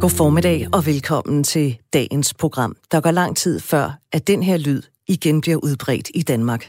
God 0.00 0.10
formiddag 0.10 0.66
og 0.72 0.86
velkommen 0.86 1.44
til 1.44 1.78
dagens 1.92 2.34
program. 2.34 2.76
Der 2.92 3.00
går 3.00 3.10
lang 3.10 3.36
tid 3.36 3.60
før, 3.60 3.98
at 4.12 4.26
den 4.26 4.42
her 4.42 4.56
lyd 4.56 4.82
igen 5.08 5.40
bliver 5.40 5.56
udbredt 5.56 6.10
i 6.14 6.22
Danmark. 6.22 6.66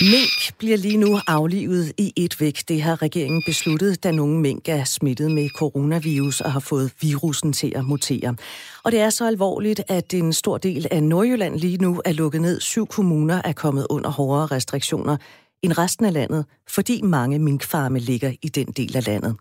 Mink 0.00 0.58
bliver 0.58 0.76
lige 0.76 0.96
nu 0.96 1.18
aflivet 1.26 1.92
i 1.98 2.12
et 2.16 2.40
væk. 2.40 2.62
Det 2.68 2.82
har 2.82 3.02
regeringen 3.02 3.42
besluttet, 3.46 4.04
da 4.04 4.10
nogle 4.10 4.40
mink 4.40 4.68
er 4.68 4.84
smittet 4.84 5.30
med 5.30 5.48
coronavirus 5.48 6.40
og 6.40 6.52
har 6.52 6.60
fået 6.60 6.92
virusen 7.00 7.52
til 7.52 7.72
at 7.76 7.84
mutere. 7.84 8.36
Og 8.84 8.92
det 8.92 9.00
er 9.00 9.10
så 9.10 9.26
alvorligt, 9.26 9.82
at 9.88 10.14
en 10.14 10.32
stor 10.32 10.58
del 10.58 10.86
af 10.90 11.02
Nordjylland 11.02 11.56
lige 11.56 11.78
nu 11.78 12.02
er 12.04 12.12
lukket 12.12 12.40
ned. 12.40 12.60
Syv 12.60 12.86
kommuner 12.86 13.42
er 13.44 13.52
kommet 13.52 13.86
under 13.90 14.10
hårdere 14.10 14.46
restriktioner 14.46 15.16
end 15.62 15.78
resten 15.78 16.04
af 16.04 16.12
landet, 16.12 16.44
fordi 16.68 17.02
mange 17.02 17.38
minkfarme 17.38 17.98
ligger 17.98 18.32
i 18.42 18.48
den 18.48 18.66
del 18.66 18.96
af 18.96 19.06
landet. 19.06 19.36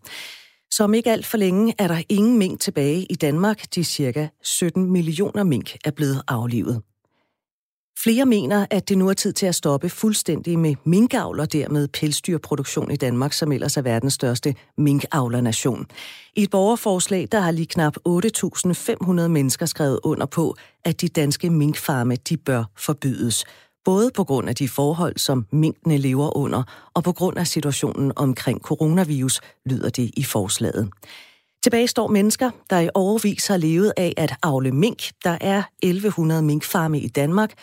Så 0.71 0.83
om 0.83 0.93
ikke 0.93 1.11
alt 1.11 1.25
for 1.25 1.37
længe 1.37 1.73
er 1.77 1.87
der 1.87 2.01
ingen 2.09 2.37
mink 2.37 2.59
tilbage 2.59 3.05
i 3.09 3.15
Danmark. 3.15 3.75
De 3.75 3.83
cirka 3.83 4.27
17 4.43 4.91
millioner 4.91 5.43
mink 5.43 5.77
er 5.85 5.91
blevet 5.91 6.21
aflivet. 6.27 6.81
Flere 8.03 8.25
mener, 8.25 8.65
at 8.69 8.89
det 8.89 8.97
nu 8.97 9.09
er 9.09 9.13
tid 9.13 9.33
til 9.33 9.45
at 9.45 9.55
stoppe 9.55 9.89
fuldstændig 9.89 10.59
med 10.59 10.75
minkavl 10.83 11.39
og 11.39 11.53
dermed 11.53 11.87
pelsdyrproduktion 11.87 12.91
i 12.91 12.95
Danmark, 12.95 13.33
som 13.33 13.51
ellers 13.51 13.77
er 13.77 13.81
verdens 13.81 14.13
største 14.13 14.55
minkavlernation. 14.77 15.85
I 16.35 16.43
et 16.43 16.49
borgerforslag, 16.49 17.27
der 17.31 17.39
har 17.39 17.51
lige 17.51 17.65
knap 17.65 17.97
8.500 18.07 19.27
mennesker 19.27 19.65
skrevet 19.65 19.99
under 20.03 20.25
på, 20.25 20.55
at 20.85 21.01
de 21.01 21.07
danske 21.07 21.49
minkfarme 21.49 22.15
de 22.15 22.37
bør 22.37 22.63
forbydes 22.75 23.45
både 23.87 24.11
på 24.11 24.23
grund 24.23 24.49
af 24.49 24.55
de 24.55 24.67
forhold, 24.67 25.17
som 25.17 25.45
minkene 25.51 25.97
lever 25.97 26.37
under, 26.37 26.63
og 26.93 27.03
på 27.03 27.11
grund 27.11 27.37
af 27.37 27.47
situationen 27.47 28.11
omkring 28.15 28.61
coronavirus, 28.61 29.41
lyder 29.65 29.89
det 29.89 30.11
i 30.17 30.23
forslaget. 30.23 30.89
Tilbage 31.63 31.87
står 31.87 32.07
mennesker, 32.07 32.51
der 32.69 32.79
i 32.79 32.89
overvis 32.93 33.47
har 33.47 33.57
levet 33.57 33.93
af 33.97 34.13
at 34.17 34.35
avle 34.43 34.71
mink. 34.71 35.03
Der 35.23 35.37
er 35.41 35.63
1100 35.83 36.41
minkfarme 36.41 36.99
i 36.99 37.07
Danmark, 37.07 37.53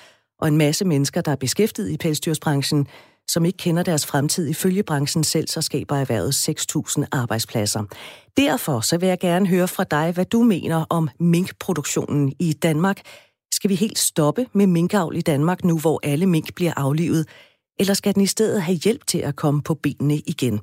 og 0.41 0.49
en 0.49 0.57
masse 0.57 0.85
mennesker, 0.85 1.21
der 1.21 1.33
er 1.33 1.37
beskæftiget 1.37 1.91
i 1.91 1.97
pelsdyrsbranchen, 1.97 2.87
som 3.29 3.45
ikke 3.45 3.57
kender 3.57 3.83
deres 3.83 4.07
fremtid. 4.07 4.49
Ifølge 4.49 4.83
branchen 4.83 5.25
selv, 5.25 5.49
så 5.49 5.63
skaber 5.63 5.97
erhvervet 5.97 6.49
6.000 6.49 7.05
arbejdspladser. 7.13 7.85
Derfor 8.37 8.81
så 8.81 8.99
vil 8.99 9.09
jeg 9.09 9.19
gerne 9.19 9.47
høre 9.47 9.69
fra 9.69 9.85
dig, 9.85 10.13
hvad 10.13 10.25
du 10.25 10.43
mener 10.43 10.85
om 10.91 11.09
minkproduktionen 11.21 12.33
i 12.39 12.53
Danmark. 12.53 13.01
Skal 13.55 13.71
vi 13.71 13.75
helt 13.75 13.99
stoppe 13.99 14.47
med 14.53 14.67
minkavl 14.67 15.17
i 15.17 15.21
Danmark 15.21 15.65
nu, 15.65 15.79
hvor 15.79 16.01
alle 16.03 16.27
mink 16.27 16.55
bliver 16.55 16.73
aflivet? 16.77 17.29
Eller 17.79 17.95
skal 17.95 18.15
den 18.15 18.23
i 18.23 18.27
stedet 18.27 18.63
have 18.63 18.79
hjælp 18.85 19.07
til 19.07 19.19
at 19.19 19.37
komme 19.37 19.63
på 19.63 19.75
benene 19.75 20.17
igen? 20.17 20.61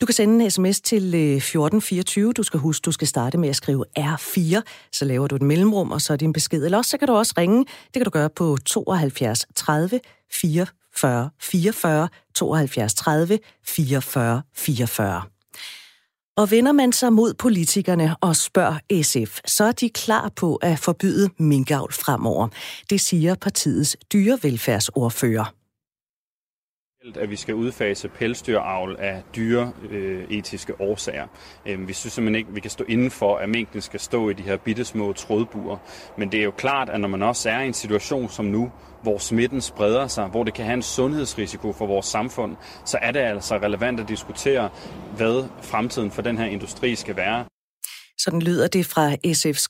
Du 0.00 0.06
kan 0.06 0.14
sende 0.14 0.44
en 0.44 0.50
sms 0.50 0.80
til 0.80 1.02
øh, 1.02 1.36
1424. 1.36 2.32
Du 2.32 2.42
skal 2.42 2.60
huske, 2.60 2.84
du 2.84 2.92
skal 2.92 3.08
starte 3.08 3.38
med 3.38 3.48
at 3.48 3.56
skrive 3.56 3.84
R4. 3.98 4.60
Så 4.92 5.04
laver 5.04 5.26
du 5.26 5.36
et 5.36 5.42
mellemrum, 5.42 5.92
og 5.92 6.00
så 6.00 6.12
er 6.12 6.16
din 6.16 6.32
besked. 6.32 6.64
Eller 6.64 6.78
også 6.78 6.90
så 6.90 6.98
kan 6.98 7.08
du 7.08 7.14
også 7.14 7.34
ringe. 7.38 7.58
Det 7.58 7.92
kan 7.94 8.04
du 8.04 8.10
gøre 8.10 8.30
på 8.30 8.56
72 8.66 9.46
30 9.54 10.00
44 10.32 11.30
44 11.40 12.08
72 12.34 12.94
30 12.94 13.38
44 13.64 14.42
44. 14.54 15.33
Og 16.36 16.50
vender 16.50 16.72
man 16.72 16.92
sig 16.92 17.12
mod 17.12 17.34
politikerne 17.34 18.16
og 18.20 18.36
spørger 18.36 19.02
SF, 19.02 19.40
så 19.46 19.64
er 19.64 19.72
de 19.72 19.90
klar 19.90 20.32
på 20.36 20.56
at 20.56 20.78
forbyde 20.78 21.30
minkavl 21.38 21.92
fremover. 21.92 22.48
Det 22.90 23.00
siger 23.00 23.34
partiets 23.34 23.96
dyrevelfærdsordfører 24.12 25.63
at 27.20 27.30
vi 27.30 27.36
skal 27.36 27.54
udfase 27.54 28.08
pelsdyravl 28.08 28.96
af 28.98 29.22
dyre 29.36 29.72
øh, 29.90 30.24
etiske 30.30 30.80
årsager. 30.80 31.26
Øh, 31.66 31.88
vi 31.88 31.92
synes 31.92 32.12
simpelthen 32.12 32.34
ikke, 32.38 32.48
at 32.48 32.54
vi 32.54 32.60
kan 32.60 32.70
stå 32.70 32.84
inden 32.88 33.10
for, 33.10 33.36
at 33.36 33.48
mængden 33.48 33.80
skal 33.80 34.00
stå 34.00 34.28
i 34.28 34.32
de 34.32 34.42
her 34.42 34.56
bittesmå 34.56 35.12
trådbuer. 35.12 35.76
Men 36.16 36.32
det 36.32 36.40
er 36.40 36.44
jo 36.44 36.50
klart, 36.50 36.88
at 36.88 37.00
når 37.00 37.08
man 37.08 37.22
også 37.22 37.50
er 37.50 37.60
i 37.60 37.66
en 37.66 37.72
situation 37.72 38.28
som 38.28 38.44
nu, 38.44 38.72
hvor 39.02 39.18
smitten 39.18 39.60
spreder 39.60 40.06
sig, 40.06 40.26
hvor 40.26 40.44
det 40.44 40.54
kan 40.54 40.64
have 40.64 40.74
en 40.74 40.82
sundhedsrisiko 40.82 41.72
for 41.72 41.86
vores 41.86 42.06
samfund, 42.06 42.56
så 42.84 42.98
er 43.02 43.10
det 43.10 43.20
altså 43.20 43.56
relevant 43.56 44.00
at 44.00 44.08
diskutere, 44.08 44.70
hvad 45.16 45.48
fremtiden 45.62 46.10
for 46.10 46.22
den 46.22 46.38
her 46.38 46.46
industri 46.46 46.94
skal 46.94 47.16
være. 47.16 47.44
Sådan 48.18 48.42
lyder 48.42 48.68
det 48.68 48.86
fra 48.86 49.12
SF's 49.12 49.66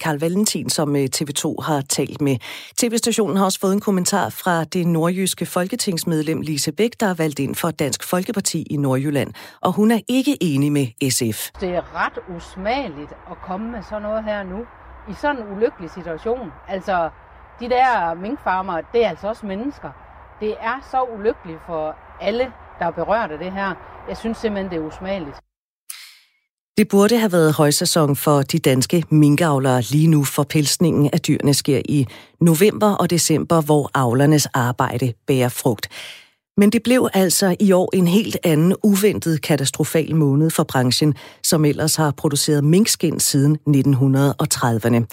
Karl 0.00 0.14
øh, 0.14 0.20
Valentin, 0.20 0.70
som 0.70 0.96
øh, 0.96 1.08
TV2 1.16 1.62
har 1.62 1.80
talt 1.80 2.20
med. 2.20 2.36
TV-stationen 2.76 3.36
har 3.36 3.44
også 3.44 3.60
fået 3.60 3.72
en 3.72 3.80
kommentar 3.80 4.28
fra 4.28 4.64
det 4.64 4.86
nordjyske 4.86 5.46
folketingsmedlem 5.46 6.40
Lise 6.40 6.72
Bæk, 6.72 6.90
der 7.00 7.06
er 7.06 7.14
valgt 7.14 7.38
ind 7.38 7.54
for 7.54 7.70
Dansk 7.70 8.04
Folkeparti 8.04 8.62
i 8.70 8.76
Nordjylland. 8.76 9.34
Og 9.60 9.72
hun 9.72 9.90
er 9.90 10.00
ikke 10.08 10.42
enig 10.42 10.72
med 10.72 11.10
SF. 11.10 11.60
Det 11.60 11.68
er 11.68 11.82
ret 11.94 12.36
usmageligt 12.36 13.12
at 13.30 13.36
komme 13.42 13.70
med 13.70 13.82
sådan 13.82 14.02
noget 14.02 14.24
her 14.24 14.42
nu. 14.42 14.58
I 15.10 15.14
sådan 15.20 15.42
en 15.42 15.52
ulykkelig 15.56 15.90
situation. 15.90 16.52
Altså, 16.68 17.10
de 17.60 17.68
der 17.68 18.14
minkfarmer, 18.14 18.80
det 18.92 19.04
er 19.04 19.08
altså 19.08 19.28
også 19.28 19.46
mennesker. 19.46 19.90
Det 20.40 20.54
er 20.60 20.88
så 20.90 21.02
ulykkeligt 21.18 21.58
for 21.66 21.96
alle, 22.20 22.52
der 22.78 22.86
er 22.86 22.90
berørt 22.90 23.30
af 23.30 23.38
det 23.38 23.52
her. 23.52 23.74
Jeg 24.08 24.16
synes 24.16 24.38
simpelthen, 24.38 24.70
det 24.70 24.76
er 24.78 24.86
usmageligt. 24.86 25.40
Det 26.80 26.88
burde 26.88 27.18
have 27.18 27.32
været 27.32 27.52
højsæson 27.52 28.16
for 28.16 28.42
de 28.42 28.58
danske 28.58 29.04
minkavlere 29.10 29.80
lige 29.80 30.06
nu, 30.06 30.24
for 30.24 30.42
pelsningen 30.42 31.10
af 31.12 31.20
dyrene 31.20 31.54
sker 31.54 31.82
i 31.84 32.06
november 32.40 32.90
og 32.90 33.10
december, 33.10 33.60
hvor 33.60 33.90
avlernes 33.94 34.46
arbejde 34.46 35.12
bærer 35.26 35.48
frugt. 35.48 35.88
Men 36.56 36.70
det 36.70 36.82
blev 36.82 37.08
altså 37.14 37.56
i 37.60 37.72
år 37.72 37.90
en 37.94 38.06
helt 38.06 38.36
anden 38.44 38.74
uventet 38.82 39.42
katastrofal 39.42 40.16
måned 40.16 40.50
for 40.50 40.62
branchen, 40.64 41.14
som 41.42 41.64
ellers 41.64 41.96
har 41.96 42.10
produceret 42.10 42.64
minkskin 42.64 43.20
siden 43.20 43.58
1930'erne. 43.68 45.04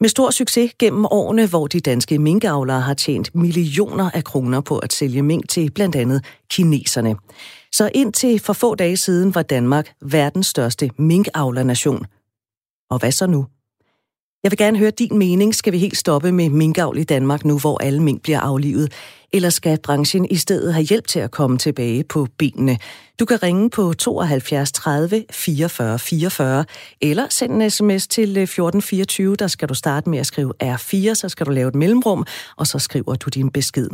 Med 0.00 0.08
stor 0.08 0.30
succes 0.30 0.72
gennem 0.78 1.04
årene, 1.10 1.46
hvor 1.46 1.66
de 1.66 1.80
danske 1.80 2.18
minkavlere 2.18 2.80
har 2.80 2.94
tjent 2.94 3.34
millioner 3.34 4.10
af 4.10 4.24
kroner 4.24 4.60
på 4.60 4.78
at 4.78 4.92
sælge 4.92 5.22
mink 5.22 5.48
til 5.48 5.70
blandt 5.70 5.96
andet 5.96 6.24
kineserne. 6.50 7.16
Så 7.72 7.90
indtil 7.94 8.38
for 8.38 8.52
få 8.52 8.74
dage 8.74 8.96
siden 8.96 9.34
var 9.34 9.42
Danmark 9.42 9.92
verdens 10.02 10.46
største 10.46 10.90
minkavlernation. 10.98 12.06
Og 12.90 12.98
hvad 12.98 13.12
så 13.12 13.26
nu? 13.26 13.46
Jeg 14.42 14.50
vil 14.50 14.58
gerne 14.58 14.78
høre 14.78 14.90
din 14.90 15.18
mening. 15.18 15.54
Skal 15.54 15.72
vi 15.72 15.78
helt 15.78 15.96
stoppe 15.96 16.32
med 16.32 16.50
minkavl 16.50 16.98
i 16.98 17.04
Danmark 17.04 17.44
nu, 17.44 17.58
hvor 17.58 17.78
alle 17.82 18.02
mink 18.02 18.22
bliver 18.22 18.40
aflivet? 18.40 18.92
Eller 19.32 19.50
skal 19.50 19.78
branchen 19.82 20.26
i 20.30 20.36
stedet 20.36 20.74
have 20.74 20.84
hjælp 20.84 21.06
til 21.06 21.20
at 21.20 21.30
komme 21.30 21.58
tilbage 21.58 22.04
på 22.04 22.26
benene? 22.38 22.78
Du 23.20 23.24
kan 23.24 23.42
ringe 23.42 23.70
på 23.70 23.92
72 23.92 24.72
30 24.72 25.24
44 25.30 25.98
44, 25.98 26.64
eller 27.00 27.26
sende 27.30 27.64
en 27.64 27.70
sms 27.70 28.06
til 28.06 28.36
øh, 28.36 28.42
1424. 28.42 29.36
Der 29.36 29.46
skal 29.46 29.68
du 29.68 29.74
starte 29.74 30.10
med 30.10 30.18
at 30.18 30.26
skrive 30.26 30.52
R4, 30.62 31.14
så 31.14 31.28
skal 31.28 31.46
du 31.46 31.50
lave 31.50 31.68
et 31.68 31.74
mellemrum, 31.74 32.26
og 32.56 32.66
så 32.66 32.78
skriver 32.78 33.14
du 33.14 33.28
din 33.28 33.50
besked. 33.50 33.88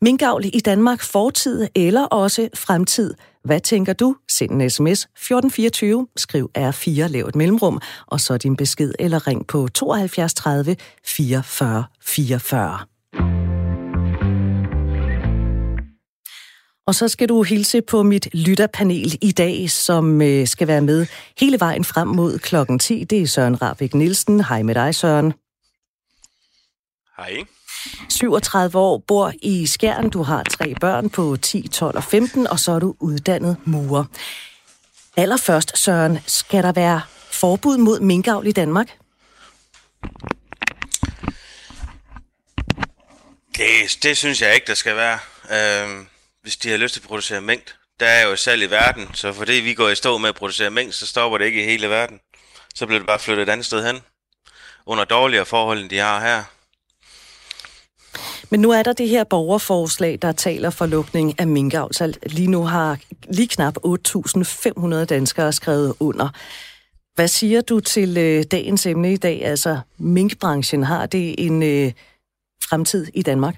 Minkavl 0.00 0.44
i 0.44 0.60
Danmark 0.60 1.02
fortid 1.02 1.68
eller 1.74 2.04
også 2.04 2.48
fremtid. 2.54 3.14
Hvad 3.44 3.60
tænker 3.60 3.92
du? 3.92 4.16
Send 4.28 4.62
en 4.62 4.70
sms 4.70 5.02
1424, 5.02 6.06
skriv 6.16 6.50
R4, 6.58 6.90
lav 6.90 7.26
et 7.26 7.36
mellemrum, 7.36 7.80
og 8.06 8.20
så 8.20 8.36
din 8.36 8.56
besked, 8.56 8.92
eller 8.98 9.26
ring 9.26 9.46
på 9.46 9.68
72 9.68 10.34
30 10.34 10.76
44 11.04 11.84
44. 12.00 13.57
Og 16.88 16.94
så 16.94 17.08
skal 17.08 17.28
du 17.28 17.42
hilse 17.42 17.82
på 17.82 18.02
mit 18.02 18.28
lytterpanel 18.34 19.18
i 19.20 19.32
dag, 19.32 19.70
som 19.70 20.22
øh, 20.22 20.46
skal 20.46 20.68
være 20.68 20.80
med 20.80 21.06
hele 21.40 21.60
vejen 21.60 21.84
frem 21.84 22.08
mod 22.08 22.38
klokken 22.38 22.78
10. 22.78 23.04
Det 23.04 23.22
er 23.22 23.26
Søren 23.26 23.62
Rabeck 23.62 23.94
Nielsen. 23.94 24.44
Hej 24.44 24.62
med 24.62 24.74
dig, 24.74 24.94
Søren. 24.94 25.32
Hej. 27.16 27.44
37 28.08 28.78
år, 28.78 28.98
bor 28.98 29.32
i 29.42 29.66
Skjern. 29.66 30.10
Du 30.10 30.22
har 30.22 30.42
tre 30.42 30.74
børn 30.80 31.10
på 31.10 31.36
10, 31.42 31.68
12 31.68 31.96
og 31.96 32.04
15, 32.04 32.46
og 32.46 32.58
så 32.58 32.72
er 32.72 32.78
du 32.78 32.94
uddannet 33.00 33.56
murer. 33.64 34.04
Allerførst, 35.16 35.78
Søren, 35.78 36.18
skal 36.26 36.62
der 36.62 36.72
være 36.72 37.00
forbud 37.30 37.78
mod 37.78 38.00
minkavl 38.00 38.46
i 38.46 38.52
Danmark? 38.52 38.98
Det, 43.56 43.98
det 44.02 44.16
synes 44.16 44.42
jeg 44.42 44.54
ikke, 44.54 44.66
der 44.66 44.74
skal 44.74 44.96
være. 44.96 45.18
Øhm, 45.52 46.06
hvis 46.42 46.56
de 46.56 46.68
har 46.70 46.76
lyst 46.76 46.94
til 46.94 47.00
at 47.00 47.06
producere 47.06 47.40
mængd. 47.40 47.74
Der 48.00 48.06
er 48.06 48.26
jo 48.26 48.36
salg 48.36 48.62
i 48.62 48.70
verden, 48.70 49.14
så 49.14 49.32
fordi 49.32 49.52
vi 49.52 49.74
går 49.74 49.88
i 49.88 49.94
stå 49.94 50.18
med 50.18 50.28
at 50.28 50.34
producere 50.34 50.70
mængd, 50.70 50.92
så 50.92 51.06
stopper 51.06 51.38
det 51.38 51.44
ikke 51.44 51.62
i 51.62 51.64
hele 51.64 51.88
verden. 51.88 52.20
Så 52.74 52.86
bliver 52.86 53.00
det 53.00 53.06
bare 53.06 53.18
flyttet 53.18 53.42
et 53.42 53.52
andet 53.52 53.66
sted 53.66 53.86
hen. 53.86 54.00
Under 54.86 55.04
dårligere 55.04 55.46
forhold, 55.46 55.80
end 55.80 55.90
de 55.90 55.98
har 55.98 56.20
her. 56.20 56.44
Men 58.50 58.60
nu 58.60 58.70
er 58.70 58.82
der 58.82 58.92
det 58.92 59.08
her 59.08 59.24
borgerforslag, 59.24 60.18
der 60.22 60.32
taler 60.32 60.70
for 60.70 60.86
lukning 60.86 61.40
af 61.40 61.46
minkavl. 61.46 62.14
Lige 62.22 62.50
nu 62.50 62.64
har 62.64 62.98
lige 63.30 63.48
knap 63.48 63.76
8.500 63.86 65.04
danskere 65.04 65.52
skrevet 65.52 65.94
under. 66.00 66.28
Hvad 67.14 67.28
siger 67.28 67.60
du 67.60 67.80
til 67.80 68.18
øh, 68.18 68.44
dagens 68.50 68.86
emne 68.86 69.12
i 69.12 69.16
dag? 69.16 69.44
Altså, 69.44 69.80
minkbranchen, 69.98 70.82
har 70.84 71.06
det 71.06 71.34
en 71.46 71.62
øh, 71.62 71.92
fremtid 72.68 73.06
i 73.14 73.22
Danmark? 73.22 73.56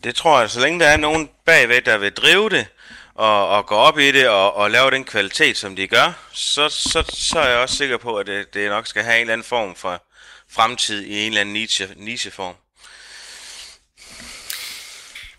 Det 0.00 0.14
tror 0.14 0.40
jeg, 0.40 0.50
så 0.50 0.60
længe 0.60 0.80
der 0.80 0.86
er 0.86 0.96
nogen 0.96 1.28
bagved, 1.46 1.82
der 1.82 1.98
vil 1.98 2.12
drive 2.12 2.48
det, 2.50 2.66
og, 3.14 3.48
og 3.48 3.66
gå 3.66 3.74
op 3.74 3.98
i 3.98 4.12
det 4.12 4.28
og, 4.28 4.56
og 4.56 4.70
lave 4.70 4.90
den 4.90 5.04
kvalitet, 5.04 5.56
som 5.56 5.76
de 5.76 5.88
gør, 5.88 6.28
så, 6.32 6.68
så, 6.68 7.04
så 7.08 7.38
er 7.38 7.48
jeg 7.48 7.58
også 7.58 7.76
sikker 7.76 7.96
på, 7.96 8.16
at 8.16 8.26
det, 8.26 8.54
det 8.54 8.70
nok 8.70 8.86
skal 8.86 9.02
have 9.02 9.16
en 9.16 9.20
eller 9.20 9.32
anden 9.32 9.44
form 9.44 9.74
for 9.74 10.02
fremtid 10.50 11.02
i 11.02 11.20
en 11.20 11.26
eller 11.26 11.40
anden 11.40 11.52
niche, 11.52 11.88
nicheform. 11.96 12.54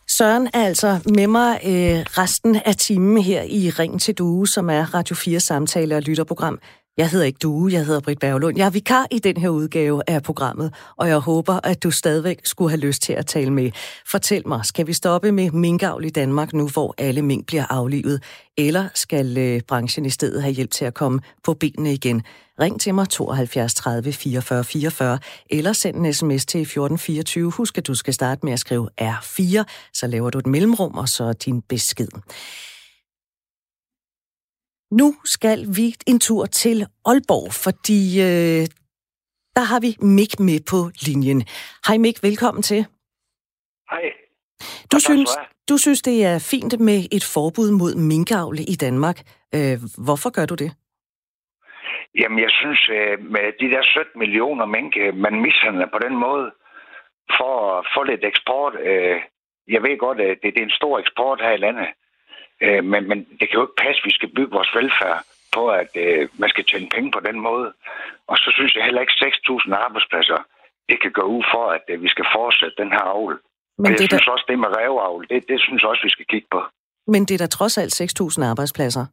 Søren 0.07 0.49
er 0.53 0.65
altså 0.65 0.99
med 1.05 1.27
mig 1.27 1.59
øh, 1.65 2.05
resten 2.17 2.55
af 2.55 2.75
timen 2.75 3.23
her 3.23 3.41
i 3.41 3.69
Ring 3.69 4.01
til 4.01 4.13
Due, 4.13 4.47
som 4.47 4.69
er 4.69 4.93
Radio 4.93 5.15
4 5.15 5.39
samtale- 5.39 5.95
og 5.95 6.01
lytterprogram. 6.01 6.59
Jeg 6.97 7.09
hedder 7.09 7.25
ikke 7.25 7.37
Due, 7.37 7.71
jeg 7.71 7.85
hedder 7.85 7.99
Britt 7.99 8.19
Berglund. 8.19 8.57
Jeg 8.57 8.65
er 8.65 8.69
vikar 8.69 9.07
i 9.11 9.19
den 9.19 9.37
her 9.37 9.49
udgave 9.49 10.01
af 10.07 10.23
programmet, 10.23 10.73
og 10.97 11.07
jeg 11.07 11.17
håber, 11.17 11.59
at 11.63 11.83
du 11.83 11.91
stadigvæk 11.91 12.39
skulle 12.43 12.69
have 12.69 12.79
lyst 12.79 13.01
til 13.01 13.13
at 13.13 13.25
tale 13.25 13.51
med. 13.51 13.71
Fortæl 14.11 14.47
mig, 14.47 14.65
skal 14.65 14.87
vi 14.87 14.93
stoppe 14.93 15.31
med 15.31 15.51
minkavl 15.51 16.05
i 16.05 16.09
Danmark 16.09 16.53
nu, 16.53 16.67
hvor 16.67 16.95
alle 16.97 17.21
mink 17.21 17.47
bliver 17.47 17.65
aflivet? 17.69 18.23
Eller 18.57 18.87
skal 18.93 19.37
øh, 19.37 19.61
branchen 19.67 20.05
i 20.05 20.09
stedet 20.09 20.41
have 20.41 20.53
hjælp 20.53 20.71
til 20.71 20.85
at 20.85 20.93
komme 20.93 21.19
på 21.43 21.53
benene 21.53 21.93
igen? 21.93 22.23
Ring 22.59 22.81
til 22.81 22.95
mig 22.95 23.09
72 23.09 23.73
30 23.73 24.13
44 24.13 24.63
44, 24.63 25.19
eller 25.49 25.73
send 25.73 25.97
en 25.97 26.13
sms 26.13 26.45
til 26.45 26.61
1424. 26.61 27.51
Husk, 27.51 27.77
at 27.77 27.87
du 27.87 27.95
skal 27.95 28.13
starte 28.13 28.45
med 28.45 28.53
at 28.53 28.59
skrive 28.59 28.89
R4, 29.01 29.63
så 29.93 30.07
laver 30.07 30.29
du 30.29 30.37
et 30.37 30.47
mellemrum, 30.47 30.97
og 30.97 31.09
så 31.09 31.33
din 31.33 31.61
besked. 31.61 32.07
Nu 34.99 35.07
skal 35.35 35.59
vi 35.77 35.87
en 36.11 36.19
tur 36.19 36.45
til 36.45 36.77
Aalborg, 37.09 37.49
fordi 37.65 38.01
øh, 38.27 38.63
der 39.57 39.65
har 39.71 39.79
vi 39.85 39.91
Mik 40.17 40.33
med 40.47 40.59
på 40.71 40.79
linjen. 41.05 41.39
Hej 41.87 41.97
Mik, 42.05 42.17
velkommen 42.29 42.63
til. 42.71 42.81
Hej. 43.91 44.05
Du 44.91 44.97
synes, 45.07 45.29
du 45.69 45.75
synes, 45.77 46.01
det 46.09 46.17
er 46.31 46.37
fint 46.53 46.73
med 46.89 46.99
et 47.17 47.25
forbud 47.35 47.69
mod 47.81 47.93
minkavl 48.11 48.57
i 48.73 48.75
Danmark. 48.85 49.17
Øh, 49.55 49.77
hvorfor 50.05 50.29
gør 50.37 50.45
du 50.51 50.55
det? 50.63 50.71
Jamen, 52.19 52.39
jeg 52.45 52.51
synes, 52.59 52.81
øh, 52.97 53.15
med 53.35 53.45
de 53.61 53.67
der 53.73 53.83
17 53.83 54.19
millioner 54.23 54.65
mink, 54.65 54.93
øh, 55.03 55.15
man 55.25 55.35
mishandler 55.45 55.87
på 55.95 55.99
den 56.05 56.15
måde, 56.25 56.47
for 57.37 57.53
at 57.77 57.85
få 57.95 58.03
lidt 58.03 58.23
eksport. 58.31 58.73
Øh, 58.89 59.17
jeg 59.75 59.81
ved 59.85 59.95
godt, 60.05 60.19
at 60.21 60.37
det 60.43 60.57
er 60.57 60.63
en 60.63 60.79
stor 60.79 60.99
eksport 60.99 61.39
her 61.41 61.53
i 61.55 61.63
landet. 61.65 61.87
Øh, 62.61 62.83
men, 62.83 63.07
men 63.09 63.17
det 63.39 63.45
kan 63.49 63.57
jo 63.59 63.65
ikke 63.65 63.81
passe, 63.83 63.99
at 64.01 64.05
vi 64.05 64.13
skal 64.13 64.29
bygge 64.37 64.55
vores 64.57 64.75
velfærd 64.75 65.19
på, 65.55 65.63
at 65.81 65.91
øh, 65.95 66.29
man 66.41 66.49
skal 66.49 66.65
tjene 66.65 66.89
penge 66.95 67.11
på 67.11 67.19
den 67.27 67.39
måde. 67.39 67.73
Og 68.27 68.37
så 68.37 68.49
synes 68.55 68.75
jeg 68.75 68.83
heller 68.83 69.01
ikke, 69.01 69.13
6.000 69.25 69.75
arbejdspladser, 69.85 70.39
det 70.89 71.01
kan 71.01 71.11
gå 71.11 71.21
ud 71.21 71.43
for, 71.53 71.65
at 71.77 71.85
øh, 71.89 72.03
vi 72.03 72.09
skal 72.13 72.25
fortsætte 72.35 72.75
den 72.81 72.91
her 72.91 73.05
avl. 73.15 73.39
Men 73.77 73.91
jeg 73.91 73.99
det 73.99 74.09
synes 74.09 74.25
da... 74.25 74.31
også, 74.31 74.45
det 74.47 74.59
med 74.59 74.75
ræveavl, 74.77 75.27
det, 75.29 75.47
det 75.47 75.59
synes 75.61 75.83
også, 75.83 76.01
vi 76.03 76.09
skal 76.09 76.25
kigge 76.25 76.47
på. 76.51 76.61
Men 77.07 77.25
det 77.25 77.33
er 77.35 77.41
da 77.45 77.47
trods 77.47 77.77
alt 77.77 77.93
6.000 78.01 78.45
arbejdspladser. 78.51 79.05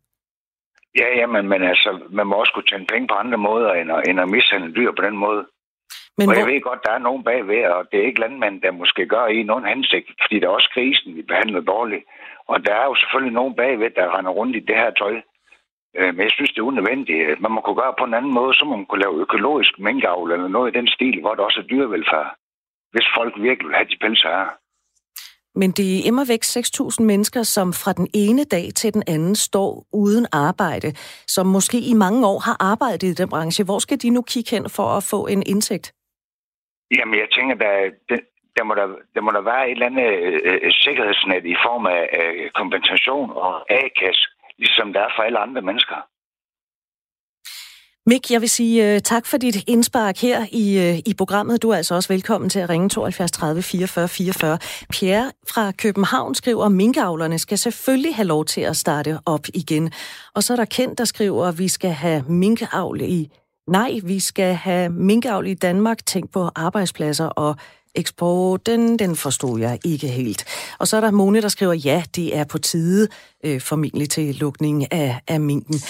Ja, 1.00 1.08
ja, 1.20 1.26
men, 1.26 1.48
men 1.48 1.62
altså, 1.62 2.00
man 2.10 2.26
må 2.26 2.34
også 2.36 2.52
kunne 2.52 2.70
tjene 2.70 2.86
penge 2.86 3.08
på 3.08 3.14
andre 3.14 3.38
måder, 3.38 3.72
end 3.72 3.92
at, 3.92 4.08
end 4.08 4.20
at 4.20 4.28
mishandle 4.28 4.74
dyr 4.74 4.92
på 4.92 5.02
den 5.02 5.16
måde. 5.16 5.42
Men 6.18 6.28
og 6.28 6.34
hvor... 6.34 6.40
jeg 6.40 6.52
ved 6.52 6.60
godt, 6.60 6.84
der 6.86 6.92
er 6.92 7.06
nogen 7.08 7.24
bagved, 7.24 7.64
og 7.64 7.88
det 7.90 8.00
er 8.00 8.06
ikke 8.06 8.20
landmænd, 8.20 8.62
der 8.62 8.70
måske 8.70 9.06
gør 9.06 9.26
i 9.26 9.42
nogen 9.42 9.66
hensigt, 9.72 10.08
fordi 10.22 10.34
det 10.34 10.44
er 10.44 10.56
også 10.58 10.70
krisen, 10.74 11.16
vi 11.16 11.22
behandler 11.22 11.60
dårligt. 11.60 12.04
Og 12.52 12.58
der 12.66 12.74
er 12.74 12.86
jo 12.90 12.94
selvfølgelig 12.94 13.34
nogen 13.40 13.54
bagved, 13.60 13.90
der 13.90 14.14
render 14.16 14.32
rundt 14.38 14.56
i 14.56 14.66
det 14.68 14.76
her 14.82 14.90
tøj. 14.90 15.14
Øh, 15.98 16.10
men 16.14 16.22
jeg 16.26 16.32
synes, 16.34 16.50
det 16.52 16.58
er 16.58 16.70
unødvendigt. 16.72 17.40
Man 17.40 17.52
må 17.52 17.60
kunne 17.60 17.80
gøre 17.82 17.98
på 17.98 18.04
en 18.04 18.14
anden 18.18 18.34
måde, 18.38 18.54
så 18.54 18.64
man 18.64 18.86
kunne 18.86 19.02
lave 19.04 19.20
økologisk 19.24 19.72
minkavl 19.78 20.32
eller 20.32 20.48
noget 20.48 20.68
i 20.70 20.78
den 20.78 20.88
stil, 20.88 21.20
hvor 21.20 21.34
der 21.34 21.42
også 21.42 21.60
er 21.60 21.70
dyrevelfærd. 21.72 22.28
Hvis 22.92 23.06
folk 23.16 23.32
virkelig 23.48 23.68
vil 23.68 23.76
have 23.80 23.90
de 23.92 24.02
pelser 24.04 24.28
her. 24.28 24.50
Men 25.54 25.70
det 25.70 25.86
er 25.98 26.06
immer 26.10 26.24
væk 26.32 26.42
6.000 26.44 27.06
mennesker, 27.10 27.42
som 27.42 27.72
fra 27.72 27.92
den 27.92 28.08
ene 28.14 28.44
dag 28.44 28.66
til 28.80 28.94
den 28.94 29.02
anden 29.06 29.34
står 29.34 29.86
uden 29.92 30.26
arbejde, 30.32 30.88
som 31.26 31.46
måske 31.46 31.78
i 31.92 31.94
mange 31.94 32.26
år 32.26 32.38
har 32.38 32.56
arbejdet 32.60 33.08
i 33.08 33.14
den 33.14 33.28
branche. 33.28 33.64
Hvor 33.64 33.78
skal 33.78 33.98
de 34.02 34.10
nu 34.10 34.22
kigge 34.22 34.50
hen 34.56 34.66
for 34.76 34.88
at 34.98 35.02
få 35.10 35.26
en 35.26 35.42
indtægt? 35.46 35.86
Jamen, 36.98 37.14
jeg 37.14 37.28
tænker, 37.36 37.54
der, 37.54 38.18
der 38.60 38.66
må 38.68 38.74
der, 38.80 38.88
der 39.14 39.20
må 39.26 39.30
der 39.36 39.44
være 39.50 39.64
et 39.66 39.76
eller 39.76 39.90
andet 39.90 40.08
øh, 40.26 40.58
øh 40.64 40.72
sikkerhedsnet 40.84 41.44
i 41.54 41.56
form 41.66 41.84
af 41.96 42.02
øh, 42.20 42.50
kompensation 42.60 43.28
og 43.46 43.52
A-kasse, 43.78 44.24
ligesom 44.58 44.92
der 44.92 45.00
er 45.00 45.12
for 45.16 45.22
alle 45.22 45.38
andre 45.46 45.62
mennesker. 45.68 45.98
Mik, 48.06 48.30
jeg 48.30 48.40
vil 48.40 48.48
sige 48.48 48.94
uh, 48.94 48.98
tak 48.98 49.26
for 49.26 49.36
dit 49.36 49.56
indspark 49.68 50.16
her 50.18 50.38
i, 50.52 50.66
uh, 50.78 50.98
i 51.10 51.14
programmet. 51.18 51.62
Du 51.62 51.70
er 51.70 51.76
altså 51.76 51.94
også 51.94 52.12
velkommen 52.12 52.50
til 52.50 52.60
at 52.60 52.70
ringe 52.70 52.88
72 52.88 53.30
30 53.30 53.62
44 53.62 54.08
44. 54.08 54.58
Pierre 54.90 55.32
fra 55.52 55.72
København 55.72 56.34
skriver, 56.34 56.64
at 56.64 56.72
minkavlerne 56.72 57.38
skal 57.38 57.58
selvfølgelig 57.58 58.14
have 58.16 58.26
lov 58.26 58.44
til 58.44 58.60
at 58.60 58.76
starte 58.76 59.18
op 59.26 59.44
igen. 59.54 59.92
Og 60.34 60.42
så 60.42 60.52
er 60.52 60.56
der 60.56 60.64
Kent, 60.64 60.98
der 60.98 61.04
skriver, 61.04 61.46
at 61.46 61.58
vi 61.58 61.68
skal 61.68 61.90
have 61.90 62.24
minkavl 62.28 63.00
i... 63.00 63.28
Nej, 63.68 63.90
vi 64.04 64.20
skal 64.20 64.54
have 64.54 64.88
minkavl 64.88 65.46
i 65.46 65.54
Danmark. 65.54 66.06
Tænk 66.06 66.32
på 66.32 66.50
arbejdspladser 66.56 67.26
og 67.26 67.56
eksporten, 67.94 68.98
den 68.98 69.16
forstod 69.16 69.60
jeg 69.60 69.78
ikke 69.84 70.08
helt. 70.08 70.44
Og 70.78 70.88
så 70.88 70.96
er 70.96 71.00
der 71.00 71.10
Mone, 71.10 71.42
der 71.42 71.48
skriver, 71.48 71.72
ja, 71.72 72.02
det 72.16 72.36
er 72.36 72.44
på 72.44 72.58
tide, 72.58 73.08
øh, 73.44 73.60
formentlig 73.60 74.10
til 74.10 74.34
lukning 74.34 74.92
af, 74.92 75.20
af 75.28 75.40
minken. 75.40 75.80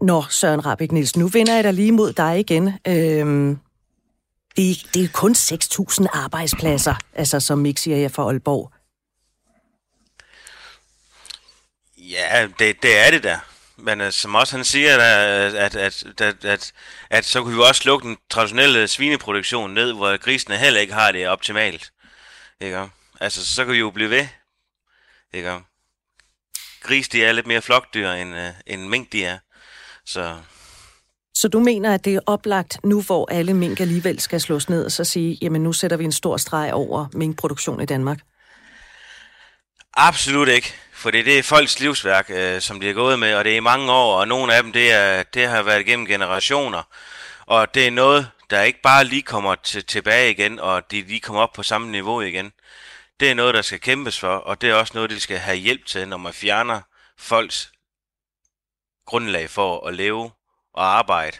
Nå, 0.00 0.24
Søren 0.30 0.66
Rabik 0.66 0.92
Nielsen, 0.92 1.20
nu 1.20 1.28
vender 1.28 1.54
jeg 1.54 1.64
dig 1.64 1.74
lige 1.74 1.92
mod 1.92 2.12
dig 2.12 2.40
igen. 2.40 2.72
Øhm, 2.88 3.58
det, 4.56 4.86
det 4.94 5.04
er 5.04 5.08
kun 5.12 5.32
6.000 5.32 6.06
arbejdspladser, 6.12 6.94
altså 7.14 7.40
som 7.40 7.58
Mik 7.58 7.78
siger 7.78 7.96
jeg 7.96 8.10
for 8.10 8.28
Aalborg. 8.30 8.72
Ja, 11.98 12.48
det, 12.58 12.82
det 12.82 13.06
er 13.06 13.10
det 13.10 13.22
der. 13.22 13.38
Men 13.78 14.00
uh, 14.00 14.10
som 14.10 14.34
også 14.34 14.56
han 14.56 14.64
siger, 14.64 14.94
at, 14.94 15.54
at, 15.54 15.76
at, 15.76 16.20
at, 16.20 16.44
at, 16.44 16.72
at 17.10 17.24
så 17.24 17.42
kunne 17.42 17.56
vi 17.56 17.62
også 17.62 17.82
lukke 17.84 18.08
den 18.08 18.16
traditionelle 18.30 18.88
svineproduktion 18.88 19.74
ned, 19.74 19.92
hvor 19.92 20.16
grisene 20.16 20.56
heller 20.56 20.80
ikke 20.80 20.92
har 20.92 21.12
det 21.12 21.28
optimalt. 21.28 21.92
Ikke? 22.60 22.88
Altså, 23.20 23.46
så 23.46 23.64
kan 23.64 23.74
vi 23.74 23.78
jo 23.78 23.90
blive 23.90 24.10
ved. 24.10 24.26
Ikke? 25.32 25.58
Gris, 26.80 27.08
de 27.08 27.24
er 27.24 27.32
lidt 27.32 27.46
mere 27.46 27.62
flokdyr, 27.62 28.10
end, 28.10 28.34
uh, 28.34 28.40
end 28.66 28.88
mink, 28.88 29.12
de 29.12 29.24
er. 29.24 29.38
Så... 30.06 30.36
Så 31.34 31.48
du 31.48 31.60
mener, 31.60 31.94
at 31.94 32.04
det 32.04 32.14
er 32.14 32.20
oplagt 32.26 32.84
nu, 32.84 33.02
hvor 33.02 33.32
alle 33.32 33.54
mink 33.54 33.80
alligevel 33.80 34.20
skal 34.20 34.40
slås 34.40 34.68
ned, 34.68 34.84
og 34.84 34.92
så 34.92 35.04
sige, 35.04 35.38
jamen 35.42 35.62
nu 35.62 35.72
sætter 35.72 35.96
vi 35.96 36.04
en 36.04 36.12
stor 36.12 36.36
streg 36.36 36.70
over 36.72 37.06
minkproduktion 37.12 37.80
i 37.80 37.86
Danmark? 37.86 38.18
Absolut 39.94 40.48
ikke. 40.48 40.74
For 40.96 41.10
det 41.10 41.38
er 41.38 41.42
folks 41.42 41.80
livsværk, 41.80 42.30
øh, 42.30 42.60
som 42.60 42.80
de 42.80 42.86
har 42.86 42.94
gået 42.94 43.18
med, 43.18 43.34
og 43.34 43.44
det 43.44 43.52
er 43.52 43.56
i 43.56 43.60
mange 43.60 43.92
år, 43.92 44.20
og 44.20 44.28
nogle 44.28 44.54
af 44.54 44.62
dem, 44.62 44.72
det, 44.72 44.92
er, 44.92 45.22
det 45.22 45.48
har 45.48 45.62
været 45.62 45.80
igennem 45.80 46.06
generationer. 46.06 46.82
Og 47.46 47.74
det 47.74 47.86
er 47.86 47.90
noget, 47.90 48.30
der 48.50 48.62
ikke 48.62 48.82
bare 48.82 49.04
lige 49.04 49.22
kommer 49.22 49.54
til, 49.54 49.84
tilbage 49.84 50.30
igen, 50.30 50.60
og 50.60 50.90
de 50.90 51.02
lige 51.02 51.20
kommer 51.20 51.42
op 51.42 51.52
på 51.52 51.62
samme 51.62 51.90
niveau 51.90 52.20
igen. 52.20 52.52
Det 53.20 53.30
er 53.30 53.34
noget, 53.34 53.54
der 53.54 53.62
skal 53.62 53.80
kæmpes 53.80 54.18
for, 54.20 54.36
og 54.36 54.60
det 54.60 54.70
er 54.70 54.74
også 54.74 54.92
noget, 54.94 55.10
de 55.10 55.20
skal 55.20 55.38
have 55.38 55.56
hjælp 55.56 55.86
til, 55.86 56.08
når 56.08 56.16
man 56.16 56.32
fjerner 56.32 56.80
folks 57.18 57.72
grundlag 59.06 59.50
for 59.50 59.86
at 59.86 59.94
leve 59.94 60.30
og 60.74 60.98
arbejde, 60.98 61.36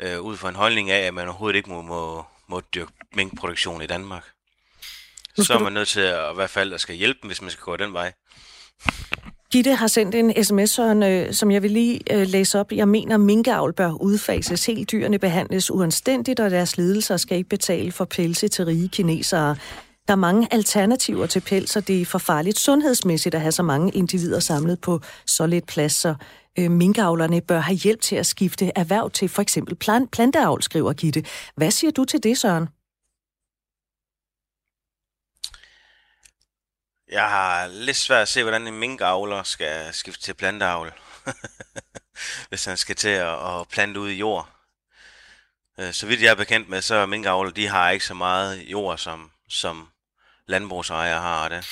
øh, 0.00 0.20
ud 0.20 0.36
fra 0.36 0.48
en 0.48 0.56
holdning 0.56 0.90
af, 0.90 1.06
at 1.06 1.14
man 1.14 1.28
overhovedet 1.28 1.56
ikke 1.56 1.70
må, 1.70 1.82
må, 1.82 2.24
må 2.46 2.60
dyrke 2.74 2.92
minkproduktion 3.12 3.82
i 3.82 3.86
Danmark. 3.86 4.24
Så 5.36 5.54
er 5.54 5.58
man 5.58 5.72
nødt 5.72 5.88
til 5.88 6.00
at, 6.00 6.32
i 6.32 6.34
hvert 6.34 6.50
fald 6.50 6.72
at 6.72 6.80
skal 6.80 6.94
hjælpe 6.94 7.18
dem, 7.22 7.28
hvis 7.28 7.42
man 7.42 7.50
skal 7.50 7.64
gå 7.64 7.76
den 7.76 7.92
vej. 7.92 8.12
Gitte 9.52 9.74
har 9.74 9.86
sendt 9.86 10.14
en 10.14 10.44
sms, 10.44 10.78
øh, 10.78 11.32
som 11.32 11.50
jeg 11.50 11.62
vil 11.62 11.70
lige 11.70 12.00
øh, 12.10 12.26
læse 12.26 12.60
op. 12.60 12.72
Jeg 12.72 12.88
mener, 12.88 13.16
minkavl 13.16 13.72
bør 13.72 13.92
udfases. 13.92 14.66
Helt 14.66 14.92
dyrene 14.92 15.18
behandles 15.18 15.70
uanstændigt, 15.70 16.40
og 16.40 16.50
deres 16.50 16.76
lidelser 16.76 17.16
skal 17.16 17.36
ikke 17.36 17.48
betale 17.48 17.92
for 17.92 18.04
pelse 18.04 18.48
til 18.48 18.64
rige 18.64 18.88
kinesere. 18.88 19.56
Der 20.08 20.12
er 20.12 20.16
mange 20.16 20.48
alternativer 20.50 21.26
til 21.26 21.40
pels, 21.40 21.76
og 21.76 21.88
det 21.88 22.00
er 22.00 22.04
for 22.04 22.18
farligt 22.18 22.58
sundhedsmæssigt 22.58 23.34
at 23.34 23.40
have 23.40 23.52
så 23.52 23.62
mange 23.62 23.92
individer 23.92 24.40
samlet 24.40 24.80
på 24.80 25.00
så 25.26 25.46
lidt 25.46 25.66
plads, 25.66 25.92
så 25.92 26.14
øh, 26.58 26.70
minkavlerne 26.70 27.40
bør 27.40 27.60
have 27.60 27.76
hjælp 27.76 28.00
til 28.00 28.16
at 28.16 28.26
skifte 28.26 28.70
erhverv 28.76 29.10
til 29.10 29.28
for 29.28 29.42
eksempel 29.42 29.74
planteavl, 30.12 30.62
skriver 30.62 30.92
Gitte. 30.92 31.24
Hvad 31.56 31.70
siger 31.70 31.90
du 31.90 32.04
til 32.04 32.22
det, 32.22 32.38
Søren? 32.38 32.68
Jeg 37.14 37.28
har 37.28 37.66
lidt 37.66 37.96
svært 37.96 38.22
at 38.22 38.28
se, 38.28 38.42
hvordan 38.42 38.66
en 38.66 38.78
minkavler 38.78 39.42
skal 39.42 39.92
skifte 39.92 40.22
til 40.22 40.34
planteavl. 40.34 40.92
Hvis 42.48 42.64
han 42.64 42.76
skal 42.76 42.96
til 42.96 43.08
at, 43.08 43.68
plante 43.70 44.00
ud 44.00 44.08
i 44.08 44.14
jord. 44.14 44.48
Øh, 45.78 45.92
så 45.92 46.06
vidt 46.06 46.22
jeg 46.22 46.30
er 46.30 46.34
bekendt 46.34 46.68
med, 46.68 46.82
så 46.82 46.94
er 46.94 47.06
minkavler, 47.06 47.50
de 47.50 47.66
har 47.66 47.90
ikke 47.90 48.04
så 48.04 48.14
meget 48.14 48.58
jord, 48.58 48.98
som, 48.98 49.30
som 49.48 49.88
landbrugsejere 50.46 51.20
har 51.20 51.48
det. 51.48 51.66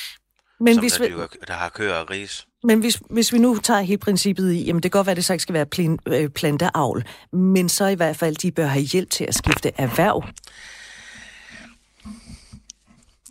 Men 0.60 0.78
hvis 0.78 0.92
der, 0.92 1.08
vi, 1.08 1.38
der 1.46 1.54
har 1.54 1.68
køer 1.68 1.94
og 1.94 2.06
gris. 2.06 2.46
Men 2.64 2.80
hvis, 2.80 3.00
hvis 3.10 3.32
vi 3.32 3.38
nu 3.38 3.58
tager 3.58 3.80
helt 3.80 4.00
princippet 4.00 4.52
i, 4.52 4.64
jamen 4.64 4.82
det 4.82 4.92
kan 4.92 4.98
godt 4.98 5.06
være, 5.06 5.12
at 5.12 5.16
det 5.16 5.24
så 5.24 5.32
ikke 5.32 5.42
skal 5.42 5.52
være 5.52 5.66
plin, 5.66 5.98
øh, 6.06 6.30
planteavl, 6.30 7.04
men 7.32 7.68
så 7.68 7.86
i 7.86 7.94
hvert 7.94 8.16
fald, 8.16 8.36
de 8.36 8.52
bør 8.52 8.66
have 8.66 8.84
hjælp 8.84 9.10
til 9.10 9.24
at 9.24 9.34
skifte 9.34 9.72
erhverv. 9.78 10.24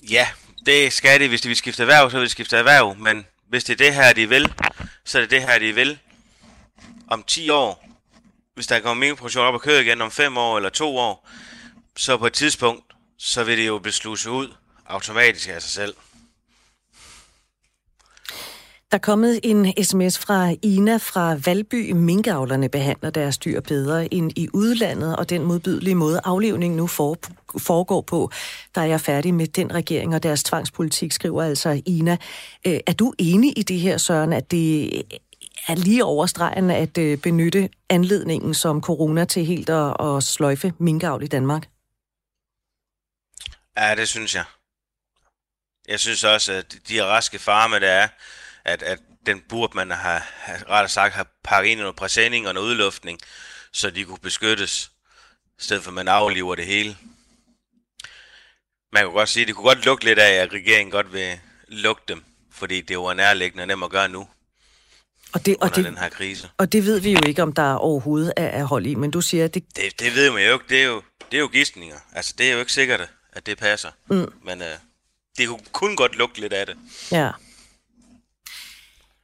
Ja, 0.09 0.27
det 0.65 0.93
skal 0.93 1.19
de. 1.19 1.27
Hvis 1.27 1.41
de 1.41 1.47
vil 1.47 1.57
skifte 1.57 1.83
erhverv, 1.83 2.11
så 2.11 2.17
vil 2.17 2.25
de 2.25 2.31
skifte 2.31 2.57
erhverv. 2.57 2.95
Men 2.97 3.25
hvis 3.49 3.63
det 3.63 3.73
er 3.73 3.85
det 3.85 3.93
her, 3.93 4.13
de 4.13 4.29
vil, 4.29 4.53
så 5.05 5.17
er 5.17 5.21
det 5.21 5.31
det 5.31 5.41
her, 5.41 5.59
de 5.59 5.75
vil. 5.75 5.99
Om 7.07 7.23
10 7.23 7.49
år, 7.49 7.87
hvis 8.53 8.67
der 8.67 8.79
kommer 8.79 9.05
minkproduktion 9.05 9.45
op 9.45 9.53
og 9.53 9.61
køre 9.61 9.81
igen 9.81 10.01
om 10.01 10.11
5 10.11 10.37
år 10.37 10.57
eller 10.57 10.69
2 10.69 10.97
år, 10.97 11.29
så 11.97 12.17
på 12.17 12.27
et 12.27 12.33
tidspunkt, 12.33 12.83
så 13.17 13.43
vil 13.43 13.57
det 13.57 13.67
jo 13.67 13.79
blive 13.79 13.93
sluset 13.93 14.29
ud 14.29 14.53
automatisk 14.85 15.49
af 15.49 15.61
sig 15.61 15.71
selv. 15.71 15.95
Der 18.91 18.97
er 18.97 19.01
kommet 19.01 19.39
en 19.43 19.83
sms 19.83 20.19
fra 20.19 20.55
Ina 20.61 20.97
fra 20.97 21.35
Valby. 21.45 21.91
Minkavlerne 21.91 22.69
behandler 22.69 23.09
deres 23.09 23.37
dyr 23.37 23.61
bedre 23.61 24.13
end 24.13 24.31
i 24.35 24.47
udlandet, 24.53 25.15
og 25.15 25.29
den 25.29 25.43
modbydelige 25.43 25.95
måde 25.95 26.21
aflivning 26.23 26.75
nu 26.75 26.87
foregår 26.87 28.01
på, 28.01 28.31
der 28.75 28.81
er 28.81 28.85
jeg 28.85 29.01
færdig 29.01 29.33
med 29.33 29.47
den 29.47 29.73
regering 29.73 30.15
og 30.15 30.23
deres 30.23 30.43
tvangspolitik, 30.43 31.11
skriver 31.11 31.43
altså 31.43 31.81
Ina. 31.85 32.17
Øh, 32.67 32.79
er 32.87 32.93
du 32.93 33.13
enig 33.19 33.59
i 33.59 33.63
det 33.63 33.79
her, 33.79 33.97
Søren, 33.97 34.33
at 34.33 34.51
det 34.51 35.01
er 35.67 35.75
lige 35.75 36.05
over 36.05 36.25
stregen 36.25 36.71
at 36.71 36.97
øh, 36.97 37.17
benytte 37.17 37.69
anledningen 37.89 38.53
som 38.53 38.81
corona 38.81 39.25
til 39.25 39.45
helt 39.45 39.69
at, 39.69 39.95
at 39.99 40.23
sløjfe 40.23 40.73
minkavl 40.79 41.23
i 41.23 41.27
Danmark? 41.27 41.69
Ja, 43.77 43.95
det 43.95 44.07
synes 44.07 44.35
jeg. 44.35 44.43
Jeg 45.87 45.99
synes 45.99 46.23
også, 46.23 46.53
at 46.53 46.75
de 46.89 47.05
raske 47.05 47.39
farme, 47.39 47.79
der 47.79 47.91
er, 47.91 48.07
at, 48.65 48.83
at 48.83 48.99
den 49.25 49.41
burde 49.49 49.77
man 49.77 49.91
have, 49.91 50.21
ret 50.69 50.91
sagt, 50.91 51.13
have 51.13 51.25
pakket 51.43 51.69
ind 51.69 51.79
i 51.79 51.81
noget 51.81 51.95
præsending 51.95 52.47
og 52.47 52.53
noget 52.53 52.67
udluftning, 52.67 53.19
så 53.71 53.89
de 53.89 54.03
kunne 54.03 54.17
beskyttes, 54.17 54.91
i 55.59 55.63
stedet 55.63 55.83
for 55.83 55.89
at 55.89 55.95
man 55.95 56.07
afliver 56.07 56.55
det 56.55 56.65
hele. 56.65 56.97
Man 58.93 59.03
kunne 59.03 59.13
godt 59.13 59.29
sige, 59.29 59.41
at 59.41 59.47
det 59.47 59.55
kunne 59.55 59.67
godt 59.67 59.85
lugte 59.85 60.05
lidt 60.05 60.19
af, 60.19 60.31
at 60.31 60.53
regeringen 60.53 60.91
godt 60.91 61.13
vil 61.13 61.39
lukke 61.67 62.01
dem, 62.07 62.23
fordi 62.51 62.81
det 62.81 62.97
var 62.97 63.13
nærliggende 63.13 63.63
og 63.63 63.67
nemt 63.67 63.83
at 63.83 63.89
gøre 63.89 64.09
nu. 64.09 64.27
Og 65.33 65.45
det, 65.45 65.57
og 65.61 65.75
det, 65.75 65.85
den 65.85 65.97
her 65.97 66.09
krise. 66.09 66.49
Og 66.57 66.71
det 66.71 66.85
ved 66.85 66.99
vi 66.99 67.11
jo 67.11 67.19
ikke, 67.27 67.43
om 67.43 67.53
der 67.53 67.73
overhovedet 67.73 68.33
er, 68.37 68.47
er 68.47 68.63
hold 68.63 68.85
i, 68.85 68.95
men 68.95 69.11
du 69.11 69.21
siger, 69.21 69.45
at 69.45 69.53
det... 69.53 69.75
Det, 69.75 69.99
det 69.99 70.15
ved 70.15 70.31
man 70.31 70.45
jo 70.45 70.53
ikke. 70.53 70.65
Det 70.69 70.81
er 70.81 70.85
jo, 70.85 71.01
det 71.31 71.37
er 71.37 71.41
jo 71.41 71.47
gidsninger. 71.47 71.97
Altså, 72.13 72.33
det 72.37 72.49
er 72.49 72.53
jo 72.53 72.59
ikke 72.59 72.73
sikkert, 72.73 73.09
at 73.33 73.45
det 73.45 73.57
passer. 73.57 73.91
Mm. 74.07 74.33
Men 74.43 74.61
uh, 74.61 74.67
det 75.37 75.47
kunne 75.47 75.59
kun 75.71 75.95
godt 75.95 76.15
lugte 76.15 76.41
lidt 76.41 76.53
af 76.53 76.65
det. 76.65 76.77
Ja. 77.11 77.31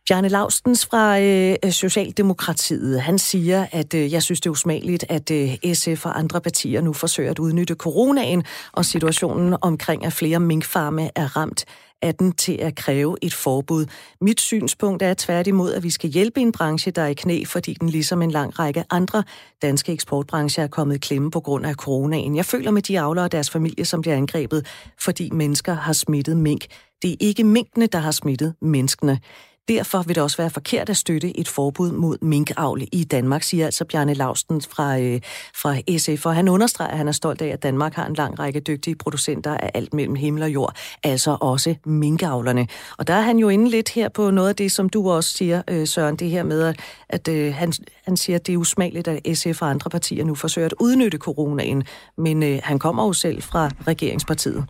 Bjarne 0.08 0.28
Laustens 0.28 0.86
fra 0.86 1.20
øh, 1.20 1.72
Socialdemokratiet, 1.72 3.02
han 3.02 3.18
siger, 3.20 3.66
at 3.72 3.94
øh, 3.94 4.14
jeg 4.14 4.24
synes, 4.24 4.42
det 4.42 4.50
er 4.50 4.52
usmageligt, 4.52 5.06
at 5.10 5.32
øh, 5.32 5.74
SF 5.74 6.06
og 6.06 6.20
andre 6.20 6.42
partier 6.42 6.82
nu 6.82 6.94
forsøger 6.94 7.32
at 7.32 7.40
udnytte 7.40 7.76
coronaen 7.76 8.44
og 8.72 8.86
situationen 8.86 9.56
omkring, 9.62 10.06
at 10.06 10.14
flere 10.14 10.40
minkfarme 10.40 11.10
er 11.16 11.38
ramt 11.38 11.66
af 12.02 12.16
den 12.16 12.32
til 12.32 12.54
at 12.54 12.76
kræve 12.76 13.16
et 13.22 13.34
forbud. 13.34 13.86
Mit 14.22 14.42
synspunkt 14.42 15.04
er 15.04 15.14
tværtimod, 15.18 15.74
at 15.74 15.84
vi 15.84 15.90
skal 15.90 16.10
hjælpe 16.10 16.42
en 16.42 16.52
branche, 16.52 16.92
der 16.92 17.02
er 17.02 17.08
i 17.08 17.14
knæ, 17.14 17.44
fordi 17.46 17.74
den 17.74 17.90
ligesom 17.90 18.22
en 18.22 18.32
lang 18.32 18.60
række 18.60 18.84
andre 18.90 19.24
danske 19.62 19.92
eksportbrancher 19.92 20.64
er 20.64 20.68
kommet 20.68 20.96
i 20.96 21.00
klemme 21.00 21.32
på 21.32 21.40
grund 21.40 21.66
af 21.66 21.76
coronaen. 21.76 22.36
Jeg 22.36 22.46
føler 22.46 22.72
med 22.72 22.82
de 22.82 23.00
avlere 23.00 23.26
og 23.26 23.32
deres 23.32 23.50
familie, 23.50 23.86
som 23.86 24.02
bliver 24.02 24.18
angrebet, 24.18 24.68
fordi 25.00 25.30
mennesker 25.30 25.74
har 25.74 25.94
smittet 25.94 26.38
mink. 26.38 26.66
Det 27.02 27.12
er 27.12 27.16
ikke 27.20 27.44
minkene, 27.44 27.86
der 27.86 28.00
har 28.00 28.12
smittet 28.12 28.56
menneskene. 28.62 29.20
Derfor 29.68 30.02
vil 30.02 30.16
det 30.16 30.24
også 30.24 30.38
være 30.38 30.50
forkert 30.50 30.90
at 30.90 30.98
støtte 30.98 31.40
et 31.40 31.48
forbud 31.48 31.92
mod 31.92 32.18
minkavl 32.22 32.82
i 32.92 33.04
Danmark, 33.04 33.44
siger 33.44 33.66
altså 33.66 33.86
Bjarne 33.86 34.14
Lausten 34.14 34.62
fra, 34.62 35.00
øh, 35.00 35.22
fra 35.56 35.98
SF. 35.98 36.26
Og 36.26 36.36
han 36.36 36.48
understreger, 36.48 36.92
at 36.92 36.98
han 36.98 37.08
er 37.08 37.12
stolt 37.12 37.42
af, 37.42 37.48
at 37.48 37.64
Danmark 37.64 37.94
har 37.94 38.06
en 38.06 38.14
lang 38.14 38.40
række 38.40 38.60
dygtige 38.60 38.96
producenter 38.96 39.58
af 39.58 39.72
alt 39.74 39.94
mellem 39.94 40.16
himmel 40.16 40.44
og 40.44 40.50
jord, 40.50 40.76
altså 41.04 41.38
også 41.42 41.76
minkavlerne. 41.86 42.68
Og 42.98 43.08
der 43.08 43.14
er 43.14 43.22
han 43.22 43.40
jo 43.40 43.50
inde 43.50 43.70
lidt 43.70 43.90
her 43.90 44.10
på 44.10 44.32
noget 44.32 44.50
af 44.50 44.56
det, 44.56 44.72
som 44.72 44.90
du 44.90 45.12
også 45.12 45.30
siger, 45.30 45.62
øh, 45.68 45.88
Søren, 45.88 46.16
det 46.16 46.30
her 46.30 46.44
med, 46.44 46.74
at 47.10 47.28
øh, 47.28 47.54
han, 47.54 47.74
han 48.06 48.18
siger, 48.18 48.36
at 48.36 48.48
det 48.48 48.54
er 48.54 48.58
usmageligt, 48.58 49.08
at 49.08 49.38
SF 49.38 49.62
og 49.62 49.70
andre 49.70 49.90
partier 49.90 50.26
nu 50.26 50.36
forsøger 50.36 50.66
at 50.66 50.74
udnytte 50.80 51.18
coronaen, 51.18 51.84
men 52.18 52.44
øh, 52.44 52.60
han 52.64 52.80
kommer 52.80 53.06
jo 53.06 53.14
selv 53.14 53.42
fra 53.42 53.72
regeringspartiet. 53.88 54.66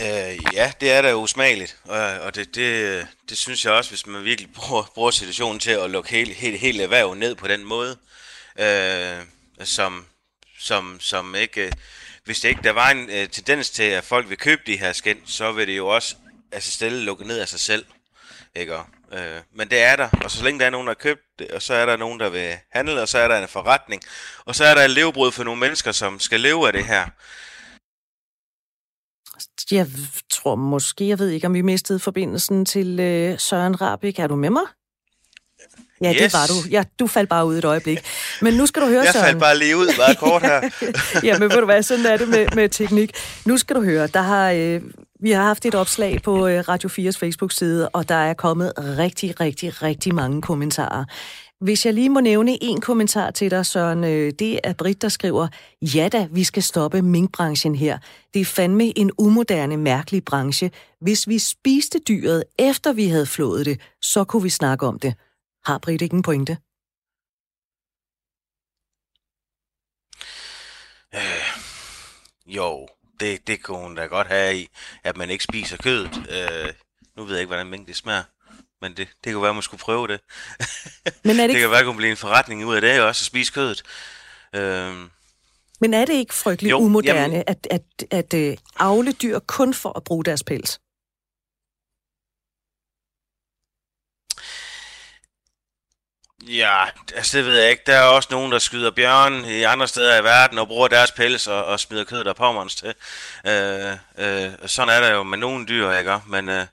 Øh, 0.00 0.54
ja, 0.54 0.72
det 0.80 0.92
er 0.92 1.02
da 1.02 1.14
usmageligt, 1.14 1.76
og, 1.84 2.00
og 2.00 2.34
det, 2.34 2.54
det, 2.54 3.06
det 3.28 3.38
synes 3.38 3.64
jeg 3.64 3.72
også, 3.72 3.90
hvis 3.90 4.06
man 4.06 4.24
virkelig 4.24 4.52
bruger, 4.56 4.82
bruger 4.94 5.10
situationen 5.10 5.60
til 5.60 5.70
at 5.70 5.90
lukke 5.90 6.10
hele, 6.10 6.32
hele, 6.32 6.56
hele 6.58 6.82
erhvervet 6.82 7.18
ned 7.18 7.34
på 7.34 7.48
den 7.48 7.64
måde, 7.64 7.96
øh, 8.58 9.22
som, 9.64 10.06
som, 10.58 11.00
som 11.00 11.34
ikke... 11.34 11.66
Øh, 11.66 11.72
hvis 12.24 12.40
det 12.40 12.48
ikke 12.48 12.62
der 12.62 12.72
var 12.72 12.90
en 12.90 13.10
øh, 13.10 13.28
tendens 13.28 13.70
til, 13.70 13.82
at 13.82 14.04
folk 14.04 14.28
vil 14.28 14.38
købe 14.38 14.62
de 14.66 14.76
her 14.76 14.92
skin, 14.92 15.22
så 15.26 15.52
vil 15.52 15.66
det 15.66 15.76
jo 15.76 15.88
også 15.88 16.14
altså 16.52 16.72
stille 16.72 17.04
lukke 17.04 17.26
ned 17.26 17.38
af 17.38 17.48
sig 17.48 17.60
selv. 17.60 17.84
Ikke? 18.54 18.74
Øh, 19.12 19.40
men 19.54 19.70
det 19.70 19.82
er 19.82 19.96
der, 19.96 20.08
og 20.24 20.30
så 20.30 20.44
længe 20.44 20.60
der 20.60 20.66
er 20.66 20.70
nogen, 20.70 20.86
der 20.86 20.90
har 20.90 21.00
købt 21.00 21.20
det, 21.38 21.50
og 21.50 21.62
så 21.62 21.74
er 21.74 21.86
der 21.86 21.96
nogen, 21.96 22.20
der 22.20 22.28
vil 22.28 22.58
handle, 22.70 23.02
og 23.02 23.08
så 23.08 23.18
er 23.18 23.28
der 23.28 23.38
en 23.38 23.48
forretning, 23.48 24.02
og 24.44 24.54
så 24.54 24.64
er 24.64 24.74
der 24.74 24.82
et 24.84 24.90
levebrød 24.90 25.32
for 25.32 25.44
nogle 25.44 25.60
mennesker, 25.60 25.92
som 25.92 26.20
skal 26.20 26.40
leve 26.40 26.66
af 26.66 26.72
det 26.72 26.84
her. 26.84 27.06
Jeg 29.70 29.86
tror 30.30 30.54
måske, 30.54 31.08
jeg 31.08 31.18
ved 31.18 31.28
ikke, 31.28 31.46
om 31.46 31.54
vi 31.54 31.62
mistede 31.62 31.98
forbindelsen 31.98 32.64
til 32.64 33.00
øh, 33.00 33.38
Søren 33.38 33.80
Rabik. 33.80 34.18
Er 34.18 34.26
du 34.26 34.36
med 34.36 34.50
mig? 34.50 34.62
Ja, 36.02 36.12
yes. 36.12 36.18
det 36.18 36.32
var 36.32 36.46
du. 36.46 36.68
Ja, 36.70 36.84
du 36.98 37.06
faldt 37.06 37.30
bare 37.30 37.46
ud 37.46 37.58
et 37.58 37.64
øjeblik. 37.64 37.98
Men 38.40 38.54
nu 38.54 38.66
skal 38.66 38.82
du 38.82 38.86
høre, 38.88 39.02
Jeg 39.02 39.12
Søren. 39.12 39.26
faldt 39.26 39.40
bare 39.40 39.58
lige 39.58 39.76
ud, 39.76 39.96
meget 39.96 40.18
kort 40.18 40.42
her. 40.42 40.60
ja, 41.28 41.38
men 41.38 41.50
ved 41.50 41.56
du 41.58 41.64
hvad, 41.64 41.82
sådan 41.82 42.06
er 42.06 42.16
det 42.16 42.28
med, 42.28 42.46
med 42.54 42.68
teknik. 42.68 43.10
Nu 43.44 43.58
skal 43.58 43.76
du 43.76 43.82
høre, 43.84 44.06
der 44.06 44.22
har, 44.22 44.50
øh, 44.50 44.80
vi 45.20 45.30
har 45.30 45.42
haft 45.42 45.66
et 45.66 45.74
opslag 45.74 46.22
på 46.22 46.46
øh, 46.46 46.64
Radio 46.68 46.88
4's 46.88 47.18
Facebook-side, 47.18 47.88
og 47.88 48.08
der 48.08 48.14
er 48.14 48.34
kommet 48.34 48.72
rigtig, 48.78 49.40
rigtig, 49.40 49.82
rigtig 49.82 50.14
mange 50.14 50.42
kommentarer. 50.42 51.04
Hvis 51.62 51.86
jeg 51.86 51.94
lige 51.94 52.10
må 52.10 52.20
nævne 52.20 52.58
en 52.62 52.80
kommentar 52.80 53.30
til 53.30 53.50
dig, 53.50 53.66
Søren, 53.66 54.04
øh, 54.04 54.32
det 54.38 54.60
er 54.64 54.72
Britt, 54.72 55.02
der 55.02 55.08
skriver, 55.08 55.48
ja 55.82 56.08
da, 56.12 56.28
vi 56.30 56.44
skal 56.44 56.62
stoppe 56.62 57.02
minkbranchen 57.02 57.74
her. 57.74 57.98
Det 58.34 58.40
er 58.40 58.44
fandme 58.44 58.98
en 58.98 59.10
umoderne, 59.18 59.76
mærkelig 59.76 60.24
branche. 60.24 60.70
Hvis 61.00 61.28
vi 61.28 61.38
spiste 61.38 61.98
dyret, 61.98 62.44
efter 62.58 62.92
vi 62.92 63.08
havde 63.08 63.26
flået 63.26 63.66
det, 63.66 63.80
så 64.00 64.24
kunne 64.24 64.42
vi 64.42 64.48
snakke 64.48 64.86
om 64.86 64.98
det. 64.98 65.14
Har 65.64 65.78
Britt 65.78 66.02
ikke 66.02 66.16
en 66.16 66.22
pointe? 66.22 66.58
Øh, 71.14 71.46
jo, 72.46 72.88
det, 73.20 73.46
det 73.46 73.62
kunne 73.62 73.78
hun 73.78 73.94
da 73.94 74.04
godt 74.04 74.26
have 74.26 74.56
i, 74.56 74.68
at 75.04 75.16
man 75.16 75.30
ikke 75.30 75.44
spiser 75.44 75.76
kødet. 75.76 76.10
Øh, 76.16 76.72
nu 77.16 77.24
ved 77.24 77.32
jeg 77.32 77.40
ikke, 77.40 77.48
hvordan 77.48 77.66
mink 77.66 77.86
det 77.86 77.96
smager 77.96 78.22
men 78.82 78.96
det, 78.96 79.08
det 79.24 79.32
kunne 79.32 79.42
være, 79.42 79.48
at 79.48 79.56
man 79.56 79.62
skulle 79.62 79.80
prøve 79.80 80.08
det. 80.08 80.20
Men 81.24 81.30
er 81.30 81.34
det, 81.34 81.42
ikke... 81.42 81.52
det 81.52 81.60
kan 81.60 81.70
være, 81.70 81.78
at 81.78 81.84
kunne 81.84 81.96
blive 81.96 82.10
en 82.10 82.16
forretning 82.16 82.66
ud 82.66 82.74
af 82.74 82.80
det 82.80 83.00
også, 83.00 83.22
at 83.22 83.26
spise 83.26 83.52
kødet. 83.52 83.82
Øhm... 84.54 85.10
Men 85.80 85.94
er 85.94 86.04
det 86.04 86.14
ikke 86.14 86.34
frygteligt 86.34 86.70
jo, 86.70 86.78
umoderne, 86.78 87.20
jamen... 87.20 87.44
at, 87.46 87.66
at, 87.70 87.86
at, 88.10 88.32
at 88.34 88.50
uh, 88.50 88.56
avle 88.76 89.12
dyr 89.12 89.38
kun 89.38 89.74
for 89.74 89.96
at 89.96 90.04
bruge 90.04 90.24
deres 90.24 90.42
pels? 90.42 90.80
Ja, 96.46 96.84
altså 97.14 97.38
det 97.38 97.46
ved 97.46 97.60
jeg 97.60 97.70
ikke. 97.70 97.82
Der 97.86 97.94
er 97.94 98.02
også 98.02 98.28
nogen, 98.32 98.52
der 98.52 98.58
skyder 98.58 98.90
bjørn 98.90 99.44
i 99.44 99.62
andre 99.62 99.88
steder 99.88 100.20
i 100.20 100.24
verden 100.24 100.58
og 100.58 100.66
bruger 100.66 100.88
deres 100.88 101.12
pels 101.12 101.46
og, 101.46 101.64
og 101.64 101.80
smider 101.80 102.04
kødet 102.04 102.26
der 102.26 102.32
påmåns 102.32 102.74
til. 102.74 102.94
Øh, 103.46 103.92
øh, 104.18 104.52
sådan 104.66 104.94
er 104.94 105.00
der 105.00 105.10
jo 105.10 105.22
med 105.22 105.38
nogle 105.38 105.66
dyr, 105.66 105.90
ikke? 105.90 106.20
Men 106.26 106.48
øh, 106.48 106.66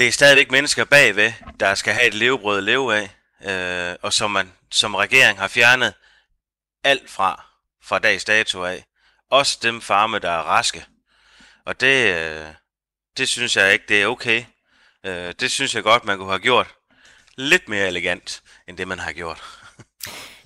det 0.00 0.08
er 0.08 0.12
stadigvæk 0.12 0.50
mennesker 0.50 0.84
bagved, 0.84 1.32
der 1.60 1.74
skal 1.74 1.92
have 1.92 2.06
et 2.06 2.14
levebrød 2.14 2.58
at 2.58 2.64
leve 2.64 2.96
af, 2.96 3.10
øh, 3.90 3.96
og 4.02 4.12
som 4.12 4.30
man 4.30 4.52
som 4.70 4.94
regering 4.94 5.38
har 5.38 5.48
fjernet 5.48 5.94
alt 6.84 7.10
fra, 7.10 7.44
fra 7.84 7.98
dags 7.98 8.24
dato 8.24 8.64
af. 8.64 8.84
Også 9.30 9.58
dem 9.62 9.80
farme, 9.80 10.18
der 10.18 10.30
er 10.30 10.42
raske. 10.42 10.84
Og 11.66 11.80
det, 11.80 12.16
øh, 12.16 12.46
det 13.18 13.28
synes 13.28 13.56
jeg 13.56 13.72
ikke, 13.72 13.84
det 13.88 14.02
er 14.02 14.06
okay. 14.06 14.44
Øh, 15.06 15.34
det 15.40 15.50
synes 15.50 15.74
jeg 15.74 15.82
godt, 15.82 16.04
man 16.04 16.18
kunne 16.18 16.28
have 16.28 16.38
gjort 16.38 16.74
lidt 17.36 17.68
mere 17.68 17.88
elegant, 17.88 18.42
end 18.68 18.76
det 18.76 18.88
man 18.88 18.98
har 18.98 19.12
gjort. 19.12 19.42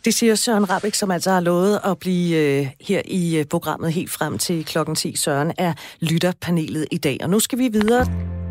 Det 0.05 0.15
siger 0.15 0.35
Søren 0.35 0.71
Rabik, 0.71 0.95
som 0.95 1.11
altså 1.11 1.31
har 1.31 1.41
lovet 1.41 1.81
at 1.85 1.99
blive 1.99 2.37
øh, 2.37 2.69
her 2.81 3.03
i 3.05 3.37
øh, 3.37 3.45
programmet 3.45 3.93
helt 3.93 4.11
frem 4.11 4.39
til 4.39 4.65
klokken 4.65 4.95
10. 4.95 5.17
Søren 5.17 5.53
er 5.59 5.75
lytterpanelet 6.01 6.87
i 6.91 6.99
dag. 6.99 7.19
Og 7.23 7.31
nu 7.31 7.41
skal 7.41 7.59
vi 7.59 7.69
videre 7.69 8.44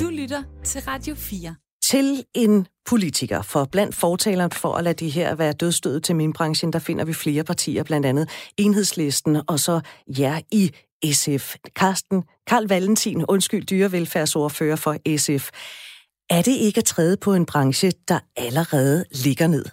du 0.00 0.08
lytter 0.08 0.42
til 0.64 0.80
Radio 0.80 1.14
4. 1.14 1.54
Til 1.82 2.24
en 2.34 2.66
politiker, 2.86 3.42
for 3.42 3.64
blandt 3.64 3.94
fortalerne 3.94 4.50
for 4.50 4.74
at 4.74 4.84
lade 4.84 5.04
de 5.04 5.10
her 5.10 5.34
være 5.34 5.52
dødstødet 5.52 6.04
til 6.04 6.16
min 6.16 6.32
branchen, 6.32 6.72
der 6.72 6.78
finder 6.78 7.04
vi 7.04 7.12
flere 7.12 7.44
partier, 7.44 7.82
blandt 7.82 8.06
andet 8.06 8.28
Enhedslisten 8.56 9.42
og 9.48 9.60
så 9.60 9.80
jer 10.18 10.40
i 10.52 10.72
SF. 11.12 11.54
Karsten, 11.76 12.22
Karl 12.46 12.68
Valentin, 12.68 13.24
undskyld, 13.28 13.66
dyrevelfærdsordfører 13.66 14.76
for 14.76 15.16
SF. 15.16 15.50
Er 16.30 16.42
det 16.42 16.52
ikke 16.52 16.78
at 16.78 16.84
træde 16.84 17.16
på 17.16 17.34
en 17.34 17.46
branche, 17.46 17.92
der 18.08 18.18
allerede 18.36 19.04
ligger 19.24 19.46
ned? 19.46 19.64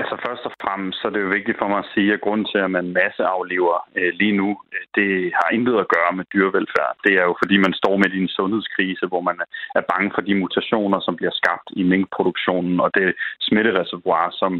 Altså, 0.00 0.14
først 0.26 0.44
og 0.48 0.52
fremmest 0.62 0.98
så 0.98 1.04
er 1.08 1.12
det 1.12 1.22
jo 1.22 1.36
vigtigt 1.38 1.58
for 1.58 1.68
mig 1.68 1.78
at 1.82 1.92
sige, 1.94 2.12
at 2.12 2.24
grunden 2.24 2.46
til, 2.52 2.58
at 2.58 2.70
man 2.76 2.92
masseaflever 2.98 3.76
øh, 3.98 4.12
lige 4.20 4.36
nu, 4.40 4.48
øh, 4.74 4.84
det 4.98 5.10
har 5.38 5.48
intet 5.56 5.76
at 5.80 5.90
gøre 5.96 6.12
med 6.18 6.24
dyrevelfærd. 6.32 6.92
Det 7.04 7.12
er 7.20 7.24
jo 7.30 7.34
fordi, 7.42 7.56
man 7.66 7.74
står 7.80 7.96
med 7.96 8.10
i 8.12 8.22
en 8.22 8.34
sundhedskrise, 8.38 9.06
hvor 9.06 9.22
man 9.28 9.38
er 9.78 9.84
bange 9.92 10.10
for 10.14 10.22
de 10.28 10.34
mutationer, 10.34 11.00
som 11.00 11.16
bliver 11.16 11.34
skabt 11.40 11.68
i 11.80 11.82
minkproduktionen, 11.82 12.80
og 12.84 12.90
det 12.94 13.14
smittereservoir, 13.40 14.24
som, 14.40 14.52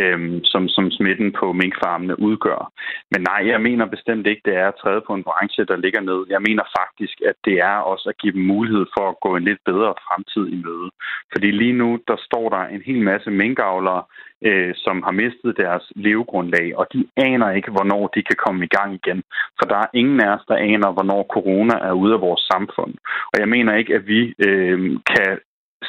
øh, 0.00 0.40
som, 0.52 0.62
som 0.68 0.90
smitten 0.90 1.32
på 1.40 1.46
minkfarmene 1.52 2.20
udgør. 2.26 2.72
Men 3.12 3.20
nej, 3.30 3.40
jeg 3.52 3.60
mener 3.68 3.94
bestemt 3.96 4.26
ikke, 4.26 4.42
det 4.44 4.54
er 4.56 4.68
at 4.68 4.80
træde 4.82 5.02
på 5.06 5.12
en 5.14 5.26
branche, 5.28 5.64
der 5.64 5.76
ligger 5.84 6.00
ned. 6.00 6.20
Jeg 6.34 6.42
mener 6.48 6.64
faktisk, 6.80 7.16
at 7.30 7.36
det 7.44 7.56
er 7.70 7.76
også 7.92 8.08
at 8.08 8.18
give 8.18 8.32
dem 8.32 8.44
mulighed 8.54 8.86
for 8.96 9.04
at 9.08 9.20
gå 9.24 9.36
en 9.36 9.44
lidt 9.44 9.62
bedre 9.64 9.94
fremtid 10.06 10.44
i 10.54 10.58
møde. 10.66 10.88
Fordi 11.32 11.50
lige 11.50 11.78
nu, 11.82 11.98
der 12.08 12.16
står 12.26 12.48
der 12.48 12.62
en 12.74 12.82
hel 12.88 13.00
masse 13.10 13.30
minkavlere, 13.30 14.02
øh, 14.48 14.72
som 14.84 15.02
har 15.06 15.14
mistet 15.22 15.56
deres 15.56 15.84
levegrundlag, 15.96 16.76
og 16.78 16.86
de 16.92 17.00
aner 17.16 17.50
ikke, 17.50 17.70
hvornår 17.70 18.06
de 18.14 18.22
kan 18.22 18.38
komme 18.46 18.64
i 18.64 18.72
gang 18.76 18.94
igen. 18.94 19.22
For 19.58 19.66
der 19.68 19.76
er 19.76 19.94
ingen 19.94 20.20
af 20.20 20.28
os, 20.36 20.44
der 20.48 20.56
aner, 20.56 20.90
hvornår 20.92 21.22
corona 21.34 21.74
er 21.88 21.92
ude 21.92 22.14
af 22.14 22.20
vores 22.20 22.42
samfund. 22.52 22.94
Og 23.32 23.36
jeg 23.42 23.48
mener 23.48 23.72
ikke, 23.74 23.94
at 23.94 24.06
vi 24.06 24.34
øh, 24.46 24.78
kan 25.12 25.38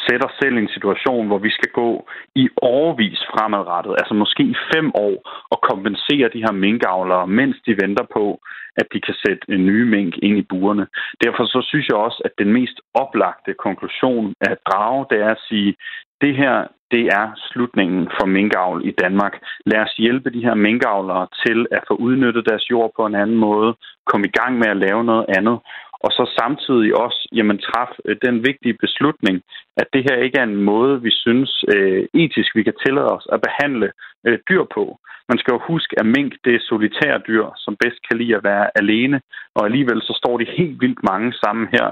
sætte 0.07 0.23
os 0.27 0.35
selv 0.41 0.55
i 0.57 0.61
en 0.61 0.75
situation, 0.77 1.27
hvor 1.27 1.37
vi 1.37 1.49
skal 1.49 1.71
gå 1.81 1.89
i 2.35 2.49
overvis 2.61 3.21
fremadrettet, 3.33 3.93
altså 3.99 4.13
måske 4.13 4.43
i 4.43 4.55
fem 4.73 4.91
år, 4.95 5.15
og 5.53 5.59
kompensere 5.71 6.33
de 6.33 6.43
her 6.45 6.51
minkavlere, 6.65 7.27
mens 7.27 7.55
de 7.65 7.77
venter 7.83 8.05
på, 8.13 8.39
at 8.75 8.87
de 8.93 8.99
kan 9.01 9.15
sætte 9.25 9.43
en 9.49 9.65
ny 9.65 9.79
mink 9.95 10.13
ind 10.17 10.37
i 10.37 10.47
burerne. 10.49 10.87
Derfor 11.23 11.45
så 11.45 11.59
synes 11.69 11.87
jeg 11.87 11.97
også, 11.97 12.21
at 12.25 12.33
den 12.37 12.53
mest 12.53 12.77
oplagte 12.93 13.53
konklusion 13.53 14.33
at 14.41 14.57
drage, 14.69 15.05
det 15.09 15.19
er 15.21 15.29
at 15.29 15.43
sige, 15.49 15.75
det 16.21 16.35
her 16.35 16.67
det 16.93 17.05
er 17.19 17.25
slutningen 17.49 18.03
for 18.17 18.25
minkavl 18.25 18.79
i 18.89 18.91
Danmark. 19.03 19.33
Lad 19.65 19.79
os 19.85 19.95
hjælpe 20.03 20.29
de 20.29 20.45
her 20.47 20.55
minkavlere 20.67 21.27
til 21.45 21.59
at 21.71 21.81
få 21.87 21.93
udnyttet 22.07 22.47
deres 22.49 22.65
jord 22.71 22.91
på 22.95 23.05
en 23.05 23.15
anden 23.15 23.39
måde, 23.47 23.75
komme 24.05 24.25
i 24.27 24.35
gang 24.39 24.53
med 24.57 24.67
at 24.67 24.81
lave 24.85 25.03
noget 25.03 25.25
andet, 25.37 25.57
og 26.05 26.11
så 26.17 26.23
samtidig 26.39 26.89
også 27.05 27.19
jamen, 27.37 27.57
træffe 27.57 27.95
øh, 28.05 28.15
den 28.25 28.35
vigtige 28.47 28.77
beslutning, 28.85 29.35
at 29.81 29.87
det 29.93 30.01
her 30.07 30.17
ikke 30.25 30.37
er 30.39 30.43
en 30.43 30.63
måde, 30.71 31.01
vi 31.01 31.11
synes 31.11 31.51
øh, 31.75 32.03
etisk, 32.13 32.55
vi 32.55 32.63
kan 32.63 32.77
tillade 32.85 33.09
os 33.17 33.27
at 33.33 33.39
behandle 33.47 33.91
øh, 34.27 34.39
dyr 34.49 34.63
på. 34.75 34.83
Man 35.29 35.37
skal 35.37 35.53
jo 35.53 35.61
huske, 35.71 35.93
at 35.99 36.05
mink 36.05 36.31
det 36.45 36.55
er 36.55 36.67
solitære 36.69 37.19
dyr, 37.27 37.45
som 37.63 37.75
bedst 37.83 37.99
kan 38.07 38.17
lide 38.17 38.35
at 38.35 38.43
være 38.43 38.65
alene, 38.81 39.21
og 39.55 39.65
alligevel 39.65 40.01
så 40.01 40.13
står 40.21 40.37
de 40.37 40.55
helt 40.57 40.81
vildt 40.81 41.03
mange 41.11 41.33
sammen 41.43 41.67
her. 41.75 41.87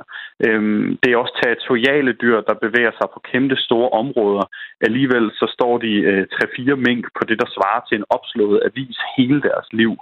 Øhm, 0.46 0.98
det 1.04 1.10
er 1.12 1.18
også 1.18 1.36
territoriale 1.44 2.14
dyr, 2.14 2.38
der 2.50 2.64
bevæger 2.66 2.94
sig 3.00 3.08
på 3.14 3.20
kæmpe 3.32 3.56
store 3.56 3.90
områder. 4.02 4.46
Alligevel 4.88 5.32
så 5.40 5.46
står 5.56 5.78
de 5.78 5.92
øh, 6.10 6.24
3-4 6.34 6.76
mink 6.88 7.04
på 7.18 7.24
det, 7.30 7.38
der 7.42 7.50
svarer 7.56 7.82
til 7.86 7.96
en 7.98 8.10
opslået 8.10 8.62
avis 8.68 8.98
hele 9.18 9.42
deres 9.42 9.68
liv. 9.72 9.94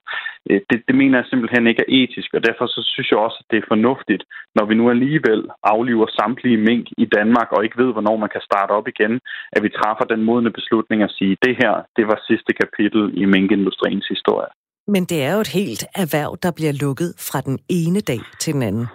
Øh, 0.49 0.61
det, 0.69 0.77
det 0.87 0.95
mener 0.95 1.17
jeg 1.17 1.27
simpelthen 1.29 1.67
ikke 1.67 1.83
er 1.87 1.93
etisk, 1.99 2.29
og 2.33 2.41
derfor 2.47 2.65
så 2.67 2.81
synes 2.93 3.11
jeg 3.11 3.19
også, 3.19 3.37
at 3.39 3.51
det 3.51 3.57
er 3.57 3.71
fornuftigt, 3.73 4.23
når 4.55 4.65
vi 4.65 4.75
nu 4.75 4.89
alligevel 4.89 5.41
afliver 5.63 6.07
samtlige 6.19 6.63
mink 6.69 6.85
i 6.97 7.05
Danmark, 7.17 7.49
og 7.51 7.63
ikke 7.63 7.81
ved, 7.83 7.91
hvornår 7.93 8.17
man 8.17 8.33
kan 8.35 8.41
starte 8.49 8.71
op 8.71 8.87
igen, 8.87 9.19
at 9.55 9.63
vi 9.63 9.69
træffer 9.69 10.05
den 10.13 10.21
modne 10.23 10.51
beslutning 10.51 11.03
at 11.03 11.15
sige, 11.17 11.37
det 11.45 11.55
her, 11.61 11.73
det 11.97 12.05
var 12.07 12.25
sidste 12.27 12.53
kapitel 12.61 13.03
i 13.19 13.25
minkindustriens 13.25 14.07
historie. 14.13 14.49
Men 14.87 15.03
det 15.05 15.23
er 15.23 15.33
jo 15.33 15.39
et 15.39 15.53
helt 15.59 15.83
erhverv, 15.95 16.37
der 16.43 16.51
bliver 16.51 16.73
lukket 16.85 17.13
fra 17.29 17.41
den 17.41 17.59
ene 17.69 17.99
dag 17.99 18.19
til 18.39 18.53
den 18.53 18.63
anden. 18.69 18.87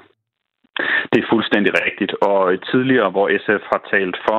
Det 1.15 1.23
er 1.23 1.33
fuldstændig 1.35 1.73
rigtigt. 1.87 2.13
Og 2.31 2.53
øh, 2.53 2.59
tidligere, 2.71 3.11
hvor 3.11 3.27
SF 3.45 3.65
har 3.73 3.83
talt 3.95 4.17
for 4.27 4.39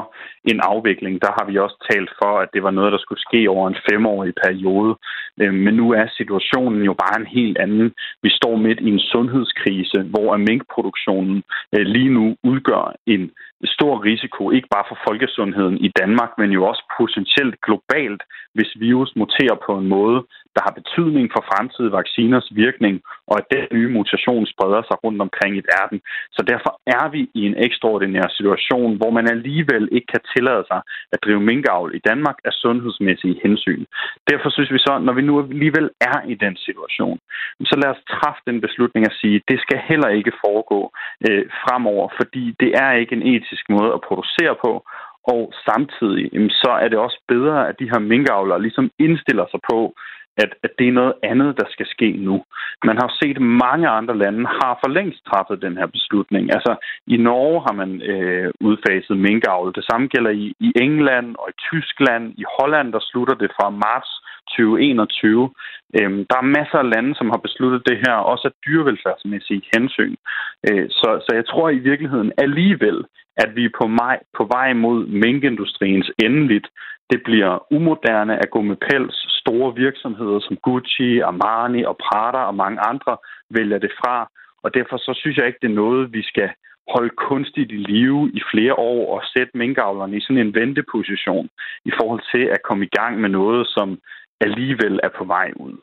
en 0.52 0.60
afvikling, 0.74 1.22
der 1.22 1.32
har 1.38 1.46
vi 1.50 1.58
også 1.58 1.78
talt 1.92 2.12
for, 2.22 2.32
at 2.44 2.50
det 2.54 2.64
var 2.64 2.72
noget, 2.72 2.92
der 2.92 2.98
skulle 3.02 3.26
ske 3.28 3.50
over 3.50 3.68
en 3.68 3.82
femårig 3.90 4.34
periode. 4.44 4.96
Øhm, 5.42 5.60
men 5.66 5.74
nu 5.74 5.92
er 5.92 6.08
situationen 6.20 6.82
jo 6.90 6.94
bare 7.04 7.20
en 7.20 7.30
helt 7.38 7.58
anden. 7.58 7.94
Vi 8.24 8.30
står 8.30 8.56
midt 8.56 8.80
i 8.80 8.90
en 8.90 9.00
sundhedskrise, 9.00 10.00
hvor 10.14 10.38
minkproduktionen 10.38 11.44
øh, 11.76 11.86
lige 11.96 12.14
nu 12.18 12.36
udgør 12.44 12.96
en 13.06 13.32
stor 13.64 14.04
risiko, 14.04 14.52
ikke 14.52 14.68
bare 14.76 14.86
for 14.90 14.98
folkesundheden 15.08 15.78
i 15.78 15.90
Danmark, 16.00 16.32
men 16.38 16.50
jo 16.52 16.66
også 16.66 16.84
potentielt 17.00 17.56
globalt, 17.62 18.22
hvis 18.54 18.72
virus 18.80 19.12
muterer 19.16 19.58
på 19.66 19.72
en 19.78 19.88
måde, 19.88 20.20
der 20.56 20.62
har 20.66 20.80
betydning 20.80 21.26
for 21.34 21.42
fremtidige 21.52 21.98
vacciners 22.02 22.48
virkning, 22.64 22.96
og 23.30 23.36
at 23.40 23.46
den 23.54 23.64
nye 23.78 23.90
mutation 23.98 24.46
spreder 24.54 24.82
sig 24.86 24.98
rundt 25.04 25.22
omkring 25.28 25.54
i 25.58 25.68
verden. 25.74 26.00
Så 26.36 26.42
derfor 26.52 26.65
er 26.98 27.06
vi 27.16 27.22
i 27.40 27.42
en 27.50 27.56
ekstraordinær 27.68 28.28
situation, 28.38 28.98
hvor 28.98 29.12
man 29.18 29.30
alligevel 29.36 29.90
ikke 29.92 30.08
kan 30.14 30.24
tillade 30.36 30.64
sig 30.72 30.82
at 31.14 31.20
drive 31.26 31.42
minkavl 31.50 31.96
i 31.96 32.02
Danmark 32.10 32.38
af 32.46 32.54
sundhedsmæssige 32.54 33.40
hensyn. 33.44 33.86
Derfor 34.32 34.50
synes 34.50 34.72
vi 34.72 34.80
så, 34.88 34.94
når 35.00 35.14
vi 35.14 35.22
nu 35.22 35.34
alligevel 35.42 35.90
er 36.12 36.20
i 36.34 36.36
den 36.36 36.56
situation, 36.66 37.20
så 37.70 37.76
lad 37.82 37.90
os 37.96 38.04
træffe 38.14 38.42
den 38.50 38.62
beslutning 38.62 39.06
at 39.06 39.18
sige, 39.22 39.36
at 39.36 39.48
det 39.52 39.60
skal 39.60 39.80
heller 39.90 40.10
ikke 40.10 40.32
foregå 40.46 40.80
øh, 41.28 41.46
fremover, 41.64 42.08
fordi 42.20 42.56
det 42.60 42.72
er 42.84 42.92
ikke 42.92 43.16
en 43.16 43.28
etisk 43.34 43.66
måde 43.70 43.92
at 43.94 44.06
producere 44.08 44.56
på, 44.66 44.72
og 45.34 45.42
samtidig 45.70 46.26
så 46.64 46.72
er 46.84 46.88
det 46.88 47.00
også 47.06 47.20
bedre, 47.28 47.70
at 47.70 47.80
de 47.80 47.90
her 47.92 48.00
minkavlere 48.00 48.62
ligesom 48.62 48.92
indstiller 49.00 49.46
sig 49.52 49.60
på, 49.72 49.80
at, 50.38 50.52
at 50.64 50.72
det 50.80 50.88
er 50.88 51.00
noget 51.02 51.14
andet, 51.24 51.58
der 51.60 51.68
skal 51.70 51.88
ske 51.96 52.10
nu. 52.12 52.44
Man 52.84 52.98
har 53.02 53.12
set, 53.22 53.36
at 53.36 53.50
mange 53.68 53.88
andre 53.88 54.18
lande 54.18 54.46
har 54.60 54.74
for 54.82 54.90
længst 54.98 55.26
træffet 55.30 55.62
den 55.62 55.78
her 55.78 55.86
beslutning. 55.86 56.44
Altså, 56.56 56.76
i 57.08 57.18
Norge 57.18 57.62
har 57.68 57.74
man 57.82 58.02
øh, 58.02 58.52
udfaset 58.60 59.18
minkavl. 59.18 59.74
Det 59.76 59.86
samme 59.90 60.08
gælder 60.08 60.32
i, 60.32 60.46
i 60.60 60.70
England 60.76 61.36
og 61.40 61.48
i 61.50 61.60
Tyskland. 61.70 62.24
I 62.38 62.46
Holland, 62.60 62.94
der 62.94 63.00
slutter 63.10 63.36
det 63.36 63.52
fra 63.58 63.70
marts 63.70 64.12
2021. 64.50 65.50
Øhm, 66.00 66.26
der 66.30 66.38
er 66.40 66.54
masser 66.58 66.78
af 66.84 66.90
lande, 66.94 67.16
som 67.16 67.30
har 67.34 67.42
besluttet 67.48 67.82
det 67.90 67.98
her, 68.06 68.16
også 68.32 68.48
af 68.48 68.54
dyrevelfærdsmæssige 68.66 69.62
hensyn. 69.74 70.16
Øh, 70.68 70.86
så, 70.90 71.10
så 71.26 71.32
jeg 71.36 71.46
tror 71.48 71.70
i 71.70 71.86
virkeligheden 71.90 72.32
alligevel, 72.38 72.98
at 73.38 73.56
vi 73.56 73.64
er 73.66 73.78
på, 73.80 73.88
maj, 73.88 74.18
på 74.38 74.44
vej 74.56 74.74
mod 74.74 75.08
minkindustriens 75.08 76.12
endeligt. 76.24 76.68
Det 77.12 77.20
bliver 77.28 77.74
umoderne 77.74 78.36
at 78.44 78.50
gå 78.50 78.62
med 78.62 78.76
pels. 78.76 79.18
Store 79.42 79.76
virksomheder 79.76 80.40
som 80.40 80.58
Gucci, 80.58 81.20
Armani 81.20 81.84
og 81.84 81.98
Prada 81.98 82.38
og 82.38 82.56
mange 82.56 82.80
andre 82.80 83.18
vælger 83.50 83.78
det 83.78 83.92
fra. 84.00 84.30
Og 84.64 84.74
derfor 84.74 84.98
så 84.98 85.12
synes 85.22 85.38
jeg 85.38 85.48
ikke, 85.48 85.60
det 85.62 85.72
er 85.72 85.82
noget, 85.84 86.14
vi 86.14 86.24
skal 86.24 86.50
holde 86.94 87.14
kunstigt 87.30 87.72
i 87.72 87.76
live 87.76 88.32
i 88.34 88.42
flere 88.52 88.74
år 88.74 89.16
og 89.16 89.22
sætte 89.34 89.58
minkavlerne 89.58 90.18
i 90.18 90.22
sådan 90.22 90.38
en 90.38 90.56
venteposition 90.56 91.50
i 91.86 91.92
forhold 92.00 92.22
til 92.34 92.44
at 92.56 92.64
komme 92.68 92.86
i 92.86 92.94
gang 93.00 93.22
med 93.22 93.30
noget, 93.30 93.68
som 93.68 94.00
alligevel 94.42 95.00
er 95.04 95.10
på 95.18 95.24
vej 95.24 95.52
ud. 95.56 95.76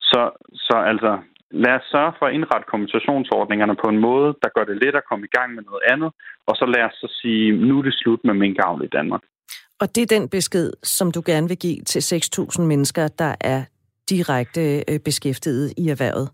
Så, 0.00 0.30
så 0.54 0.76
altså, 0.92 1.18
lad 1.50 1.74
os 1.78 1.86
sørge 1.92 2.12
for 2.18 2.26
at 2.26 2.34
indrette 2.34 2.66
kompensationsordningerne 2.72 3.76
på 3.84 3.88
en 3.90 3.98
måde, 3.98 4.34
der 4.42 4.48
gør 4.56 4.64
det 4.64 4.76
let 4.84 4.94
at 4.94 5.08
komme 5.10 5.24
i 5.26 5.34
gang 5.36 5.54
med 5.54 5.62
noget 5.62 5.82
andet, 5.92 6.10
og 6.46 6.56
så 6.56 6.66
lad 6.66 6.84
os 6.88 6.96
så 7.02 7.08
sige, 7.20 7.52
nu 7.68 7.78
er 7.78 7.82
det 7.82 7.94
slut 7.94 8.20
med 8.24 8.34
minkavl 8.34 8.84
i 8.84 8.94
Danmark. 8.98 9.22
Og 9.80 9.86
det 9.94 10.02
er 10.02 10.18
den 10.18 10.28
besked, 10.28 10.72
som 10.82 11.12
du 11.12 11.22
gerne 11.26 11.48
vil 11.48 11.58
give 11.58 11.80
til 11.82 12.00
6.000 12.00 12.62
mennesker, 12.62 13.08
der 13.08 13.34
er 13.40 13.62
direkte 14.10 14.62
øh, 14.90 15.00
beskæftiget 15.04 15.74
i 15.76 15.88
erhvervet? 15.88 16.28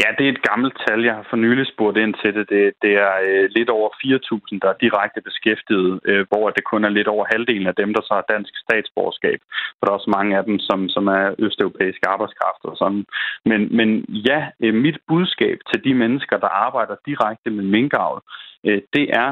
Ja, 0.00 0.08
det 0.18 0.24
er 0.26 0.32
et 0.32 0.46
gammelt 0.50 0.74
tal. 0.86 1.00
Jeg 1.04 1.14
har 1.14 1.26
for 1.30 1.36
nylig 1.36 1.66
spurgt 1.66 1.98
ind 2.04 2.14
til 2.22 2.34
det. 2.36 2.44
Det, 2.54 2.62
det 2.84 2.92
er 3.06 3.14
øh, 3.28 3.44
lidt 3.56 3.70
over 3.76 3.88
4.000, 3.88 4.58
der 4.62 4.68
er 4.70 4.82
direkte 4.84 5.20
beskæftiget, 5.28 6.00
øh, 6.10 6.26
hvor 6.30 6.50
det 6.50 6.64
kun 6.64 6.84
er 6.84 6.96
lidt 6.98 7.08
over 7.14 7.24
halvdelen 7.32 7.66
af 7.66 7.74
dem, 7.74 7.90
der 7.94 8.02
så 8.02 8.12
har 8.14 8.32
dansk 8.34 8.52
statsborgerskab. 8.64 9.40
For 9.76 9.82
der 9.82 9.90
er 9.92 9.98
også 9.98 10.14
mange 10.18 10.32
af 10.38 10.44
dem, 10.44 10.58
som, 10.58 10.88
som 10.88 11.04
er 11.06 11.34
østeuropæiske 11.38 12.08
arbejdskraft 12.14 12.62
og 12.70 12.76
sådan. 12.76 13.04
Men, 13.50 13.60
men 13.78 13.88
ja, 14.28 14.40
øh, 14.64 14.74
mit 14.74 14.98
budskab 15.08 15.58
til 15.70 15.84
de 15.84 15.94
mennesker, 15.94 16.36
der 16.44 16.50
arbejder 16.66 16.96
direkte 17.06 17.50
med 17.50 17.64
minkavl, 17.64 18.20
øh, 18.66 18.80
det 18.96 19.06
er, 19.22 19.30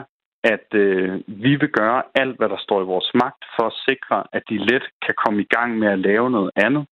at 0.55 0.69
øh, 0.75 1.21
vi 1.27 1.53
vil 1.61 1.73
gøre 1.81 2.03
alt, 2.15 2.37
hvad 2.37 2.49
der 2.49 2.61
står 2.67 2.81
i 2.83 2.91
vores 2.95 3.11
magt 3.15 3.45
for 3.57 3.67
at 3.67 3.79
sikre, 3.89 4.25
at 4.33 4.43
de 4.51 4.59
let 4.71 4.85
kan 5.07 5.15
komme 5.25 5.41
i 5.43 5.51
gang 5.57 5.79
med 5.79 5.89
at 5.89 5.99
lave 5.99 6.31
noget 6.31 6.51
andet. 6.57 6.85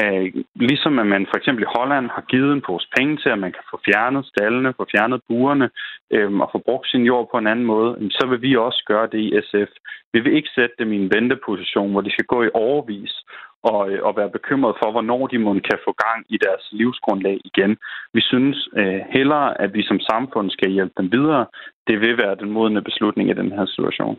Æh, 0.00 0.32
ligesom 0.54 0.98
at 0.98 1.06
man 1.06 1.26
for 1.30 1.36
eksempel 1.36 1.62
i 1.62 1.72
Holland 1.76 2.06
har 2.16 2.24
givet 2.32 2.52
en 2.52 2.66
pose 2.66 2.88
penge 2.96 3.16
til, 3.16 3.28
at 3.28 3.38
man 3.38 3.52
kan 3.52 3.64
få 3.70 3.80
fjernet 3.84 4.26
stallene, 4.26 4.74
få 4.76 4.86
fjernet 4.94 5.20
burene 5.28 5.70
øh, 6.10 6.32
og 6.44 6.48
få 6.52 6.58
brugt 6.58 6.86
sin 6.88 7.04
jord 7.10 7.28
på 7.30 7.38
en 7.38 7.46
anden 7.46 7.66
måde, 7.66 8.10
så 8.10 8.26
vil 8.26 8.42
vi 8.42 8.56
også 8.56 8.82
gøre 8.86 9.08
det 9.12 9.20
i 9.26 9.30
SF. 9.46 9.72
Vi 10.12 10.20
vil 10.20 10.36
ikke 10.36 10.50
sætte 10.54 10.74
dem 10.78 10.92
i 10.92 10.96
en 10.96 11.10
venteposition, 11.14 11.90
hvor 11.92 12.00
de 12.00 12.10
skal 12.12 12.24
gå 12.24 12.42
i 12.42 12.54
overvis 12.54 13.14
og, 13.62 13.90
øh, 13.90 14.02
og 14.06 14.16
være 14.16 14.30
bekymret 14.30 14.74
for, 14.82 14.90
hvornår 14.90 15.26
de 15.26 15.38
må 15.38 15.52
kan 15.52 15.78
få 15.86 15.92
gang 16.06 16.20
i 16.28 16.36
deres 16.46 16.64
livsgrundlag 16.72 17.38
igen. 17.44 17.76
Vi 18.14 18.20
synes 18.20 18.68
øh, 18.76 19.00
hellere, 19.10 19.60
at 19.60 19.74
vi 19.74 19.82
som 19.82 20.00
samfund 20.00 20.50
skal 20.50 20.70
hjælpe 20.70 20.94
dem 20.96 21.12
videre. 21.12 21.46
Det 21.86 22.00
vil 22.00 22.18
være 22.18 22.34
den 22.34 22.50
modne 22.50 22.82
beslutning 22.82 23.30
i 23.30 23.32
den 23.32 23.52
her 23.52 23.66
situation. 23.66 24.16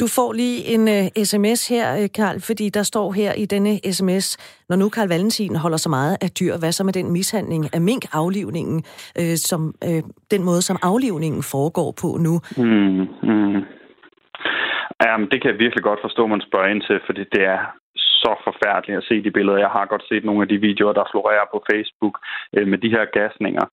Du 0.00 0.06
får 0.16 0.32
lige 0.32 0.58
en 0.74 0.82
uh, 0.82 1.04
øh, 1.04 1.24
sms 1.24 1.68
her, 1.68 1.86
øh, 2.02 2.08
Karl, 2.14 2.40
fordi 2.48 2.68
der 2.68 2.82
står 2.82 3.12
her 3.12 3.32
i 3.32 3.44
denne 3.44 3.92
sms, 3.92 4.26
når 4.68 4.76
nu 4.76 4.88
Karl 4.88 5.08
Valentin 5.08 5.56
holder 5.56 5.76
så 5.76 5.88
meget 5.88 6.16
af 6.24 6.30
dyr, 6.40 6.54
hvad 6.60 6.72
så 6.72 6.84
med 6.84 6.92
den 6.92 7.12
mishandling 7.12 7.64
af 7.74 7.80
mink-aflivningen, 7.80 8.78
uh, 9.20 9.34
som 9.48 9.74
uh, 9.88 10.02
den 10.30 10.42
måde, 10.44 10.62
som 10.62 10.76
aflivningen 10.82 11.42
foregår 11.42 11.94
på 12.02 12.08
nu? 12.26 12.34
Mm, 12.56 13.06
mm. 13.30 13.60
Jamen, 15.04 15.28
det 15.30 15.38
kan 15.42 15.50
jeg 15.50 15.58
virkelig 15.58 15.84
godt 15.84 16.00
forstå, 16.02 16.26
man 16.26 16.40
spørger 16.48 16.68
ind 16.68 16.82
til, 16.82 17.00
fordi 17.06 17.24
det 17.34 17.42
er 17.44 17.60
så 18.22 18.32
forfærdeligt 18.48 18.98
at 18.98 19.08
se 19.08 19.24
de 19.24 19.30
billeder. 19.36 19.58
Jeg 19.66 19.74
har 19.76 19.86
godt 19.92 20.04
set 20.08 20.24
nogle 20.24 20.42
af 20.42 20.48
de 20.48 20.58
videoer, 20.68 20.92
der 20.92 21.10
florerer 21.12 21.46
på 21.52 21.58
Facebook 21.70 22.14
øh, 22.56 22.66
med 22.70 22.78
de 22.78 22.90
her 22.96 23.04
gasninger. 23.18 23.66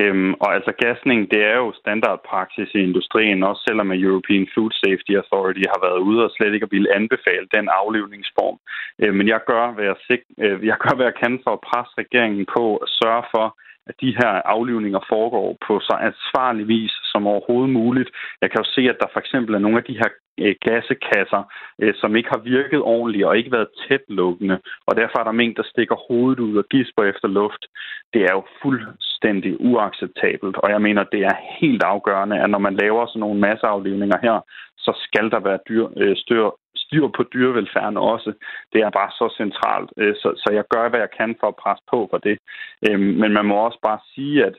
Øhm, 0.00 0.32
og 0.42 0.48
altså 0.56 0.72
gasning, 0.84 1.30
det 1.32 1.40
er 1.52 1.56
jo 1.64 1.72
standardpraksis 1.82 2.70
i 2.74 2.80
industrien, 2.88 3.42
også 3.42 3.62
selvom 3.68 3.92
European 3.92 4.46
Food 4.54 4.72
Safety 4.82 5.12
Authority 5.22 5.64
har 5.72 5.80
været 5.86 6.00
ude 6.08 6.24
og 6.24 6.30
slet 6.30 6.54
ikke 6.54 6.70
vil 6.70 6.88
anbefale 7.00 7.46
den 7.56 7.66
aflivningsform. 7.82 8.56
Øh, 9.02 9.14
men 9.18 9.26
jeg 9.28 9.40
gør, 9.50 9.64
hvad 9.74 9.84
jeg, 9.84 9.96
sig, 10.06 10.18
øh, 10.44 10.66
jeg 10.70 10.78
gør, 10.84 10.94
hvad 10.96 11.06
jeg 11.10 11.16
kan 11.22 11.34
for 11.44 11.52
at 11.54 11.64
presse 11.68 11.92
regeringen 12.02 12.46
på 12.56 12.64
at 12.84 12.88
sørge 13.00 13.24
for, 13.34 13.46
at 13.88 13.94
de 14.00 14.16
her 14.20 14.32
aflivninger 14.54 15.00
foregår 15.12 15.48
på 15.66 15.74
så 15.88 15.94
ansvarlig 16.10 16.68
vis 16.68 16.94
som 17.16 17.26
overhovedet 17.32 17.72
muligt. 17.80 18.10
Jeg 18.42 18.48
kan 18.50 18.60
jo 18.62 18.68
se, 18.76 18.82
at 18.92 19.00
der 19.02 19.08
for 19.12 19.20
eksempel 19.24 19.52
er 19.54 19.64
nogle 19.64 19.78
af 19.80 19.86
de 19.88 19.98
her 20.00 20.10
øh, 20.42 20.54
gassekasser, 20.66 21.42
øh, 21.82 21.94
som 22.00 22.16
ikke 22.16 22.30
har 22.34 22.42
virket 22.56 22.80
ordentligt 22.94 23.26
og 23.28 23.38
ikke 23.38 23.52
været 23.56 23.74
tæt 23.82 24.04
lukkende, 24.08 24.56
og 24.88 24.92
derfor 25.00 25.16
er 25.18 25.26
der 25.26 25.40
mængder, 25.40 25.62
der 25.62 25.68
stikker 25.72 25.96
hovedet 26.06 26.40
ud 26.46 26.54
og 26.62 26.66
gisper 26.72 27.02
efter 27.12 27.28
luft. 27.28 27.62
Det 28.12 28.22
er 28.28 28.32
jo 28.38 28.42
fuldstændig 28.62 29.52
uacceptabelt, 29.70 30.56
og 30.62 30.68
jeg 30.74 30.80
mener, 30.86 31.12
det 31.14 31.22
er 31.30 31.36
helt 31.60 31.82
afgørende, 31.82 32.36
at 32.42 32.50
når 32.50 32.62
man 32.66 32.76
laver 32.82 33.06
sådan 33.06 33.20
nogle 33.20 33.40
masseaflivninger 33.40 34.18
her, 34.26 34.36
så 34.84 34.92
skal 35.06 35.26
der 35.34 35.40
være 35.48 35.60
dyr, 35.68 35.86
øh, 35.96 36.16
styr, 36.16 36.44
styr 36.84 37.06
på 37.16 37.22
dyrevelfærden 37.32 37.96
også. 37.96 38.30
Det 38.72 38.80
er 38.80 38.90
bare 39.00 39.10
så 39.18 39.26
centralt, 39.40 39.90
så, 40.20 40.28
så 40.42 40.48
jeg 40.58 40.64
gør, 40.74 40.88
hvad 40.88 41.00
jeg 41.00 41.12
kan 41.18 41.36
for 41.40 41.48
at 41.48 41.60
presse 41.62 41.84
på 41.92 41.98
for 42.10 42.18
det. 42.18 42.36
Øhm, 42.86 43.12
men 43.22 43.30
man 43.32 43.46
må 43.46 43.54
også 43.54 43.78
bare 43.88 44.00
sige, 44.14 44.44
at 44.48 44.56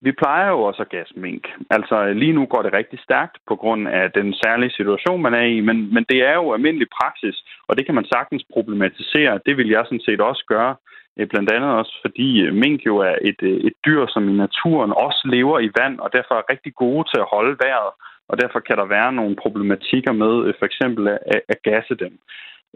vi 0.00 0.12
plejer 0.12 0.48
jo 0.50 0.60
også 0.62 0.82
at 0.82 0.88
gasse 0.88 1.14
mink. 1.16 1.44
Altså 1.70 2.12
lige 2.12 2.32
nu 2.32 2.46
går 2.46 2.62
det 2.62 2.72
rigtig 2.72 2.98
stærkt 3.00 3.36
på 3.48 3.56
grund 3.56 3.88
af 3.88 4.12
den 4.12 4.34
særlige 4.42 4.70
situation, 4.70 5.22
man 5.22 5.34
er 5.34 5.46
i, 5.56 5.60
men, 5.60 5.94
men 5.94 6.04
det 6.08 6.18
er 6.30 6.34
jo 6.34 6.52
almindelig 6.52 6.88
praksis, 7.00 7.36
og 7.68 7.76
det 7.76 7.86
kan 7.86 7.94
man 7.94 8.10
sagtens 8.14 8.44
problematisere. 8.52 9.40
Det 9.46 9.56
vil 9.56 9.68
jeg 9.68 9.82
sådan 9.84 10.06
set 10.08 10.20
også 10.20 10.44
gøre, 10.48 10.76
eh, 11.16 11.26
blandt 11.28 11.52
andet 11.52 11.70
også 11.70 11.94
fordi 12.04 12.46
eh, 12.46 12.54
mink 12.54 12.86
jo 12.86 12.96
er 12.96 13.16
et, 13.22 13.40
eh, 13.42 13.58
et 13.68 13.76
dyr, 13.86 14.06
som 14.06 14.28
i 14.28 14.32
naturen 14.32 14.92
også 14.92 15.22
lever 15.24 15.58
i 15.58 15.70
vand, 15.80 15.98
og 15.98 16.10
derfor 16.12 16.34
er 16.34 16.50
rigtig 16.52 16.74
gode 16.74 17.04
til 17.10 17.18
at 17.20 17.30
holde 17.34 17.56
vejret 17.64 17.92
og 18.30 18.40
derfor 18.42 18.60
kan 18.60 18.76
der 18.76 18.94
være 18.96 19.12
nogle 19.12 19.36
problematikker 19.42 20.12
med 20.12 20.52
for 20.58 20.66
eksempel 20.66 21.08
at, 21.08 21.40
at 21.48 21.62
gasse 21.62 21.94
dem. 21.94 22.12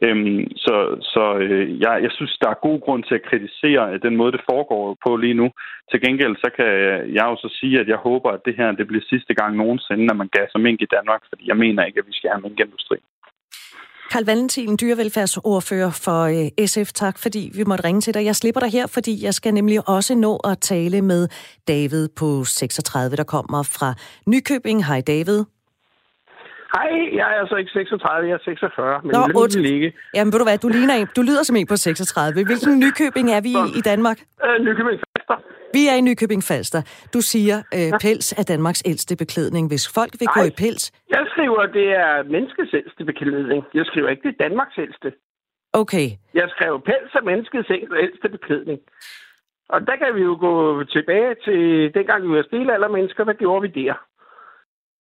Øhm, 0.05 0.43
så 0.65 0.77
så 1.15 1.25
øh, 1.45 1.81
jeg, 1.85 1.95
jeg 2.05 2.13
synes, 2.15 2.39
der 2.43 2.49
er 2.51 2.65
god 2.69 2.81
grund 2.81 3.03
til 3.05 3.15
at 3.15 3.27
kritisere 3.31 3.85
øh, 3.93 4.03
den 4.07 4.17
måde, 4.17 4.33
det 4.33 4.49
foregår 4.51 4.97
på 5.07 5.17
lige 5.17 5.39
nu. 5.41 5.49
Til 5.91 6.01
gengæld 6.05 6.35
så 6.45 6.49
kan 6.57 6.71
jeg 7.19 7.25
jo 7.31 7.37
så 7.45 7.49
sige, 7.61 7.81
at 7.81 7.89
jeg 7.89 7.97
håber, 8.09 8.31
at 8.31 8.45
det 8.47 8.55
her 8.57 8.73
det 8.73 8.87
bliver 8.87 9.05
sidste 9.13 9.35
gang 9.35 9.57
nogensinde, 9.57 10.05
når 10.07 10.15
man 10.15 10.29
gasser 10.39 10.59
mink 10.59 10.79
i 10.83 10.93
Danmark, 10.97 11.23
fordi 11.29 11.45
jeg 11.49 11.57
mener 11.57 11.85
ikke, 11.85 12.01
at 12.01 12.07
vi 12.07 12.13
skal 12.19 12.31
have 12.31 12.43
minkindustri. 12.47 12.99
Karl 14.13 14.25
Valentin, 14.25 14.77
dyrevelfærdsordfører 14.81 15.91
for 16.05 16.21
øh, 16.35 16.67
SF, 16.67 16.93
tak 16.93 17.19
fordi 17.19 17.51
vi 17.55 17.65
måtte 17.65 17.85
ringe 17.85 18.01
til 18.01 18.15
dig. 18.15 18.25
Jeg 18.25 18.37
slipper 18.37 18.61
dig 18.61 18.71
her, 18.71 18.87
fordi 18.87 19.25
jeg 19.25 19.35
skal 19.35 19.55
nemlig 19.55 19.89
også 19.89 20.15
nå 20.15 20.37
at 20.37 20.59
tale 20.61 21.03
med 21.03 21.29
David 21.69 22.09
på 22.17 22.45
36, 22.45 23.17
der 23.17 23.25
kommer 23.25 23.63
fra 23.63 23.95
Nykøbing. 24.27 24.87
Hej 24.87 25.01
David. 25.07 25.45
Hej, 26.77 26.91
jeg 27.19 27.29
er 27.35 27.39
altså 27.43 27.57
ikke 27.57 27.71
36, 27.71 28.29
jeg 28.29 28.35
er 28.35 28.45
46, 28.45 29.01
men 29.03 29.11
Nå, 29.13 29.19
lad 29.19 29.63
ligge. 29.63 29.93
Jamen 30.15 30.33
ved 30.33 30.39
du 30.39 30.45
hvad, 30.45 30.59
du 30.59 30.69
ligner 30.69 30.95
en, 30.95 31.09
du 31.17 31.23
lyder 31.23 31.43
som 31.43 31.57
en 31.57 31.67
på 31.67 31.77
36. 31.77 32.45
Hvilken 32.49 32.79
Nykøbing 32.85 33.29
er 33.37 33.41
vi 33.47 33.53
i 33.63 33.79
i 33.79 33.83
Danmark? 33.91 34.19
Øh, 34.45 34.57
Nykøbing 34.67 34.99
Falster. 35.05 35.39
Vi 35.77 35.83
er 35.91 35.95
i 36.01 36.03
Nykøbing 36.09 36.43
Falster. 36.51 36.81
Du 37.15 37.21
siger, 37.33 37.57
øh, 37.77 37.81
ja. 37.81 37.99
pels 38.05 38.27
er 38.41 38.45
Danmarks 38.53 38.83
ældste 38.91 39.17
beklædning. 39.17 39.65
Hvis 39.73 39.85
folk 39.99 40.13
vil 40.21 40.29
Nej, 40.29 40.37
gå 40.37 40.41
i 40.51 40.55
pels... 40.63 40.85
jeg 41.15 41.23
skriver, 41.33 41.61
det 41.79 41.89
er 42.05 42.13
menneskets 42.35 42.75
ældste 42.81 43.05
beklædning. 43.05 43.61
Jeg 43.75 43.85
skriver 43.87 44.09
ikke, 44.09 44.23
det 44.27 44.33
er 44.35 44.43
Danmarks 44.49 44.79
ældste. 44.85 45.09
Okay. 45.73 46.07
Jeg 46.35 46.47
skriver, 46.55 46.79
pels 46.79 47.13
er 47.15 47.25
menneskets 47.31 47.71
ældste 48.05 48.29
beklædning. 48.29 48.79
Og 49.69 49.81
der 49.89 49.97
kan 49.97 50.15
vi 50.17 50.23
jo 50.31 50.35
gå 50.47 50.85
tilbage 50.85 51.35
til 51.45 51.61
dengang 51.95 52.23
vi 52.23 52.29
var 52.37 52.89
mennesker. 52.89 53.25
Hvad 53.25 53.35
gjorde 53.35 53.63
vi 53.63 53.69
der? 53.83 53.95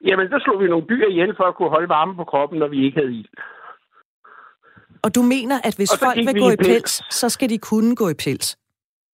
Jamen, 0.06 0.30
der 0.30 0.38
slog 0.38 0.60
vi 0.60 0.68
nogle 0.68 0.86
dyr 0.88 1.06
ihjel 1.06 1.36
for 1.36 1.44
at 1.44 1.54
kunne 1.54 1.68
holde 1.68 1.88
varme 1.88 2.16
på 2.16 2.24
kroppen, 2.24 2.58
når 2.58 2.68
vi 2.68 2.84
ikke 2.84 3.00
havde 3.00 3.12
ild. 3.12 3.28
Og 5.04 5.14
du 5.16 5.22
mener, 5.34 5.56
at 5.68 5.74
hvis 5.78 5.92
folk 6.04 6.16
vil 6.16 6.40
gå 6.42 6.50
i 6.50 6.56
pels, 6.56 6.68
pels, 6.68 7.14
så 7.20 7.28
skal 7.28 7.48
de 7.50 7.58
kunne 7.58 7.96
gå 7.96 8.08
i 8.08 8.16
pels? 8.24 8.58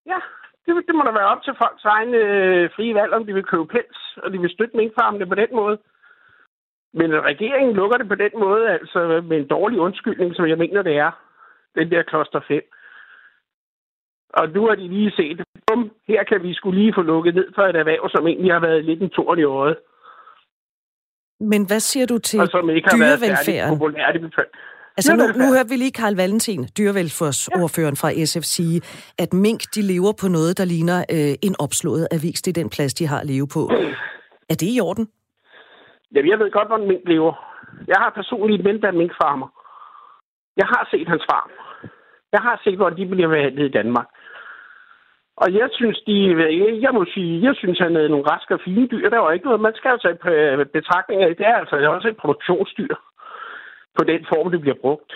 Ja, 0.06 0.20
det, 0.66 0.72
det 0.86 0.94
må 0.94 1.02
da 1.04 1.10
være 1.10 1.32
op 1.34 1.42
til 1.42 1.54
folks 1.62 1.84
egen 1.84 2.14
øh, 2.14 2.70
frie 2.76 2.94
valg, 2.94 3.12
om 3.12 3.26
de 3.26 3.34
vil 3.34 3.44
købe 3.52 3.66
pels, 3.66 3.98
og 4.22 4.32
de 4.32 4.38
vil 4.40 4.50
støtte 4.50 4.76
minkfarmene 4.76 5.26
på 5.26 5.34
den 5.34 5.50
måde. 5.52 5.78
Men 6.92 7.10
regeringen 7.30 7.76
lukker 7.76 7.96
det 7.98 8.08
på 8.08 8.14
den 8.14 8.30
måde, 8.38 8.68
altså 8.70 9.22
med 9.28 9.36
en 9.38 9.48
dårlig 9.48 9.78
undskyldning, 9.80 10.34
som 10.34 10.46
jeg 10.46 10.58
mener, 10.58 10.82
det 10.82 10.96
er. 10.96 11.10
Den 11.74 11.90
der 11.90 12.02
kloster 12.02 12.40
5. 12.48 12.62
Og 14.28 14.48
nu 14.48 14.66
har 14.66 14.74
de 14.74 14.88
lige 14.88 15.10
set, 15.10 15.44
bum, 15.66 15.90
her 16.08 16.24
kan 16.24 16.42
vi 16.42 16.54
skulle 16.54 16.80
lige 16.80 16.94
få 16.94 17.02
lukket 17.02 17.34
ned 17.34 17.48
for 17.54 17.62
et 17.62 17.76
erhverv, 17.76 18.08
som 18.10 18.26
egentlig 18.26 18.52
har 18.52 18.60
været 18.60 18.84
lidt 18.84 19.02
en 19.02 19.10
torn 19.10 19.38
i 19.38 19.42
øjet. 19.42 19.76
Men 21.40 21.66
hvad 21.66 21.80
siger 21.80 22.06
du 22.06 22.18
til 22.18 22.40
og 22.40 22.48
som 22.48 22.70
ikke 22.70 22.88
har 22.90 22.96
dyrevelfærden? 22.96 23.80
Været 23.80 24.48
Altså 24.98 25.12
nu, 25.16 25.24
nu 25.42 25.46
hørte 25.54 25.70
vi 25.72 25.76
lige 25.76 25.92
Karl 26.00 26.16
Valentin, 26.22 26.60
dyrevelfærdsordføreren 26.78 27.96
fra 27.96 28.10
SF, 28.30 28.44
sige, 28.56 28.78
at 29.18 29.30
mink 29.32 29.60
de 29.74 29.82
lever 29.92 30.12
på 30.22 30.26
noget, 30.36 30.58
der 30.58 30.64
ligner 30.74 30.98
øh, 31.14 31.34
en 31.46 31.54
opslået 31.64 32.08
avis. 32.16 32.42
Det 32.42 32.50
er 32.50 32.62
den 32.62 32.70
plads, 32.76 32.94
de 32.94 33.06
har 33.06 33.20
at 33.20 33.26
leve 33.26 33.48
på. 33.56 33.62
Er 34.52 34.56
det 34.62 34.68
i 34.76 34.80
orden? 34.88 35.04
Jamen, 36.14 36.30
jeg 36.30 36.38
ved 36.38 36.50
godt, 36.50 36.68
hvordan 36.68 36.88
mink 36.88 37.02
lever. 37.12 37.32
Jeg 37.92 37.98
har 38.02 38.10
personligt 38.20 38.66
en 38.68 38.82
der 38.82 38.88
er 38.88 38.98
minkfarmer. 39.02 39.48
Jeg 40.60 40.66
har 40.72 40.82
set 40.90 41.08
hans 41.08 41.24
farm. 41.30 41.50
Jeg 42.32 42.40
har 42.46 42.60
set, 42.64 42.76
hvordan 42.76 42.98
de 42.98 43.06
bliver 43.06 43.28
behandlet 43.28 43.64
i 43.68 43.76
Danmark. 43.78 44.06
Og 45.42 45.48
jeg 45.54 45.68
synes, 45.72 45.98
de, 46.06 46.16
jeg 46.84 46.92
må 46.94 47.04
sige, 47.14 47.42
jeg 47.46 47.54
synes, 47.56 47.78
han 47.78 47.96
er 47.96 48.08
nogle 48.08 48.30
raske 48.30 48.54
og 48.54 48.60
fine 48.64 48.86
dyr. 48.88 49.10
Der 49.10 49.18
var 49.18 49.32
ikke 49.32 49.46
noget, 49.46 49.60
man 49.60 49.74
skal 49.76 49.90
jo 49.90 49.98
tage 49.98 50.64
betragtning 50.64 51.22
af. 51.22 51.36
Det 51.36 51.46
er 51.46 51.56
altså 51.56 51.76
også 51.96 52.08
et 52.08 52.16
produktionsdyr 52.16 52.94
på 53.96 54.04
den 54.04 54.26
form, 54.28 54.50
det 54.50 54.60
bliver 54.60 54.78
brugt. 54.80 55.10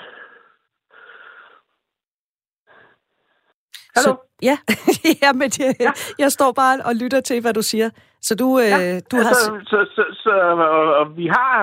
Hallo? 3.96 4.04
Så, 4.04 4.10
ja, 4.42 4.56
ja, 5.22 5.32
men 5.32 5.48
jeg, 5.58 5.74
ja. 5.80 5.92
jeg 6.18 6.32
står 6.32 6.52
bare 6.52 6.76
og 6.88 6.94
lytter 7.02 7.20
til, 7.20 7.40
hvad 7.40 7.54
du 7.54 7.62
siger. 7.62 7.90
Så 8.20 8.34
du, 8.34 8.58
ja, 8.58 8.64
øh, 8.64 9.00
du 9.10 9.16
altså, 9.16 9.52
har... 9.52 9.60
Så, 9.72 9.78
så, 9.94 10.04
så, 10.22 10.34
og, 10.76 10.94
og 11.00 11.16
vi 11.16 11.26
har 11.26 11.54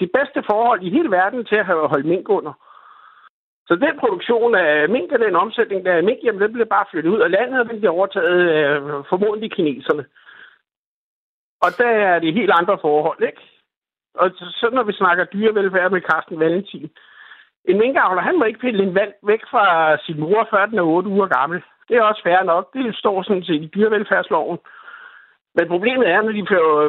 de 0.00 0.08
bedste 0.16 0.40
forhold 0.50 0.82
i 0.82 0.90
hele 0.90 1.10
verden 1.10 1.44
til 1.44 1.56
at 1.56 1.66
holdt 1.66 2.06
mink 2.06 2.28
under. 2.28 2.52
Så 3.68 3.74
den 3.74 3.98
produktion 3.98 4.54
af 4.54 4.88
mink 4.88 5.12
og 5.12 5.18
den 5.18 5.36
omsætning, 5.36 5.84
der 5.84 5.92
er 5.92 6.02
mink, 6.02 6.18
jamen 6.24 6.40
den 6.40 6.52
bliver 6.52 6.66
bare 6.74 6.86
flyttet 6.90 7.10
ud 7.10 7.20
af 7.20 7.30
landet, 7.30 7.60
og 7.60 7.66
den 7.68 7.78
bliver 7.78 7.92
overtaget 7.92 8.48
af 8.48 8.80
formodentlig 9.08 9.52
kineserne. 9.52 10.04
Og 11.64 11.70
der 11.78 11.88
er 11.88 12.18
det 12.18 12.34
helt 12.34 12.52
andre 12.60 12.78
forhold, 12.80 13.22
ikke? 13.22 13.42
Og 14.14 14.30
så 14.36 14.70
når 14.72 14.82
vi 14.82 14.92
snakker 14.92 15.24
dyrevelfærd 15.24 15.90
med 15.90 16.00
Carsten 16.00 16.40
Valentin. 16.40 16.90
En 17.64 17.78
minkavler, 17.78 18.22
han 18.22 18.38
må 18.38 18.44
ikke 18.44 18.58
pille 18.58 18.82
en 18.82 18.94
valg 18.94 19.14
væk 19.22 19.40
fra 19.50 19.96
sin 19.96 20.20
mor, 20.20 20.48
før 20.50 20.66
den 20.66 20.78
er 20.78 20.82
8 20.82 21.08
uger 21.08 21.26
gammel. 21.26 21.62
Det 21.88 21.96
er 21.96 22.02
også 22.02 22.22
fair 22.22 22.42
nok. 22.42 22.72
Det 22.74 22.96
står 22.96 23.22
sådan 23.22 23.44
set 23.44 23.62
i 23.62 23.70
dyrevelfærdsloven. 23.74 24.58
Men 25.56 25.64
problemet 25.74 26.06
er, 26.14 26.20
når 26.22 26.32
de 26.38 26.44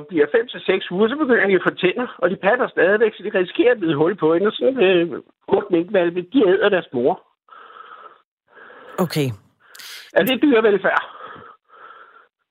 bliver 0.09 0.27
5-6 0.27 0.93
uger, 0.95 1.07
så 1.09 1.15
begynder 1.23 1.47
de 1.47 1.59
at 1.59 1.65
få 1.67 1.73
tænder, 1.83 2.07
og 2.21 2.29
de 2.29 2.37
patter 2.45 2.67
stadigvæk, 2.67 3.13
så 3.13 3.21
de 3.23 3.39
risikerer 3.39 3.71
at 3.71 3.79
blive 3.79 3.99
hul 4.01 4.15
på 4.15 4.33
hende, 4.33 4.47
og 4.47 4.53
sådan 4.53 4.83
øh, 4.89 5.03
otte 5.47 5.67
minkvalve, 5.71 6.21
de 6.33 6.39
æder 6.51 6.69
deres 6.69 6.89
mor. 6.93 7.13
Okay. 9.05 9.27
Er 10.13 10.23
det 10.23 10.41
dyrevelfærd? 10.41 11.03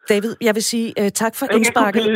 David, 0.09 0.37
jeg 0.41 0.55
vil 0.55 0.63
sige 0.63 0.95
uh, 1.01 1.09
tak 1.09 1.35
for 1.35 1.47
indsparket. 1.57 2.07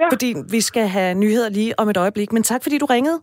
Ja. 0.00 0.08
Fordi 0.12 0.34
vi 0.50 0.60
skal 0.60 0.86
have 0.88 1.14
nyheder 1.14 1.48
lige 1.48 1.80
om 1.80 1.88
et 1.88 1.96
øjeblik, 1.96 2.32
men 2.32 2.42
tak 2.42 2.62
fordi 2.62 2.78
du 2.78 2.86
ringede. 2.86 3.18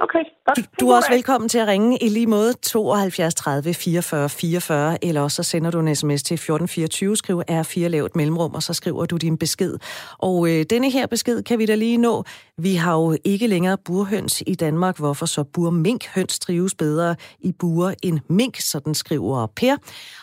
Okay, 0.00 0.18
godt. 0.46 0.58
Du, 0.58 0.62
du 0.80 0.90
er 0.90 0.96
også 0.96 1.10
velkommen 1.12 1.48
til 1.48 1.58
at 1.58 1.68
ringe 1.68 1.98
i 2.02 2.08
lige 2.08 2.26
måde 2.26 2.52
72 2.52 3.34
30 3.34 3.74
44 3.74 4.28
44, 4.28 5.04
eller 5.04 5.20
også 5.20 5.42
så 5.42 5.42
sender 5.42 5.70
du 5.70 5.78
en 5.80 5.96
sms 5.96 6.22
til 6.22 6.34
1424, 6.34 7.16
skriv 7.16 7.42
R4 7.50 7.86
lavt 7.86 8.16
mellemrum, 8.16 8.54
og 8.54 8.62
så 8.62 8.74
skriver 8.74 9.06
du 9.06 9.16
din 9.16 9.38
besked. 9.38 9.78
Og 10.18 10.48
øh, 10.50 10.64
denne 10.70 10.90
her 10.90 11.06
besked 11.06 11.42
kan 11.42 11.58
vi 11.58 11.66
da 11.66 11.74
lige 11.74 11.96
nå. 11.96 12.24
Vi 12.60 12.74
har 12.74 12.92
jo 12.92 13.16
ikke 13.24 13.46
længere 13.46 13.78
burhøns 13.78 14.42
i 14.46 14.54
Danmark, 14.54 14.98
hvorfor 14.98 15.26
så 15.26 15.44
burminkhøns 15.44 16.38
trives 16.38 16.74
bedre 16.74 17.16
i 17.40 17.52
bure 17.52 17.94
end 18.02 18.20
mink, 18.28 18.60
sådan 18.60 18.94
skriver 18.94 19.46
Per. 19.46 19.76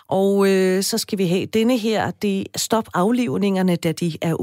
Og 0.08 0.50
øh, 0.50 0.84
så 0.84 0.98
skal 0.98 1.18
vi 1.18 1.28
have 1.28 1.46
denne 1.46 1.78
her, 1.78 2.12
det 2.12 2.48
stop 2.56 2.88
aflivningerne, 2.94 3.76
da 3.76 3.92
de 3.92 4.18
er 4.22 4.36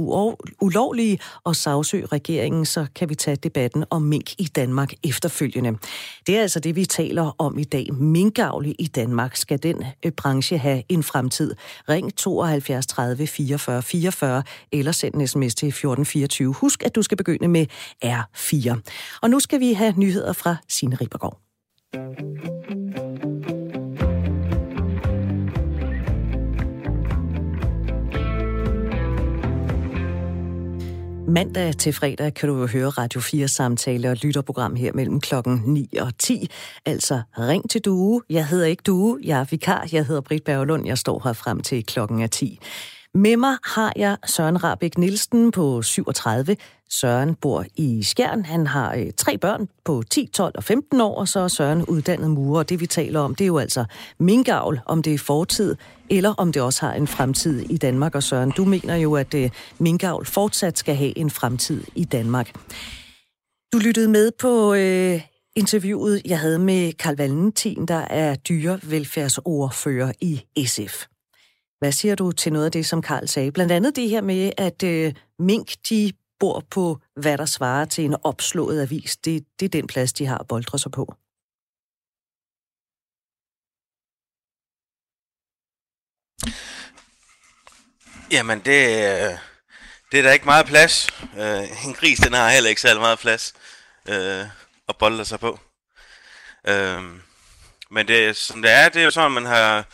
ulovlige, 0.61 1.18
og 1.44 1.57
sagsøg 1.57 2.12
regeringen, 2.12 2.66
så 2.66 2.87
kan 2.94 3.09
vi 3.09 3.14
tage 3.14 3.37
debatten 3.37 3.85
om 3.90 4.02
mink 4.02 4.33
i 4.38 4.44
Danmark 4.44 4.92
efterfølgende. 5.05 5.78
Det 6.26 6.37
er 6.37 6.42
altså 6.42 6.61
det, 6.61 6.76
vi 6.76 6.85
taler 6.85 7.35
om 7.38 7.59
i 7.59 7.64
dag. 7.64 7.94
Minkavle 7.94 8.72
i 8.72 8.87
Danmark. 8.87 9.37
Skal 9.37 9.62
den 9.62 9.85
øh, 10.05 10.12
branche 10.12 10.59
have 10.59 10.83
en 10.88 11.02
fremtid? 11.02 11.55
Ring 11.88 12.16
72 12.16 12.87
30 12.87 13.26
44 13.26 13.83
44 13.83 14.42
eller 14.72 14.92
send 14.92 15.14
en 15.14 15.26
sms 15.26 15.55
til 15.55 15.68
1424. 15.68 16.55
Husk, 16.55 16.83
at 16.83 16.94
du 16.94 17.02
skal 17.02 17.16
begynde 17.16 17.48
med 17.48 17.66
R4. 18.05 18.81
Og 19.23 19.31
nu 19.31 19.40
skal 19.40 19.61
vi 19.61 19.73
have 19.73 19.95
nyheder 19.97 20.33
fra 20.33 20.57
Signe 20.68 20.97
Ribergaard. 21.01 21.38
Mandag 31.33 31.77
til 31.77 31.92
fredag 31.92 32.35
kan 32.35 32.49
du 32.49 32.61
jo 32.61 32.66
høre 32.66 32.88
Radio 32.88 33.21
4 33.21 33.49
samtale 33.49 34.11
og 34.11 34.16
lytterprogram 34.16 34.75
her 34.75 34.92
mellem 34.92 35.21
klokken 35.21 35.62
9 35.66 35.88
og 36.01 36.18
10. 36.18 36.51
Altså 36.87 37.23
ring 37.38 37.71
til 37.71 37.81
Due. 37.81 38.23
Jeg 38.31 38.47
hedder 38.47 38.66
ikke 38.66 38.83
Due, 38.87 39.18
jeg 39.25 39.40
er 39.40 39.45
vikar. 39.45 39.88
Jeg 39.92 40.07
hedder 40.07 40.21
Britt 40.21 40.45
Berglund. 40.45 40.87
Jeg 40.87 40.99
står 40.99 41.21
her 41.25 41.33
frem 41.33 41.61
til 41.61 41.87
klokken 41.87 42.23
er 42.23 42.27
10. 42.27 42.59
Med 43.14 43.37
mig 43.37 43.57
har 43.64 43.92
jeg 43.97 44.16
Søren 44.27 44.64
Rabeck 44.64 44.99
Nielsen 44.99 45.51
på 45.51 45.83
37, 45.83 46.57
Søren 47.00 47.35
bor 47.35 47.64
i 47.76 48.02
Skjern. 48.02 48.44
Han 48.44 48.66
har 48.66 48.94
øh, 48.94 49.07
tre 49.16 49.38
børn 49.38 49.68
på 49.85 50.02
10, 50.11 50.26
12 50.26 50.52
og 50.57 50.64
15 50.64 51.00
år, 51.00 51.14
og 51.14 51.28
så 51.28 51.40
er 51.40 51.48
Søren 51.48 51.85
uddannet 51.85 52.31
murer. 52.31 52.59
Og 52.59 52.68
det 52.68 52.81
vi 52.81 52.87
taler 52.87 53.20
om, 53.20 53.35
det 53.35 53.44
er 53.44 53.46
jo 53.46 53.59
altså 53.59 53.85
minkavl, 54.18 54.81
om 54.87 55.02
det 55.02 55.14
er 55.14 55.18
fortid, 55.18 55.76
eller 56.11 56.35
om 56.35 56.52
det 56.52 56.62
også 56.62 56.87
har 56.87 56.94
en 56.94 57.07
fremtid 57.07 57.61
i 57.70 57.76
Danmark. 57.76 58.14
Og 58.14 58.22
Søren, 58.22 58.50
du 58.50 58.64
mener 58.64 58.96
jo, 58.96 59.14
at 59.14 59.35
øh, 59.35 59.50
minkavl 59.78 60.26
fortsat 60.26 60.78
skal 60.78 60.94
have 60.94 61.18
en 61.18 61.31
fremtid 61.31 61.85
i 61.94 62.05
Danmark. 62.05 62.55
Du 63.72 63.78
lyttede 63.78 64.09
med 64.09 64.31
på 64.40 64.74
øh, 64.74 65.20
interviewet, 65.57 66.22
jeg 66.24 66.38
havde 66.38 66.59
med 66.59 66.92
Karl 66.92 67.16
Valentin, 67.16 67.87
der 67.87 68.05
er 68.11 68.35
dyrevelfærdsordfører 68.35 70.12
i 70.20 70.42
SF. 70.66 71.07
Hvad 71.78 71.92
siger 71.92 72.14
du 72.14 72.33
til 72.33 72.52
noget 72.52 72.66
af 72.66 72.72
det, 72.72 72.87
som 72.87 73.02
Karl 73.02 73.26
sagde? 73.26 73.52
Blandt 73.52 73.72
andet 73.72 73.96
det 73.96 74.09
her 74.09 74.20
med, 74.20 74.50
at 74.57 74.83
øh, 74.83 75.12
mink, 75.38 75.74
de 75.90 76.12
bor 76.42 76.66
på, 76.70 77.00
hvad 77.16 77.38
der 77.38 77.46
svarer 77.46 77.85
til 77.85 78.05
en 78.05 78.16
opslået 78.24 78.83
avis. 78.83 79.16
Det, 79.16 79.44
det 79.61 79.64
er 79.64 79.68
den 79.68 79.87
plads, 79.87 80.12
de 80.12 80.26
har 80.26 80.38
at 80.38 80.48
boldre 80.48 80.78
sig 80.78 80.92
på. 80.92 81.14
Jamen, 88.33 88.59
det, 88.59 88.78
det 90.11 90.18
er 90.18 90.22
der 90.22 90.33
ikke 90.33 90.44
meget 90.44 90.66
plads. 90.66 91.09
Øh, 91.38 91.87
en 91.87 91.94
gris, 91.94 92.18
den 92.18 92.33
har 92.33 92.50
heller 92.50 92.70
ikke 92.70 92.81
særlig 92.81 93.00
meget 93.00 93.18
plads 93.18 93.55
øh, 94.09 94.46
at 94.88 94.96
bolde 94.98 95.24
sig 95.24 95.40
på. 95.40 95.61
Øh, 96.68 97.02
men 97.90 98.09
det, 98.09 98.37
som 98.37 98.62
det 98.62 98.70
er, 98.70 98.88
det 98.88 99.00
er 99.00 99.05
jo 99.05 99.11
sådan, 99.11 99.33
man 99.33 99.46
har 99.46 99.85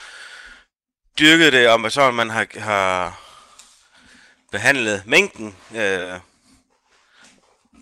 dyrket 1.19 1.53
det, 1.53 1.69
og 1.69 1.93
sådan 1.93 2.15
man 2.15 2.31
har, 2.31 2.47
har 2.59 3.21
behandlet 4.53 5.07
mængden. 5.07 5.57
Øh, 5.75 6.21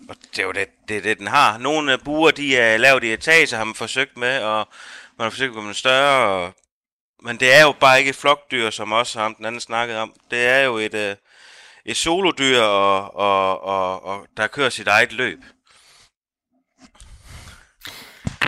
og 0.09 0.15
det 0.35 0.39
er 0.39 0.43
jo 0.43 0.51
det, 0.51 0.67
det, 0.89 1.03
det 1.03 1.19
den 1.19 1.27
har. 1.27 1.57
Nogle 1.57 1.93
øh, 1.93 1.99
buer, 2.05 2.31
de 2.31 2.53
øh, 2.53 2.59
er 2.59 2.77
lavet 2.77 3.03
i 3.03 3.13
etager, 3.13 3.57
har 3.57 3.63
man 3.63 3.75
forsøgt 3.75 4.17
med, 4.17 4.39
og 4.39 4.67
man 5.17 5.25
har 5.25 5.29
forsøgt 5.29 5.55
med 5.55 5.73
større, 5.73 6.27
og 6.27 6.53
men 7.23 7.37
det 7.37 7.53
er 7.53 7.61
jo 7.61 7.73
bare 7.79 7.99
ikke 7.99 8.09
et 8.09 8.15
flokdyr, 8.15 8.69
som 8.69 8.91
også 8.91 9.19
ham 9.19 9.35
den 9.35 9.45
anden 9.45 9.61
snakket 9.61 9.97
om. 9.97 10.13
Det 10.31 10.47
er 10.47 10.59
jo 10.59 10.77
et, 10.77 10.93
øh, 10.93 11.15
et 11.85 11.97
solodyr, 11.97 12.61
og, 12.61 13.15
og, 13.15 13.63
og, 13.63 14.05
og 14.05 14.25
der 14.37 14.47
kører 14.47 14.69
sit 14.69 14.87
eget 14.87 15.13
løb. 15.13 15.39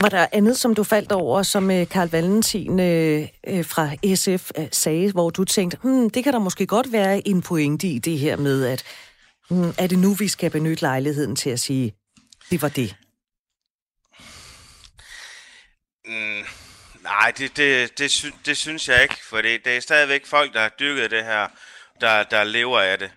Var 0.01 0.09
der 0.09 0.27
andet, 0.31 0.57
som 0.57 0.75
du 0.75 0.83
faldt 0.83 1.11
over, 1.11 1.43
som 1.43 1.71
øh, 1.71 1.87
Karl 1.87 2.09
Valentin 2.09 2.79
øh, 2.79 3.27
øh, 3.47 3.65
fra 3.65 4.15
SF 4.15 4.51
øh, 4.57 4.67
sagde, 4.71 5.11
hvor 5.11 5.29
du 5.29 5.43
tænkte, 5.43 5.77
hmm, 5.81 6.09
det 6.09 6.23
kan 6.23 6.33
der 6.33 6.39
måske 6.39 6.67
godt 6.67 6.91
være 6.91 7.27
en 7.27 7.41
pointe 7.41 7.87
i 7.87 7.99
det 7.99 8.19
her 8.19 8.37
med, 8.37 8.65
at 8.65 8.83
Mm, 9.49 9.73
er 9.77 9.87
det 9.87 9.99
nu, 9.99 10.13
vi 10.13 10.27
skal 10.27 10.51
benytte 10.51 10.83
lejligheden 10.83 11.35
til 11.35 11.49
at 11.49 11.59
sige, 11.59 11.95
det 12.49 12.61
var 12.61 12.69
det? 12.69 12.95
Mm, 16.05 16.43
Nej, 17.03 17.31
det, 17.37 17.57
det, 17.57 17.97
det, 17.97 18.11
sy, 18.11 18.25
det 18.45 18.57
synes 18.57 18.87
jeg 18.87 19.03
ikke, 19.03 19.25
for 19.25 19.41
det, 19.41 19.65
det 19.65 19.77
er 19.77 19.79
stadigvæk 19.79 20.25
folk, 20.25 20.53
der 20.53 20.61
har 20.61 20.69
dyrket 20.69 21.11
det 21.11 21.23
her, 21.23 21.47
der, 22.01 22.23
der 22.23 22.43
lever 22.43 22.79
af 22.79 22.99
det. 22.99 23.11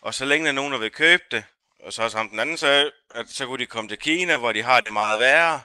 Og 0.00 0.14
så 0.14 0.24
længe 0.24 0.44
der 0.44 0.50
er 0.50 0.54
nogen, 0.54 0.72
der 0.72 0.78
vil 0.78 0.90
købe 0.90 1.22
det, 1.30 1.44
og 1.80 1.92
så 1.92 2.08
samt 2.08 2.30
den 2.30 2.38
anden, 2.38 2.56
sag, 2.56 2.90
at, 3.14 3.28
så 3.28 3.46
kunne 3.46 3.58
de 3.58 3.66
komme 3.66 3.88
til 3.88 3.98
Kina, 3.98 4.36
hvor 4.36 4.52
de 4.52 4.62
har 4.62 4.80
det 4.80 4.92
meget 4.92 5.20
værre. 5.20 5.60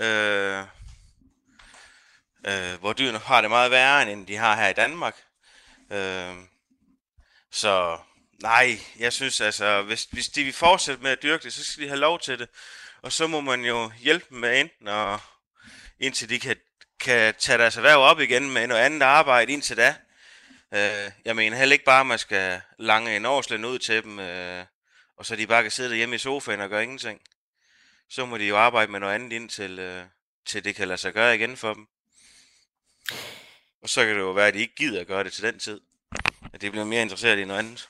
Øh, 0.00 0.64
øh, 2.46 2.80
hvor 2.80 2.92
dyrene 2.92 3.18
har 3.18 3.40
det 3.40 3.50
meget 3.50 3.70
værre, 3.70 4.12
end 4.12 4.26
de 4.26 4.36
har 4.36 4.56
her 4.56 4.68
i 4.68 4.72
Danmark. 4.72 5.16
Øh, 5.92 6.34
så 7.50 7.98
nej, 8.42 8.80
jeg 8.98 9.12
synes 9.12 9.40
altså, 9.40 9.82
hvis, 9.82 10.08
hvis 10.12 10.28
de 10.28 10.44
vil 10.44 10.52
fortsætte 10.52 11.02
med 11.02 11.10
at 11.10 11.22
dyrke 11.22 11.42
det, 11.44 11.52
så 11.52 11.64
skal 11.64 11.84
de 11.84 11.88
have 11.88 12.00
lov 12.00 12.20
til 12.20 12.38
det. 12.38 12.48
Og 13.02 13.12
så 13.12 13.26
må 13.26 13.40
man 13.40 13.64
jo 13.64 13.90
hjælpe 13.98 14.26
dem 14.30 14.38
med 14.38 14.60
enten, 14.60 14.88
og, 14.88 15.20
indtil 16.00 16.28
de 16.28 16.40
kan 16.40 16.56
kan 17.00 17.34
tage 17.38 17.58
deres 17.58 17.76
erhverv 17.76 17.98
op 17.98 18.20
igen 18.20 18.50
med 18.50 18.66
noget 18.66 18.80
andet 18.80 19.02
arbejde 19.02 19.52
indtil 19.52 19.76
da. 19.76 19.94
Øh, 20.74 21.12
jeg 21.24 21.36
mener 21.36 21.56
heller 21.56 21.72
ikke 21.72 21.84
bare, 21.84 22.00
at 22.00 22.06
man 22.06 22.18
skal 22.18 22.60
lange 22.78 23.16
en 23.16 23.26
årsløn 23.26 23.64
ud 23.64 23.78
til 23.78 24.02
dem, 24.02 24.18
øh, 24.18 24.64
og 25.16 25.26
så 25.26 25.36
de 25.36 25.46
bare 25.46 25.62
kan 25.62 25.70
sidde 25.70 25.96
hjemme 25.96 26.14
i 26.14 26.18
sofaen 26.18 26.60
og 26.60 26.68
gøre 26.68 26.82
ingenting. 26.82 27.20
Så 28.08 28.26
må 28.26 28.38
de 28.38 28.44
jo 28.44 28.56
arbejde 28.58 28.92
med 28.92 29.00
noget 29.00 29.14
andet 29.14 29.32
indtil 29.32 29.78
øh, 29.78 30.04
til 30.46 30.64
det 30.64 30.76
kan 30.76 30.88
lade 30.88 30.98
sig 30.98 31.12
gøre 31.12 31.34
igen 31.34 31.56
for 31.56 31.74
dem. 31.74 31.86
Og 33.82 33.88
så 33.88 34.04
kan 34.04 34.14
det 34.14 34.20
jo 34.20 34.30
være, 34.30 34.48
at 34.48 34.54
de 34.54 34.58
ikke 34.58 34.74
gider 34.74 35.00
at 35.00 35.06
gøre 35.06 35.24
det 35.24 35.32
til 35.32 35.44
den 35.44 35.58
tid. 35.58 35.80
At 36.52 36.60
de 36.60 36.70
bliver 36.70 36.84
mere 36.84 37.02
interesseret 37.02 37.38
i 37.38 37.44
noget 37.44 37.58
andet. 37.58 37.88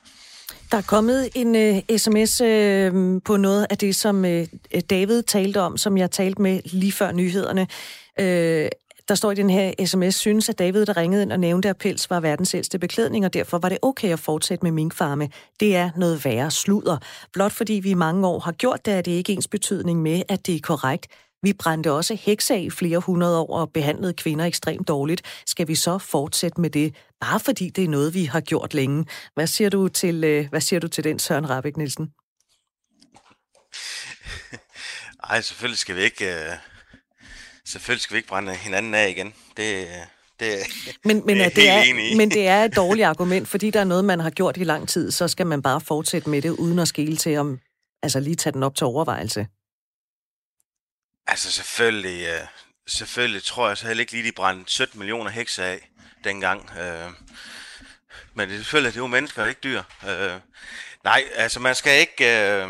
Der 0.70 0.76
er 0.76 0.83
kommet 0.83 1.28
en 1.35 1.56
øh, 1.56 1.76
uh, 1.76 1.96
sms 1.96 2.40
uh, 2.40 2.46
øh, 2.46 3.20
på 3.24 3.37
noget 3.37 3.66
af 3.70 3.78
det, 3.78 3.96
som 3.96 4.24
uh, 4.24 4.80
David 4.90 5.22
talte 5.22 5.61
om, 5.61 5.76
som 5.76 5.98
jeg 5.98 6.11
talte 6.11 6.42
med 6.42 6.61
lige 6.64 6.92
før 6.92 7.12
nyhederne. 7.12 7.66
Uh, 8.20 8.68
der 9.09 9.14
står 9.14 9.30
i 9.30 9.35
den 9.35 9.50
her 9.50 9.87
sms, 9.87 10.14
synes, 10.14 10.48
at 10.48 10.59
David, 10.59 10.87
der 10.87 10.96
ringede 10.96 11.22
ind 11.22 11.33
og 11.33 11.40
nævnte, 11.40 11.68
at 11.68 11.76
pels 11.76 12.11
var 12.11 12.20
verdens 12.20 12.54
ældste 12.54 12.78
beklædning, 12.78 13.24
og 13.24 13.35
derfor 13.35 13.59
var 13.59 13.68
det 13.68 13.78
okay 13.83 14.12
at 14.12 14.18
fortsætte 14.18 14.64
med 14.64 14.72
minkfarme. 14.72 15.28
Det 15.61 15.76
er 15.76 15.90
noget 15.96 16.24
værre 16.24 16.50
sludder. 16.50 16.96
Blot 17.33 17.52
fordi 17.52 17.72
vi 17.72 17.90
i 17.90 17.94
mange 17.94 18.26
år 18.26 18.38
har 18.38 18.52
gjort 18.52 18.87
det, 18.87 18.94
er 18.94 19.00
det 19.00 19.12
ikke 19.12 19.33
ens 19.33 19.48
betydning 19.48 20.02
med, 20.02 20.22
at 20.28 20.46
det 20.46 20.54
er 20.54 20.61
korrekt. 20.62 21.06
Vi 21.42 21.52
brændte 21.52 21.92
også 21.92 22.14
heksa 22.14 22.54
i 22.54 22.70
flere 22.70 22.98
hundrede 22.98 23.38
år 23.38 23.59
og 23.59 23.70
behandlede 23.70 24.12
kvinder 24.12 24.44
ekstremt 24.44 24.88
dårligt. 24.88 25.22
Skal 25.46 25.68
vi 25.68 25.74
så 25.74 25.98
fortsætte 25.98 26.61
med 26.61 26.70
det, 26.70 26.94
bare 27.20 27.40
fordi 27.40 27.70
det 27.70 27.85
er 27.85 27.88
noget, 27.88 28.14
vi 28.14 28.24
har 28.24 28.40
gjort 28.40 28.74
længe? 28.74 29.06
Hvad 29.35 29.46
siger 29.46 29.70
du 29.70 29.88
til, 29.88 30.24
øh, 30.24 30.48
hvad 30.48 30.61
siger 30.61 30.80
du 30.80 30.88
til 30.88 31.04
den, 31.04 31.18
Søren 31.18 31.50
Rabeck 31.50 31.76
Nielsen? 31.76 32.12
Ej, 35.30 35.40
selvfølgelig 35.40 35.78
skal 35.78 35.96
vi 35.96 36.02
ikke... 36.02 36.35
Uh 36.50 36.70
Selvfølgelig 37.70 38.02
skal 38.02 38.14
vi 38.14 38.18
ikke 38.18 38.28
brænde 38.28 38.54
hinanden 38.54 38.94
af 38.94 39.09
igen. 39.09 39.35
Det, 39.56 39.88
det, 40.40 40.59
men, 41.04 41.26
men, 41.26 41.37
det 41.37 41.44
er, 41.44 41.48
det 41.48 41.68
er, 41.68 42.16
men 42.16 42.30
det 42.30 42.46
er 42.46 42.64
et 42.64 42.76
dårligt 42.83 43.06
argument, 43.06 43.48
fordi 43.48 43.70
der 43.70 43.80
er 43.80 43.85
noget, 43.85 44.04
man 44.04 44.20
har 44.20 44.30
gjort 44.30 44.56
i 44.56 44.64
lang 44.64 44.88
tid, 44.88 45.11
så 45.11 45.28
skal 45.28 45.46
man 45.46 45.62
bare 45.62 45.80
fortsætte 45.80 46.30
med 46.30 46.42
det, 46.42 46.50
uden 46.50 46.78
at 46.78 46.88
skele 46.88 47.16
til 47.16 47.38
om, 47.38 47.61
altså 48.02 48.20
lige 48.20 48.37
tage 48.37 48.52
den 48.52 48.62
op 48.62 48.74
til 48.74 48.85
overvejelse. 48.85 49.46
Altså 51.26 51.52
selvfølgelig, 51.52 52.28
uh, 52.28 52.48
selvfølgelig 52.87 53.42
tror 53.42 53.68
jeg 53.68 53.78
så 53.78 53.87
heller 53.87 54.00
ikke 54.00 54.12
lige, 54.12 54.24
de 54.24 54.33
brændte 54.33 54.72
17 54.72 54.98
millioner 54.98 55.30
hekser 55.30 55.64
af 55.64 55.90
dengang. 56.24 56.70
Øh, 56.78 57.11
men 58.35 58.48
det 58.48 58.54
er 58.54 58.59
selvfølgelig, 58.59 58.92
det 58.92 58.98
er 58.98 59.02
jo 59.02 59.06
mennesker, 59.06 59.46
ikke 59.46 59.61
dyr. 59.64 59.83
Øh, 60.09 60.40
nej, 61.04 61.24
altså 61.35 61.61
man 61.61 61.74
skal 61.74 62.00
ikke... 62.00 62.52
Øh, 62.52 62.68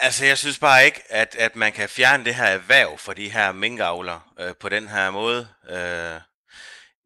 Altså, 0.00 0.24
jeg 0.24 0.38
synes 0.38 0.58
bare 0.58 0.84
ikke, 0.84 1.02
at, 1.12 1.36
at 1.38 1.56
man 1.56 1.72
kan 1.72 1.88
fjerne 1.88 2.24
det 2.24 2.34
her 2.34 2.44
erhverv 2.44 2.98
for 2.98 3.12
de 3.12 3.30
her 3.30 3.52
minkavler 3.52 4.34
øh, 4.40 4.54
på 4.60 4.68
den 4.68 4.88
her 4.88 5.10
måde. 5.10 5.48
Øh, 5.70 6.20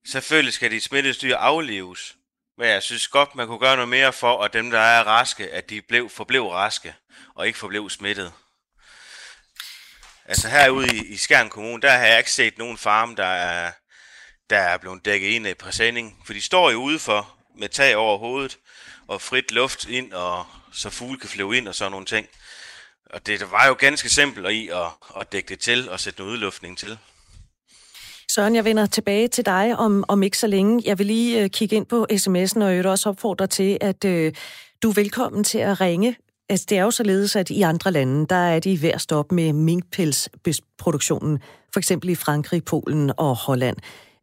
selvfølgelig 0.06 0.54
skal 0.54 0.70
de 0.70 0.80
smittede 0.80 1.36
aflives, 1.36 2.16
men 2.58 2.68
jeg 2.68 2.82
synes 2.82 3.08
godt, 3.08 3.34
man 3.34 3.46
kunne 3.46 3.58
gøre 3.58 3.76
noget 3.76 3.88
mere 3.88 4.12
for, 4.12 4.42
at 4.42 4.52
dem, 4.52 4.70
der 4.70 4.78
er 4.78 5.04
raske, 5.04 5.50
at 5.50 5.70
de 5.70 5.82
blev, 5.82 6.10
forblev 6.10 6.46
raske 6.46 6.94
og 7.34 7.46
ikke 7.46 7.58
forblev 7.58 7.90
smittet. 7.90 8.32
Altså 10.24 10.48
herude 10.48 10.96
i, 10.96 11.06
i 11.06 11.16
Skjern 11.16 11.50
Kommune, 11.50 11.82
der 11.82 11.90
har 11.90 12.06
jeg 12.06 12.18
ikke 12.18 12.32
set 12.32 12.58
nogen 12.58 12.78
farm, 12.78 13.16
der 13.16 13.26
er, 13.26 13.72
der 14.50 14.58
er 14.58 14.78
blevet 14.78 15.04
dækket 15.04 15.28
ind 15.28 15.46
i 15.46 15.54
præsending. 15.54 16.16
For 16.24 16.32
de 16.32 16.40
står 16.40 16.70
jo 16.70 16.82
udefor 16.82 17.34
med 17.58 17.68
tag 17.68 17.96
over 17.96 18.18
hovedet 18.18 18.58
og 19.08 19.20
frit 19.20 19.52
luft 19.52 19.88
ind, 19.88 20.12
og 20.12 20.46
så 20.72 20.90
fugle 20.90 21.18
kan 21.18 21.28
flyve 21.28 21.56
ind 21.56 21.68
og 21.68 21.74
sådan 21.74 21.90
nogle 21.90 22.06
ting. 22.06 22.26
Og 23.10 23.26
det 23.26 23.40
var 23.50 23.66
jo 23.66 23.76
ganske 23.78 24.08
simpelt 24.08 24.50
i 24.50 24.68
at, 24.68 24.86
at 25.20 25.32
dække 25.32 25.48
det 25.48 25.58
til 25.58 25.90
og 25.90 26.00
sætte 26.00 26.20
noget 26.20 26.32
udluftning 26.32 26.78
til. 26.78 26.98
Søren, 28.34 28.54
jeg 28.54 28.64
vender 28.64 28.86
tilbage 28.86 29.28
til 29.28 29.46
dig 29.46 29.76
om, 29.76 30.04
om 30.08 30.22
ikke 30.22 30.38
så 30.38 30.46
længe. 30.46 30.82
Jeg 30.84 30.98
vil 30.98 31.06
lige 31.06 31.42
øh, 31.42 31.50
kigge 31.50 31.76
ind 31.76 31.86
på 31.86 32.06
sms'en, 32.12 32.62
og 32.62 32.70
jeg 32.70 32.76
vil 32.76 32.86
også 32.86 33.08
opfordre 33.08 33.46
til, 33.46 33.78
at 33.80 34.04
øh, 34.04 34.32
du 34.82 34.90
er 34.90 34.94
velkommen 34.94 35.44
til 35.44 35.58
at 35.58 35.80
ringe. 35.80 36.16
Altså, 36.48 36.66
det 36.68 36.78
er 36.78 36.82
jo 36.82 36.90
således, 36.90 37.36
at 37.36 37.50
i 37.50 37.62
andre 37.62 37.92
lande, 37.92 38.26
der 38.26 38.36
er 38.36 38.60
de 38.60 38.82
ved 38.82 38.90
at 38.90 39.00
stoppe 39.00 39.34
med 39.34 39.52
minkpelsproduktionen, 39.52 41.38
for 41.72 41.80
eksempel 41.80 42.08
i 42.10 42.14
Frankrig, 42.14 42.64
Polen 42.64 43.12
og 43.16 43.36
Holland. 43.36 43.76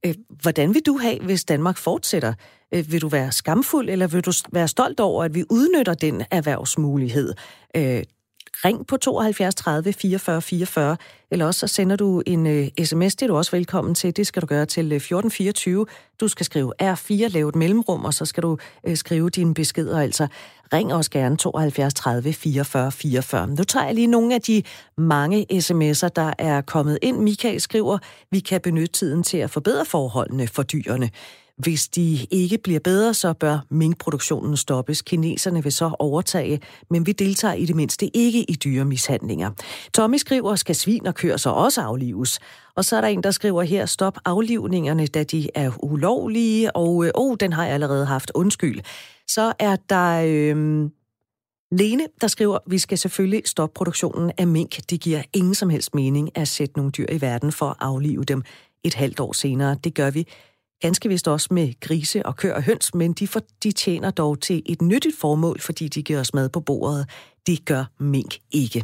Øh, 0.06 0.16
hvordan 0.42 0.74
vil 0.74 0.82
du 0.86 0.98
have, 0.98 1.20
hvis 1.20 1.46
Danmark 1.46 1.78
fortsætter? 1.78 2.34
Øh, 2.74 2.92
vil 2.92 3.02
du 3.02 3.08
være 3.08 3.32
skamfuld, 3.32 3.90
eller 3.90 4.08
vil 4.08 4.22
du 4.22 4.32
være 4.52 4.68
stolt 4.68 5.00
over, 5.00 5.24
at 5.24 5.36
vi 5.36 5.44
udnytter 5.50 5.94
den 5.94 6.24
erhvervsmulighed? 6.32 7.34
Øh, 7.76 8.04
ring 8.66 8.88
på 8.88 8.98
72 8.98 9.56
30 9.56 9.94
44 9.94 10.42
44, 10.42 10.98
eller 11.32 11.46
også 11.46 11.60
så 11.60 11.68
sender 11.68 11.96
du 11.96 12.24
en 12.26 12.48
øh, 12.48 12.68
uh, 12.80 12.86
sms, 12.86 13.16
det 13.16 13.22
er 13.22 13.28
du 13.28 13.38
også 13.38 13.52
velkommen 13.52 13.96
til. 13.96 14.18
Det 14.18 14.28
skal 14.28 14.42
du 14.42 14.48
gøre 14.48 14.66
til 14.66 14.86
øh, 14.86 14.96
1424. 14.96 15.86
Du 16.20 16.28
skal 16.28 16.46
skrive 16.46 16.74
R4, 16.82 17.28
lave 17.28 17.50
et 17.50 17.56
mellemrum, 17.56 18.06
og 18.06 18.14
så 18.14 18.26
skal 18.26 18.44
du 18.44 18.58
uh, 18.88 18.96
skrive 18.96 19.30
dine 19.30 19.54
beskeder. 19.54 20.00
Altså 20.00 20.28
ring 20.74 20.94
også 20.94 21.12
gerne 21.12 21.38
72 21.38 21.94
30 21.94 22.34
44 22.34 22.92
44. 22.92 23.48
Nu 23.48 23.64
tager 23.64 23.86
jeg 23.86 23.96
lige 23.96 24.08
nogle 24.08 24.36
af 24.36 24.42
de 24.42 24.64
mange 24.98 25.46
sms'er, 25.54 26.10
der 26.16 26.34
er 26.38 26.62
kommet 26.62 27.00
ind. 27.02 27.18
Michael 27.18 27.62
skriver, 27.62 27.98
vi 28.32 28.40
kan 28.40 28.62
benytte 28.62 28.94
tiden 28.94 29.24
til 29.24 29.38
at 29.38 29.50
forbedre 29.50 29.86
forholdene 29.86 30.48
for 30.48 30.64
dyrene. 30.64 31.10
Hvis 31.58 31.88
de 31.88 32.28
ikke 32.32 32.58
bliver 32.58 32.80
bedre, 32.80 33.14
så 33.14 33.34
bør 33.34 33.60
minkproduktionen 33.70 34.58
stoppes. 34.58 35.02
Kineserne 35.02 35.64
vil 35.64 35.72
så 35.72 35.96
overtage, 36.00 36.62
men 36.90 37.06
vi 37.06 37.12
deltager 37.12 37.54
i 37.54 37.66
det 37.66 37.76
mindste 37.76 38.18
ikke 38.18 38.44
i 38.44 38.54
dyremishandlinger. 38.54 39.52
Tommy 39.94 40.18
skriver, 40.18 40.56
skal 40.56 40.76
svin 40.76 41.08
og 41.08 41.16
køer 41.16 41.38
så 41.38 41.50
også 41.50 41.82
aflives? 41.82 42.40
Og 42.76 42.86
så 42.86 42.98
er 42.98 43.02
der 43.02 43.08
en, 43.08 43.24
der 43.24 43.32
skriver 43.32 43.64
her, 43.64 43.86
stop 43.86 44.18
aflivningerne, 44.26 45.08
da 45.08 45.24
de 45.24 45.50
er 45.56 45.72
ulovlige, 45.84 46.76
og 46.76 47.06
øh, 47.06 47.12
oh, 47.16 47.38
den 47.40 47.54
har 47.54 47.66
jeg 47.66 47.74
allerede 47.74 48.06
haft, 48.06 48.32
undskyld. 48.36 48.82
Så 49.28 49.54
er 49.60 49.76
der 49.90 50.24
øh, 50.28 50.90
Lene, 51.72 52.08
der 52.22 52.28
skriver, 52.28 52.58
vi 52.68 52.78
skal 52.78 52.98
selvfølgelig 52.98 53.42
stoppe 53.46 53.74
produktionen 53.74 54.32
af 54.38 54.48
mink. 54.48 54.90
Det 54.90 55.02
giver 55.02 55.24
ingen 55.34 55.56
som 55.56 55.70
helst 55.70 55.96
mening 55.96 56.38
at 56.38 56.48
sætte 56.48 56.78
nogle 56.78 56.92
dyr 56.92 57.06
i 57.10 57.22
verden 57.22 57.52
for 57.52 57.66
at 57.66 57.76
aflive 57.80 58.24
dem 58.24 58.44
et 58.84 58.94
halvt 58.94 59.20
år 59.20 59.34
senere. 59.34 59.78
Det 59.84 59.94
gør 59.94 60.12
vi 60.12 60.28
ganske 60.82 61.10
vist 61.10 61.28
også 61.28 61.48
med 61.52 61.80
grise 61.80 62.26
og 62.26 62.36
køer 62.36 62.54
og 62.54 62.64
høns, 62.64 62.94
men 62.94 63.14
de, 63.14 63.28
for, 63.28 63.42
de 63.64 63.72
tjener 63.72 64.12
dog 64.12 64.42
til 64.42 64.62
et 64.66 64.82
nyttigt 64.82 65.20
formål, 65.20 65.62
fordi 65.62 65.88
de 65.88 66.04
giver 66.04 66.20
os 66.20 66.34
mad 66.34 66.50
på 66.50 66.60
bordet. 66.60 67.10
Det 67.48 67.66
gør 67.66 67.86
mink 68.00 68.38
ikke. 68.52 68.84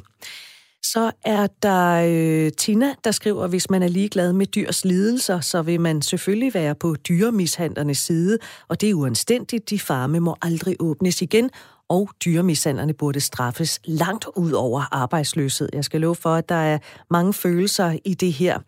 Så 0.84 1.12
er 1.26 1.48
der 1.64 2.06
øh, 2.08 2.52
Tina, 2.52 2.94
der 3.04 3.12
skriver, 3.12 3.44
at 3.44 3.50
hvis 3.50 3.70
man 3.70 3.84
er 3.84 3.88
ligeglad 3.88 4.34
med 4.34 4.46
dyrs 4.46 4.86
lidelser, 4.86 5.40
så 5.40 5.62
vil 5.62 5.82
man 5.82 6.02
selvfølgelig 6.02 6.54
være 6.54 6.76
på 6.76 6.96
dyremishandlernes 6.96 7.98
side, 7.98 8.38
og 8.68 8.82
det 8.82 8.90
er 8.90 8.94
uanstændigt. 8.94 9.70
De 9.70 9.80
farme 9.80 10.20
må 10.20 10.36
aldrig 10.42 10.76
åbnes 10.80 11.22
igen, 11.22 11.50
og 11.90 12.10
dyremishandlerne 12.26 12.94
burde 12.94 13.20
straffes 13.20 13.80
langt 13.86 14.26
ud 14.36 14.52
over 14.52 14.84
arbejdsløshed. 14.92 15.70
Jeg 15.74 15.84
skal 15.84 16.02
love 16.02 16.16
for, 16.16 16.36
at 16.36 16.50
der 16.50 16.56
er 16.56 16.78
mange 17.10 17.34
følelser 17.34 17.98
i 18.06 18.14
det 18.14 18.34
her 18.34 18.60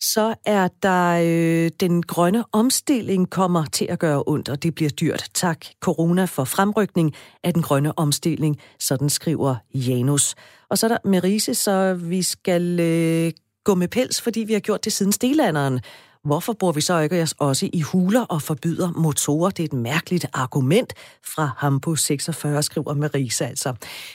så 0.00 0.34
er 0.46 0.68
der 0.82 1.20
øh, 1.24 1.70
den 1.80 2.02
grønne 2.02 2.44
omstilling 2.52 3.30
kommer 3.30 3.64
til 3.64 3.86
at 3.90 3.98
gøre 3.98 4.22
ondt, 4.26 4.48
og 4.48 4.62
det 4.62 4.74
bliver 4.74 4.90
dyrt. 4.90 5.28
Tak, 5.34 5.64
corona, 5.80 6.24
for 6.24 6.44
fremrykning 6.44 7.12
af 7.44 7.54
den 7.54 7.62
grønne 7.62 7.98
omstilling, 7.98 8.60
sådan 8.80 9.10
skriver 9.10 9.56
Janus. 9.74 10.34
Og 10.70 10.78
så 10.78 10.86
er 10.86 10.88
der 10.88 11.08
Merise, 11.08 11.54
så 11.54 11.94
vi 11.94 12.22
skal 12.22 12.80
øh, 12.80 13.32
gå 13.64 13.74
med 13.74 13.88
pels, 13.88 14.20
fordi 14.20 14.40
vi 14.40 14.52
har 14.52 14.60
gjort 14.60 14.84
det 14.84 14.92
siden 14.92 15.12
stenalderen. 15.12 15.80
Hvorfor 16.24 16.52
bor 16.52 16.72
vi 16.72 16.80
så 16.80 16.98
ikke 16.98 17.28
også 17.38 17.68
i 17.72 17.80
huler 17.80 18.22
og 18.22 18.42
forbyder 18.42 18.92
motorer? 18.92 19.50
Det 19.50 19.62
er 19.62 19.64
et 19.64 19.72
mærkeligt 19.72 20.26
argument 20.32 20.92
fra 21.22 21.50
Hampo 21.56 21.96
46, 21.96 22.62
skriver 22.62 22.94
Marisa 22.94 23.44
altså. 23.44 23.74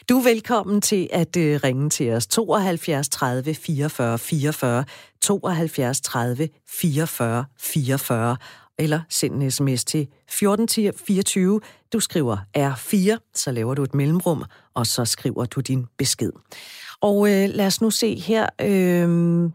Du 0.10 0.18
er 0.18 0.24
velkommen 0.24 0.82
til 0.82 1.10
at 1.12 1.38
øh, 1.38 1.60
ringe 1.64 1.90
til 1.90 2.12
os. 2.12 2.28
72 2.28 3.10
30 3.10 3.54
44 3.54 4.20
44, 4.20 4.86
72 5.22 6.02
30 6.02 6.50
44 6.68 7.46
44, 7.60 8.38
eller 8.80 9.02
send 9.10 9.44
en 9.44 9.52
sms 9.52 9.86
til 9.86 10.02
1424. 10.02 11.62
Du 11.94 12.00
skriver 12.00 12.38
R4, 12.58 13.32
så 13.34 13.52
laver 13.52 13.74
du 13.74 13.84
et 13.84 13.96
mellemrum, 13.96 14.44
og 14.74 14.88
så 14.88 15.06
skriver 15.06 15.46
du 15.46 15.60
din 15.60 15.86
besked. 15.98 16.32
Og 17.02 17.30
øh, 17.32 17.50
lad 17.50 17.66
os 17.66 17.82
nu 17.82 17.90
se 17.90 18.20
her. 18.20 18.48
Øh, 18.62 19.50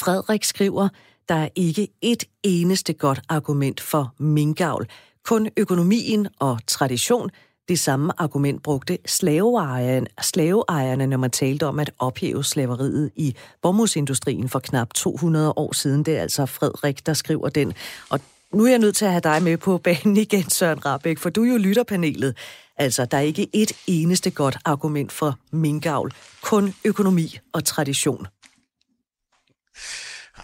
Frederik 0.00 0.44
skriver, 0.44 0.88
der 1.28 1.34
er 1.34 1.48
ikke 1.54 1.88
et 2.02 2.24
eneste 2.42 2.92
godt 2.92 3.20
argument 3.28 3.80
for 3.80 4.14
minkavl. 4.18 4.86
Kun 5.24 5.48
økonomien 5.56 6.28
og 6.38 6.58
tradition. 6.66 7.30
Det 7.68 7.78
samme 7.78 8.12
argument 8.18 8.62
brugte 8.62 8.98
slaveejerne, 9.06 10.06
slaveejerne, 10.22 11.06
når 11.06 11.16
man 11.16 11.30
talte 11.30 11.66
om 11.66 11.78
at 11.78 11.90
ophæve 11.98 12.44
slaveriet 12.44 13.10
i 13.16 13.34
bomuldsindustrien 13.62 14.48
for 14.48 14.58
knap 14.58 14.94
200 14.94 15.52
år 15.56 15.72
siden. 15.74 16.02
Det 16.02 16.16
er 16.16 16.22
altså 16.22 16.46
Frederik, 16.46 17.06
der 17.06 17.14
skriver 17.14 17.48
den. 17.48 17.72
Og 18.10 18.20
nu 18.52 18.64
er 18.64 18.70
jeg 18.70 18.78
nødt 18.78 18.96
til 18.96 19.04
at 19.04 19.10
have 19.10 19.20
dig 19.20 19.42
med 19.42 19.56
på 19.56 19.78
banen 19.78 20.16
igen, 20.16 20.50
Søren 20.50 20.86
Rabeck, 20.86 21.18
for 21.18 21.30
du 21.30 21.44
er 21.44 21.52
jo 21.52 21.56
lytterpanelet. 21.56 22.36
Altså, 22.76 23.04
der 23.04 23.16
er 23.16 23.22
ikke 23.22 23.48
et 23.52 23.72
eneste 23.86 24.30
godt 24.30 24.58
argument 24.64 25.12
for 25.12 25.38
minkavl. 25.52 26.12
Kun 26.42 26.74
økonomi 26.84 27.38
og 27.52 27.64
tradition. 27.64 28.26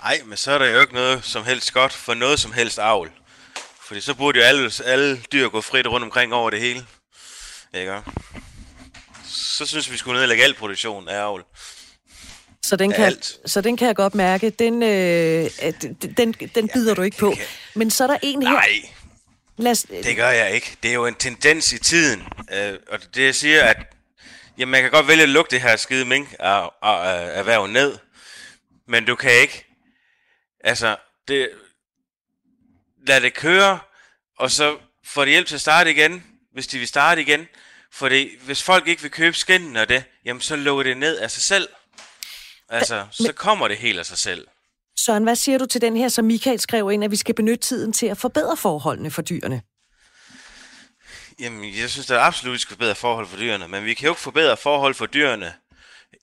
Nej, 0.03 0.21
men 0.25 0.37
så 0.37 0.53
er 0.53 0.59
der 0.59 0.67
jo 0.67 0.81
ikke 0.81 0.95
noget 0.95 1.25
som 1.25 1.45
helst 1.45 1.73
godt 1.73 1.93
for 1.93 2.15
noget 2.15 2.41
som 2.41 2.53
helst 2.53 2.79
avl. 2.79 3.11
Fordi 3.87 4.01
så 4.01 4.15
burde 4.15 4.39
jo 4.39 4.45
alle, 4.45 4.71
alle 4.85 5.23
dyr 5.33 5.49
gå 5.49 5.61
frit 5.61 5.87
rundt 5.87 6.05
omkring 6.05 6.35
over 6.35 6.51
det 6.51 6.61
hele. 6.61 6.87
Ikke? 7.75 8.01
Så 9.25 9.67
synes 9.67 9.89
vi, 9.89 9.93
vi 9.93 9.99
skulle 9.99 10.21
nedlægge 10.21 10.45
al 10.45 10.55
produktion 10.55 11.09
af 11.09 11.21
avl. 11.21 11.45
Så 12.63 12.77
den, 12.77 12.93
kan, 12.93 13.05
Alt. 13.05 13.39
så 13.47 13.61
den 13.61 13.77
kan 13.77 13.87
jeg 13.87 13.97
godt 13.97 14.15
mærke, 14.15 14.51
den, 14.51 14.83
øh, 14.83 15.51
den, 16.17 16.33
den 16.33 16.69
bider 16.69 16.91
ja, 16.91 16.95
du 16.95 17.03
ikke 17.03 17.17
på. 17.17 17.35
Men 17.75 17.91
så 17.91 18.05
er 18.05 18.09
der 18.09 18.19
en 18.23 18.43
her... 18.43 18.51
Nej, 18.53 18.83
Lad 19.57 19.73
os... 19.73 19.87
det 20.05 20.17
gør 20.17 20.31
jeg 20.31 20.55
ikke. 20.55 20.77
Det 20.83 20.91
er 20.91 20.95
jo 20.95 21.07
en 21.07 21.15
tendens 21.15 21.73
i 21.73 21.79
tiden. 21.79 22.23
Øh, 22.53 22.75
og 22.89 22.99
det 23.15 23.25
jeg 23.25 23.35
siger, 23.35 23.65
at 23.65 23.77
jamen, 24.59 24.71
man 24.71 24.83
kan 24.83 24.91
godt 24.91 25.09
vælge 25.09 25.23
at 25.23 25.29
lukke 25.29 25.51
det 25.51 25.61
her 25.61 25.77
skide 25.77 26.05
mink 26.05 26.35
af, 26.39 26.69
af, 26.83 27.39
erhverv 27.39 27.67
ned. 27.67 27.99
Men 28.89 29.05
du 29.05 29.15
kan 29.15 29.31
ikke 29.33 29.64
Altså, 30.65 30.97
det, 31.29 31.51
lad 33.07 33.21
det 33.21 33.35
køre, 33.35 33.79
og 34.39 34.51
så 34.51 34.79
får 35.05 35.25
de 35.25 35.31
hjælp 35.31 35.47
til 35.47 35.55
at 35.55 35.61
starte 35.61 35.91
igen, 35.91 36.25
hvis 36.53 36.67
de 36.67 36.79
vil 36.79 36.89
starte 36.89 37.21
igen. 37.21 37.49
Fordi 37.93 38.39
hvis 38.45 38.63
folk 38.63 38.89
ikke 38.89 39.03
vil 39.03 39.11
købe 39.11 39.37
skinnen 39.37 39.77
af 39.77 39.89
det, 39.89 40.05
jamen 40.25 40.41
så 40.41 40.57
lukker 40.57 40.83
det 40.83 40.97
ned 40.97 41.19
af 41.19 41.31
sig 41.31 41.43
selv. 41.43 41.69
Altså, 42.69 42.97
Men, 42.97 43.27
så 43.27 43.33
kommer 43.33 43.69
det 43.69 43.77
helt 43.77 43.99
af 43.99 44.07
sig 44.07 44.19
selv. 44.19 44.47
Søren, 44.99 45.23
hvad 45.23 45.37
siger 45.37 45.59
du 45.59 45.67
til 45.67 45.81
den 45.81 45.97
her, 45.97 46.09
som 46.09 46.25
Michael 46.25 46.61
skrev 46.61 46.91
ind, 46.93 47.05
at 47.05 47.11
vi 47.11 47.17
skal 47.17 47.35
benytte 47.35 47.67
tiden 47.67 47.93
til 47.93 48.07
at 48.07 48.19
forbedre 48.19 48.57
forholdene 48.57 49.11
for 49.11 49.23
dyrene? 49.23 49.63
Jamen, 51.41 51.79
jeg 51.79 51.91
synes 51.91 52.11
er 52.11 52.19
absolut, 52.19 52.61
skal 52.61 52.75
forbedre 52.75 52.95
forhold 52.95 53.27
for 53.27 53.37
dyrene, 53.37 53.69
men 53.69 53.85
vi 53.85 53.95
kan 53.95 54.07
jo 54.07 54.13
ikke 54.13 54.21
forbedre 54.21 54.57
forhold 54.57 54.95
for 54.95 55.07
dyrene 55.07 55.53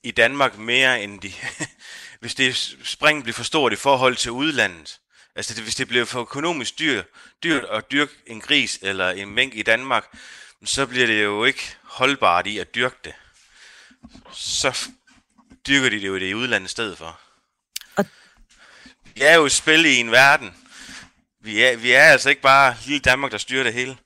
i 0.02 0.10
Danmark 0.10 0.58
mere 0.58 1.02
end 1.02 1.20
de, 1.20 1.32
hvis 2.22 2.34
det 2.34 2.76
spring 2.84 3.22
bliver 3.22 3.34
for 3.34 3.42
stort 3.42 3.72
i 3.72 3.76
forhold 3.76 4.16
til 4.16 4.30
udlandet, 4.30 5.00
altså 5.34 5.54
det, 5.54 5.62
hvis 5.62 5.74
det 5.74 5.88
bliver 5.88 6.04
for 6.04 6.20
økonomisk 6.20 6.78
dyr, 6.78 7.02
dyrt 7.42 7.64
at 7.64 7.90
dyrke 7.90 8.12
en 8.26 8.40
gris 8.40 8.78
eller 8.82 9.10
en 9.10 9.30
mink 9.30 9.54
i 9.54 9.62
Danmark, 9.62 10.18
så 10.64 10.86
bliver 10.86 11.06
det 11.06 11.22
jo 11.22 11.44
ikke 11.44 11.76
holdbart 11.82 12.46
i 12.46 12.58
at 12.58 12.74
dyrke 12.74 12.96
det. 13.04 13.12
Så 14.32 14.88
dyrker 15.66 15.88
de 15.88 16.00
det 16.00 16.06
jo 16.06 16.14
det 16.14 16.30
i 16.30 16.34
udlandet 16.34 16.68
i 16.68 16.70
stedet 16.70 16.98
for. 16.98 17.20
Og... 17.96 18.06
Vi 19.14 19.22
er 19.22 19.34
jo 19.34 19.44
et 19.44 19.52
spil 19.52 19.84
i 19.84 19.96
en 19.96 20.10
verden. 20.10 20.54
Vi 21.40 21.62
er, 21.62 21.76
vi 21.76 21.92
er 21.92 22.04
altså 22.04 22.28
ikke 22.30 22.42
bare 22.42 22.76
lille 22.84 23.00
Danmark, 23.00 23.32
der 23.32 23.38
styrer 23.38 23.64
det 23.64 23.74
hele. 23.74 23.96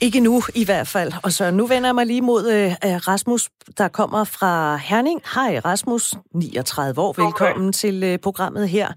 Ikke 0.00 0.20
nu 0.20 0.34
i 0.62 0.64
hvert 0.68 0.88
fald. 0.94 1.10
Og 1.26 1.30
så 1.38 1.44
nu 1.50 1.64
vender 1.72 1.88
jeg 1.88 1.94
mig 2.00 2.06
lige 2.06 2.24
mod 2.32 2.42
uh, 2.56 2.96
Rasmus, 3.10 3.42
der 3.80 3.88
kommer 3.98 4.22
fra 4.36 4.52
Herning. 4.88 5.20
Hej 5.34 5.52
Rasmus, 5.70 6.04
39 6.34 7.00
år. 7.06 7.12
Velkommen 7.24 7.68
okay. 7.68 7.80
til 7.82 7.96
uh, 8.08 8.14
programmet 8.26 8.68
her. 8.76 8.88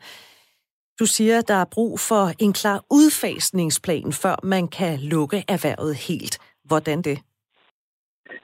Du 0.99 1.05
siger, 1.15 1.41
der 1.51 1.59
er 1.63 1.69
brug 1.75 1.93
for 2.09 2.23
en 2.45 2.53
klar 2.61 2.79
udfasningsplan, 2.99 4.09
før 4.23 4.35
man 4.53 4.63
kan 4.79 4.93
lukke 5.13 5.39
erhvervet 5.55 5.93
helt. 6.07 6.35
Hvordan 6.69 6.97
det? 7.07 7.17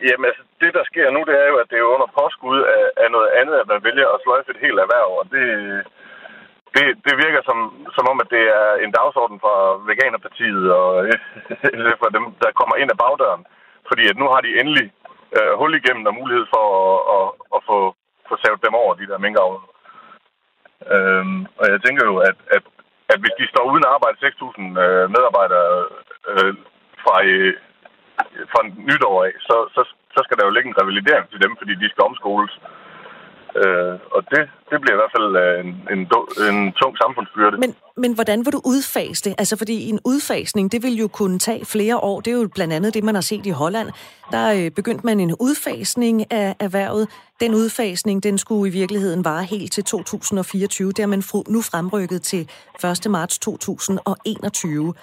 Jamen 0.08 0.26
altså, 0.30 0.43
det 0.62 0.72
der 0.78 0.84
sker 0.91 1.08
nu, 1.16 1.22
det 1.30 1.36
er 1.43 1.47
jo, 1.51 1.58
at 1.64 1.68
det 1.72 1.78
er 1.80 1.93
under 1.95 2.10
påskud 2.20 2.60
af, 2.78 2.86
af 3.03 3.10
noget 3.16 3.30
andet, 3.39 3.56
at 3.62 3.68
man 3.74 3.82
vælger 3.88 4.08
at 4.16 4.22
sløjfe 4.24 4.51
et 4.56 4.64
helt 4.66 4.80
erhverv, 4.86 5.10
og 5.22 5.26
det, 5.34 5.45
det, 6.76 6.86
det 7.05 7.13
virker 7.23 7.41
som, 7.49 7.59
som 7.95 8.05
om, 8.11 8.17
at 8.23 8.30
det 8.36 8.45
er 8.61 8.69
en 8.86 8.91
dagsorden 8.99 9.38
for 9.45 9.57
Veganerpartiet 9.89 10.65
og 10.80 10.89
for 12.01 12.09
dem, 12.17 12.26
der 12.43 12.57
kommer 12.59 12.76
ind 12.76 12.89
ad 12.91 13.01
bagdøren. 13.03 13.43
Fordi 13.89 14.03
at 14.11 14.17
nu 14.17 14.26
har 14.34 14.41
de 14.41 14.59
endelig 14.59 14.88
øh, 15.38 15.51
hul 15.59 15.71
igennem 15.76 16.05
og 16.09 16.13
mulighed 16.21 16.45
for 16.55 16.65
at, 16.88 16.97
at, 17.15 17.28
at 17.55 17.59
få, 17.69 17.78
få 18.30 18.34
savet 18.43 18.65
dem 18.65 18.73
over, 18.82 18.93
de 18.93 19.09
der 19.11 19.23
minkavler. 19.26 19.63
Øhm, 20.93 21.39
og 21.59 21.65
jeg 21.73 21.80
tænker 21.86 22.03
jo, 22.11 22.15
at, 22.30 22.38
at, 22.55 22.63
at 23.13 23.19
hvis 23.21 23.38
de 23.39 23.51
står 23.51 23.65
uden 23.71 23.86
arbejde 23.95 24.17
6.000 24.28 24.84
øh, 24.84 25.05
medarbejdere 25.15 25.69
øh, 26.32 26.53
fra, 27.03 27.15
øh, 27.32 27.53
fra 28.51 28.61
nytår 28.89 29.17
af, 29.28 29.34
så, 29.47 29.55
så, 29.76 29.82
så 30.15 30.19
skal 30.23 30.38
der 30.38 30.45
jo 30.45 30.55
ligge 30.55 30.69
en 30.69 30.80
revalidering 30.82 31.26
til 31.30 31.43
dem, 31.45 31.53
fordi 31.59 31.73
de 31.76 31.89
skal 31.89 32.07
omskoles. 32.09 32.53
Øh, 33.62 33.93
og 34.16 34.22
det, 34.32 34.43
det 34.70 34.78
bliver 34.82 34.95
i 34.97 34.99
hvert 35.01 35.14
fald 35.18 35.30
øh, 35.43 35.60
en, 35.64 35.72
en, 35.93 36.01
en 36.49 36.72
tung 36.82 36.93
samfundsbyrde. 37.03 37.58
Men, 37.58 37.76
men 37.97 38.14
hvordan 38.14 38.39
vil 38.45 38.53
du 38.53 38.62
udfase 38.66 39.30
det? 39.30 39.36
Altså, 39.38 39.58
fordi 39.58 39.89
en 39.89 39.99
udfasning, 40.06 40.72
det 40.72 40.84
vil 40.84 40.95
jo 40.95 41.08
kunne 41.08 41.39
tage 41.39 41.66
flere 41.66 41.97
år. 41.97 42.22
Det 42.22 42.34
er 42.34 42.38
jo 42.41 42.49
blandt 42.56 42.74
andet 42.74 42.93
det, 42.93 43.03
man 43.03 43.16
har 43.16 43.22
set 43.22 43.45
i 43.45 43.49
Holland. 43.49 43.89
Der 44.32 44.45
øh, 44.58 44.72
begyndte 44.72 45.06
man 45.06 45.20
en 45.20 45.36
udfasning 45.39 46.32
af 46.32 46.56
erhvervet. 46.60 47.08
Den 47.39 47.53
udfasning, 47.53 48.24
den 48.24 48.38
skulle 48.38 48.70
i 48.70 48.74
virkeligheden 48.74 49.26
vare 49.26 49.43
helt 49.43 49.72
til 49.72 49.84
2024. 49.84 50.91
Det 50.91 50.99
har 50.99 51.08
man 51.08 51.24
nu 51.47 51.62
fremrykket 51.62 52.22
til 52.22 52.49
1. 52.84 53.12
marts 53.12 53.39
2021. 53.39 54.93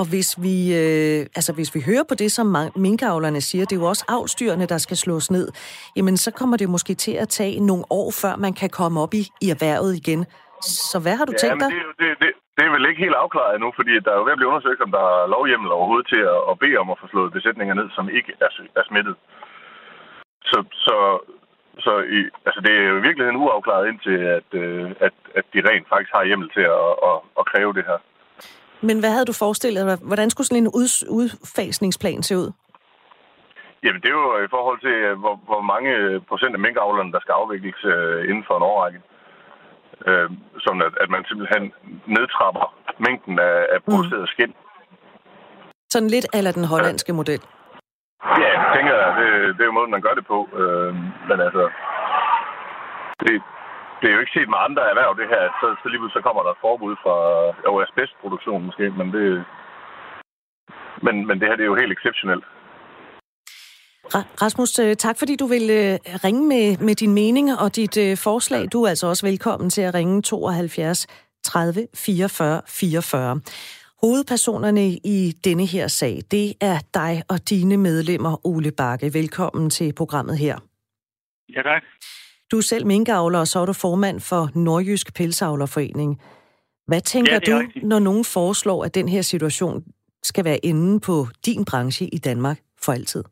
Og 0.00 0.06
hvis 0.14 0.30
vi, 0.46 0.56
øh, 0.82 1.20
altså 1.38 1.52
hvis 1.56 1.70
vi 1.76 1.80
hører 1.88 2.04
på 2.10 2.14
det, 2.22 2.30
som 2.38 2.46
minkavlerne 2.86 3.40
siger, 3.48 3.64
det 3.64 3.74
er 3.76 3.80
jo 3.84 3.88
også 3.92 4.04
avlstyrene, 4.16 4.66
der 4.72 4.78
skal 4.86 4.96
slås 5.04 5.26
ned, 5.36 5.46
jamen 5.96 6.16
så 6.24 6.30
kommer 6.38 6.56
det 6.56 6.68
måske 6.76 6.94
til 6.94 7.14
at 7.24 7.28
tage 7.28 7.56
nogle 7.70 7.84
år, 8.00 8.08
før 8.22 8.34
man 8.44 8.52
kan 8.60 8.70
komme 8.80 8.96
op 9.04 9.12
i, 9.20 9.22
i 9.44 9.46
erhvervet 9.54 9.92
igen. 10.02 10.20
Så 10.92 10.96
hvad 11.04 11.14
har 11.18 11.26
du 11.30 11.34
ja, 11.36 11.40
tænkt 11.42 11.60
dig? 11.62 11.70
Det, 11.74 11.82
det, 12.00 12.10
det, 12.22 12.30
det 12.56 12.62
er 12.66 12.72
vel 12.76 12.88
ikke 12.88 13.04
helt 13.06 13.18
afklaret 13.24 13.52
endnu, 13.54 13.70
fordi 13.78 13.92
der 14.04 14.10
er 14.12 14.18
jo 14.18 14.24
ved 14.26 14.36
at 14.36 14.40
blive 14.40 14.52
undersøgt, 14.52 14.80
om 14.86 14.92
der 14.96 15.04
er 15.14 15.30
lovhjemmel 15.34 15.70
overhovedet 15.78 16.06
til 16.12 16.22
at, 16.34 16.40
at 16.50 16.54
bede 16.62 16.76
om 16.82 16.90
at 16.92 17.00
få 17.00 17.06
slået 17.12 17.34
besætninger 17.36 17.74
ned, 17.80 17.88
som 17.96 18.06
ikke 18.18 18.32
er, 18.46 18.50
er 18.80 18.84
smittet. 18.90 19.16
Så, 20.50 20.58
så, 20.86 20.96
så 21.84 21.92
i, 22.18 22.20
altså 22.46 22.60
det 22.66 22.72
er 22.76 22.84
jo 22.90 22.96
i 22.98 23.06
virkeligheden 23.06 23.40
uafklaret 23.42 23.88
indtil, 23.90 24.18
at, 24.38 24.48
øh, 24.62 24.86
at, 25.06 25.14
at 25.38 25.44
de 25.54 25.60
rent 25.68 25.86
faktisk 25.92 26.12
har 26.16 26.24
hjemmel 26.28 26.48
til 26.56 26.64
at, 26.78 26.90
at, 27.08 27.16
at 27.40 27.44
kræve 27.52 27.72
det 27.78 27.84
her. 27.90 27.98
Men 28.82 29.00
hvad 29.00 29.10
havde 29.10 29.24
du 29.30 29.32
forestillet 29.32 29.86
dig? 29.86 29.98
Hvordan 30.10 30.30
skulle 30.30 30.46
sådan 30.46 30.62
en 30.62 30.72
udfasningsplan 31.20 32.22
se 32.22 32.36
ud? 32.36 32.52
Jamen, 33.84 34.00
det 34.02 34.08
er 34.08 34.18
jo 34.22 34.44
i 34.44 34.52
forhold 34.56 34.80
til, 34.86 34.96
øh, 35.08 35.18
hvor, 35.22 35.34
hvor 35.50 35.62
mange 35.72 35.90
procent 36.30 36.52
af 36.54 36.60
minkavlerne, 36.66 37.12
der 37.12 37.20
skal 37.20 37.32
afvikles 37.32 37.80
øh, 37.84 38.28
inden 38.30 38.44
for 38.48 38.56
en 38.56 38.68
årrække. 38.70 39.00
Øh, 40.08 40.30
sådan 40.64 40.82
at, 40.82 40.92
at 41.02 41.08
man 41.14 41.24
simpelthen 41.28 41.72
nedtrapper 42.16 42.66
mængden 43.06 43.38
af, 43.38 43.56
af 43.74 43.78
produceret 43.84 44.26
mm. 44.28 44.32
skind. 44.34 44.52
Sådan 45.92 46.10
lidt 46.14 46.26
eller 46.34 46.52
den 46.52 46.64
hollandske 46.64 47.12
model? 47.12 47.40
Ja, 48.42 48.50
jeg 48.58 48.68
tænker, 48.76 48.96
det, 49.18 49.28
det 49.56 49.62
er 49.62 49.70
jo 49.70 49.78
måden, 49.78 49.90
man 49.90 50.04
gør 50.06 50.14
det 50.18 50.26
på. 50.26 50.38
Øh, 50.60 50.94
men 51.28 51.38
altså, 51.46 51.64
det, 53.20 53.42
det 54.00 54.06
er 54.08 54.14
jo 54.14 54.22
ikke 54.22 54.36
set 54.36 54.52
med 54.52 54.60
andre 54.66 54.82
erhverv, 54.90 55.12
det 55.20 55.28
her. 55.34 55.44
Så, 55.60 55.66
så 55.80 55.86
lige 55.88 56.14
så 56.16 56.20
kommer 56.26 56.42
der 56.42 56.50
et 56.52 56.64
forbud 56.66 56.94
fra 57.04 57.16
jo, 57.66 57.72
asbestproduktion 57.84 58.66
måske, 58.68 58.84
men 58.98 59.06
det, 59.16 59.26
men, 61.06 61.14
men 61.28 61.36
det 61.40 61.48
her 61.48 61.56
det 61.56 61.64
er 61.64 61.72
jo 61.72 61.80
helt 61.82 61.96
exceptionelt. 61.98 62.44
Rasmus, 64.44 64.78
øh, 64.78 64.96
tak 64.96 65.16
fordi 65.18 65.36
du 65.36 65.46
vil 65.46 65.70
øh, 65.70 65.98
ringe 66.24 66.42
med, 66.48 66.66
med 66.86 66.94
din 66.94 67.14
mening 67.14 67.46
og 67.62 67.76
dit 67.76 67.96
uh, 67.96 68.18
forslag. 68.24 68.62
Du 68.72 68.82
er 68.82 68.88
altså 68.88 69.06
også 69.06 69.26
velkommen 69.26 69.70
til 69.70 69.82
at 69.82 69.94
ringe 69.94 70.22
72 70.22 71.06
30 71.44 71.86
44 71.94 72.62
44. 72.68 73.40
Hovedpersonerne 74.02 74.86
i 75.16 75.32
denne 75.44 75.66
her 75.66 75.86
sag, 75.88 76.14
det 76.30 76.46
er 76.60 76.78
dig 76.94 77.22
og 77.28 77.50
dine 77.50 77.76
medlemmer, 77.76 78.46
Ole 78.46 78.72
Bakke. 78.76 79.10
Velkommen 79.14 79.70
til 79.70 79.92
programmet 79.96 80.38
her. 80.38 80.58
Ja, 81.56 81.62
tak. 81.62 81.82
Du 82.50 82.56
er 82.56 82.62
selv 82.62 82.86
minkavler, 82.86 83.38
og 83.38 83.46
så 83.46 83.58
er 83.58 83.66
du 83.66 83.72
formand 83.72 84.20
for 84.20 84.58
Nordjysk 84.58 85.14
Pelsavlerforening. 85.16 86.20
Hvad 86.86 87.00
tænker 87.00 87.32
ja, 87.32 87.38
du, 87.38 87.58
rigtigt. 87.58 87.84
når 87.84 87.98
nogen 87.98 88.24
foreslår, 88.24 88.84
at 88.84 88.94
den 88.94 89.08
her 89.08 89.22
situation 89.22 89.84
skal 90.22 90.44
være 90.44 90.60
inde 90.70 91.00
på 91.00 91.26
din 91.46 91.64
branche 91.64 92.06
i 92.06 92.18
Danmark 92.18 92.58
for 92.84 92.92
altid? 92.92 93.24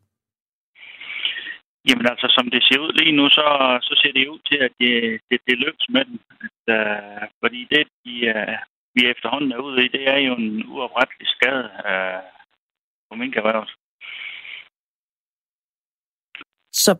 Jamen 1.87 2.07
altså, 2.11 2.27
som 2.37 2.49
det 2.53 2.63
ser 2.63 2.79
ud 2.79 2.91
lige 3.01 3.15
nu, 3.19 3.29
så, 3.29 3.45
så 3.81 3.93
ser 4.01 4.11
det 4.13 4.27
ud 4.27 4.39
til, 4.49 4.57
at 4.67 4.71
det, 4.79 5.21
det, 5.29 5.39
det 5.47 5.57
lykkes 5.57 5.87
med 5.89 6.05
den. 6.05 6.19
At, 6.41 6.61
uh, 6.79 7.23
fordi 7.43 7.67
det, 7.71 7.87
de, 8.05 8.13
uh, 8.35 8.57
vi 8.95 9.01
efterhånden 9.13 9.51
er 9.51 9.57
ude 9.57 9.85
i, 9.85 9.87
det 9.87 10.03
er 10.13 10.17
jo 10.17 10.33
en 10.35 10.65
uoprettelig 10.73 11.27
skade 11.35 11.69
uh, 11.89 12.23
på 13.09 13.15
minkerhvervet. 13.15 13.69
Så 16.71 16.91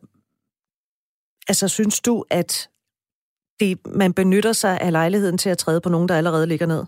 Altså, 1.52 1.68
synes 1.68 2.02
du, 2.02 2.26
at 2.30 2.70
det, 3.60 3.70
man 4.02 4.14
benytter 4.14 4.54
sig 4.64 4.82
af 4.82 4.92
lejligheden 4.92 5.38
til 5.38 5.50
at 5.50 5.58
træde 5.58 5.82
på 5.82 5.90
nogen, 5.90 6.10
der 6.10 6.18
allerede 6.18 6.48
ligger 6.48 6.68
ned? 6.74 6.84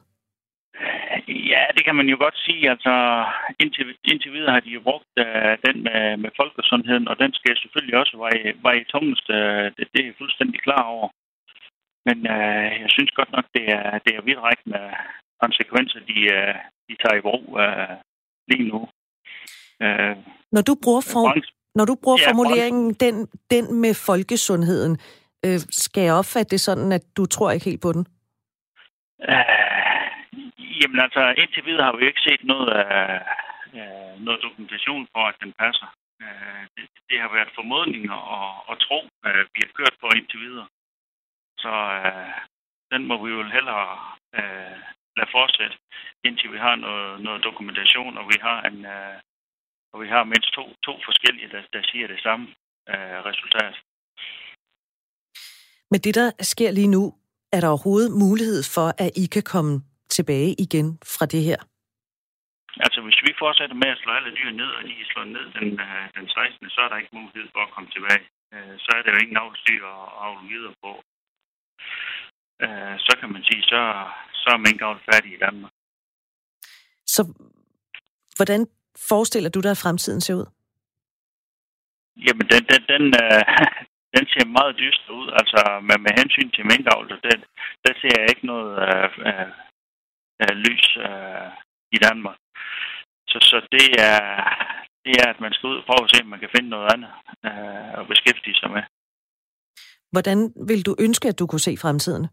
Ja, 1.54 1.64
det 1.76 1.84
kan 1.86 1.96
man 1.96 2.08
jo 2.14 2.18
godt 2.26 2.38
sige. 2.46 2.70
Altså, 2.74 2.94
indtil, 3.60 3.86
indtil 4.12 4.32
videre 4.34 4.54
har 4.56 4.60
de 4.60 4.70
jo 4.78 4.82
brugt 4.88 5.14
uh, 5.26 5.54
den 5.66 5.78
med, 5.88 6.18
med 6.24 6.32
folkesundheden, 6.40 7.08
og 7.08 7.16
den 7.24 7.34
skal 7.34 7.58
selvfølgelig 7.58 7.98
også 8.02 8.16
veje, 8.18 8.54
veje 8.68 8.86
tungest. 8.94 9.26
Uh, 9.30 9.66
det, 9.76 9.84
det 9.92 10.00
er 10.02 10.10
jeg 10.10 10.20
fuldstændig 10.22 10.60
klar 10.68 10.84
over. 10.96 11.08
Men 12.08 12.18
uh, 12.36 12.66
jeg 12.84 12.90
synes 12.96 13.12
godt 13.20 13.32
nok, 13.32 13.46
det 13.56 13.66
er, 13.80 14.00
det 14.06 14.12
er 14.16 14.28
vidtrækkende 14.28 14.82
konsekvenser, 15.44 16.00
de, 16.10 16.18
uh, 16.38 16.56
de 16.88 16.94
tager 17.02 17.18
i 17.20 17.26
brug 17.28 17.46
uh, 17.64 17.94
lige 18.52 18.66
nu. 18.72 18.80
Uh, 19.84 20.14
Når 20.56 20.64
du 20.70 20.74
bruger 20.84 21.04
form, 21.16 21.34
når 21.76 21.86
du 21.86 21.96
bruger 22.04 22.20
ja, 22.22 22.28
formuleringen 22.30 22.94
den, 22.94 23.16
den 23.54 23.66
med 23.84 23.94
folkesundheden, 23.94 24.94
øh, 25.46 25.60
skal 25.84 26.04
jeg 26.04 26.14
opfatte 26.14 26.52
det 26.54 26.62
sådan, 26.62 26.92
at 26.92 27.04
du 27.18 27.26
tror 27.26 27.52
ikke 27.52 27.70
helt 27.70 27.82
på 27.82 27.92
den? 27.92 28.04
Uh, 29.32 29.72
jamen 30.80 31.00
altså, 31.06 31.22
indtil 31.42 31.66
videre 31.66 31.86
har 31.86 31.96
vi 31.96 32.04
jo 32.04 32.12
ikke 32.12 32.28
set 32.28 32.44
noget, 32.44 32.68
uh, 32.82 33.20
uh, 33.78 34.14
noget 34.26 34.40
dokumentation 34.46 35.08
for, 35.14 35.24
at 35.32 35.36
den 35.44 35.54
passer. 35.64 35.88
Uh, 36.24 36.64
det, 36.76 36.86
det 37.10 37.18
har 37.24 37.32
været 37.38 37.56
formodninger 37.56 38.18
og, 38.38 38.50
og 38.70 38.76
tro, 38.86 39.00
uh, 39.28 39.42
vi 39.54 39.60
har 39.66 39.72
kørt 39.80 39.96
på 40.02 40.08
indtil 40.18 40.40
videre. 40.48 40.68
Så 41.64 41.74
uh, 42.08 42.34
den 42.92 43.02
må 43.10 43.16
vi 43.24 43.30
jo 43.36 43.42
hellere 43.58 43.88
uh, 44.40 44.78
lade 45.18 45.34
fortsætte, 45.38 45.78
indtil 46.28 46.52
vi 46.52 46.58
har 46.58 46.76
noget, 46.76 47.22
noget 47.22 47.44
dokumentation, 47.44 48.18
og 48.18 48.26
vi 48.32 48.38
har 48.48 48.60
en, 48.70 48.80
uh, 48.96 49.16
og 49.94 50.02
vi 50.04 50.08
har 50.08 50.24
mindst 50.24 50.52
to, 50.58 50.64
to 50.88 50.94
forskellige, 51.08 51.50
der, 51.54 51.62
der 51.74 51.82
siger 51.92 52.08
det 52.08 52.20
samme 52.22 52.46
øh, 52.90 53.18
resultat. 53.30 53.76
Men 55.92 56.00
det, 56.06 56.16
der 56.16 56.32
sker 56.52 56.72
lige 56.72 56.94
nu, 56.98 57.04
er 57.56 57.60
der 57.62 57.68
overhovedet 57.68 58.12
mulighed 58.26 58.62
for, 58.76 58.88
at 59.04 59.12
I 59.24 59.26
kan 59.36 59.44
komme 59.54 59.74
tilbage 60.10 60.52
igen 60.66 60.88
fra 61.16 61.26
det 61.26 61.44
her? 61.50 61.60
Altså, 62.86 63.00
hvis 63.06 63.20
vi 63.26 63.32
fortsætter 63.44 63.76
med 63.84 63.90
at 63.94 64.02
slå 64.02 64.12
alle 64.14 64.32
dyr 64.40 64.52
ned, 64.62 64.72
og 64.78 64.82
de 64.88 64.94
er 65.04 65.10
slået 65.14 65.32
ned 65.38 65.46
den, 65.58 65.70
øh, 65.86 66.06
den 66.18 66.28
16., 66.30 66.70
så 66.76 66.80
er 66.86 66.90
der 66.90 66.98
ikke 67.02 67.18
mulighed 67.20 67.48
for 67.56 67.62
at 67.68 67.74
komme 67.76 67.90
tilbage. 67.96 68.26
Øh, 68.54 68.76
så 68.84 68.90
er 68.98 69.02
der 69.02 69.12
jo 69.12 69.22
ingen 69.24 69.38
avlsdyr 69.44 69.84
at 69.98 70.10
avle 70.26 70.44
videre 70.54 70.76
på. 70.84 70.92
Øh, 72.66 72.96
så 73.08 73.12
kan 73.20 73.30
man 73.36 73.44
sige, 73.50 73.64
så, 73.72 73.82
så 74.42 74.48
er 74.56 74.66
minkavl 74.68 75.00
færdig 75.10 75.32
i 75.34 75.42
Danmark. 75.46 75.74
Så 77.16 77.22
hvordan 78.38 78.62
forestiller 79.10 79.50
du 79.50 79.60
dig, 79.60 79.72
at 79.72 79.84
fremtiden 79.84 80.22
ser 80.22 80.36
ud? 80.42 80.48
Jamen, 82.26 82.46
den, 82.52 82.64
den, 82.72 82.82
den, 82.94 83.04
øh, 83.24 83.42
den 84.16 84.26
ser 84.34 84.46
meget 84.58 84.74
dyster 84.82 85.12
ud. 85.20 85.28
Altså, 85.40 85.60
med, 85.88 85.98
med 86.06 86.14
hensyn 86.20 86.50
til 86.52 86.66
minkavl, 86.72 87.08
den, 87.30 87.40
der 87.86 87.94
ser 88.02 88.14
jeg 88.20 88.30
ikke 88.30 88.46
noget 88.54 88.72
øh, 88.88 89.10
øh, 89.28 89.50
øh, 90.42 90.54
lys 90.66 90.88
øh, 91.08 91.50
i 91.96 91.98
Danmark. 92.08 92.38
Så, 93.32 93.38
så 93.50 93.58
det, 93.76 93.88
er, 94.10 94.20
det 95.06 95.14
er, 95.22 95.28
at 95.34 95.40
man 95.40 95.54
skal 95.54 95.68
ud 95.70 95.78
og 95.78 95.86
prøve 95.86 96.04
at 96.06 96.12
se, 96.14 96.24
om 96.24 96.30
man 96.30 96.40
kan 96.40 96.54
finde 96.56 96.70
noget 96.70 96.88
andet 96.94 97.12
øh, 97.48 97.92
at 98.00 98.08
beskæftige 98.12 98.60
sig 98.62 98.70
med. 98.76 98.84
Hvordan 100.14 100.38
vil 100.70 100.86
du 100.86 100.96
ønske, 101.00 101.28
at 101.28 101.40
du 101.40 101.48
kunne 101.48 101.66
se 101.68 101.78
fremtiden? 101.78 102.28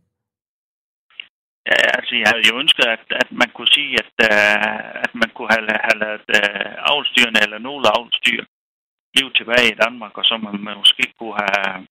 Ja, 1.68 1.78
altså, 1.98 2.12
jeg 2.20 2.28
havde 2.30 2.48
jo 2.50 2.54
ønsket, 2.62 2.86
at, 2.96 3.04
at 3.22 3.28
man 3.40 3.50
kunne 3.54 3.72
sige, 3.76 3.92
at, 4.02 4.14
uh, 4.30 4.78
at 5.04 5.12
man 5.20 5.30
kunne 5.34 5.50
have, 5.54 5.64
have 5.86 5.98
lavet 6.04 6.26
uh, 6.38 6.70
avlstyrene 6.90 7.40
eller 7.44 7.58
nogle 7.58 7.84
avlstyr 7.96 8.42
liv 9.18 9.26
tilbage 9.32 9.72
i 9.72 9.78
Danmark, 9.84 10.14
og 10.18 10.24
så 10.24 10.34
man, 10.36 10.54
man 10.68 10.76
måske 10.82 11.04
kunne 11.18 11.36
have, 11.42 11.86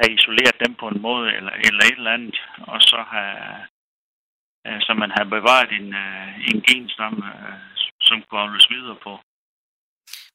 have 0.00 0.12
isoleret 0.18 0.56
dem 0.64 0.74
på 0.74 0.86
en 0.88 1.00
måde 1.08 1.28
eller, 1.36 1.52
eller 1.66 1.82
et 1.84 1.98
eller 2.00 2.16
andet, 2.18 2.38
og 2.72 2.78
så 2.90 2.98
have, 3.14 3.36
uh, 4.66 4.80
så 4.86 4.92
man 5.02 5.10
har 5.16 5.24
bevaret 5.36 5.70
en, 5.80 5.88
uh, 6.04 6.28
en 6.50 6.58
genstamme, 6.68 7.20
uh, 7.34 7.58
som 8.08 8.22
kunne 8.22 8.40
avles 8.40 8.70
videre 8.70 8.98
på. 9.06 9.12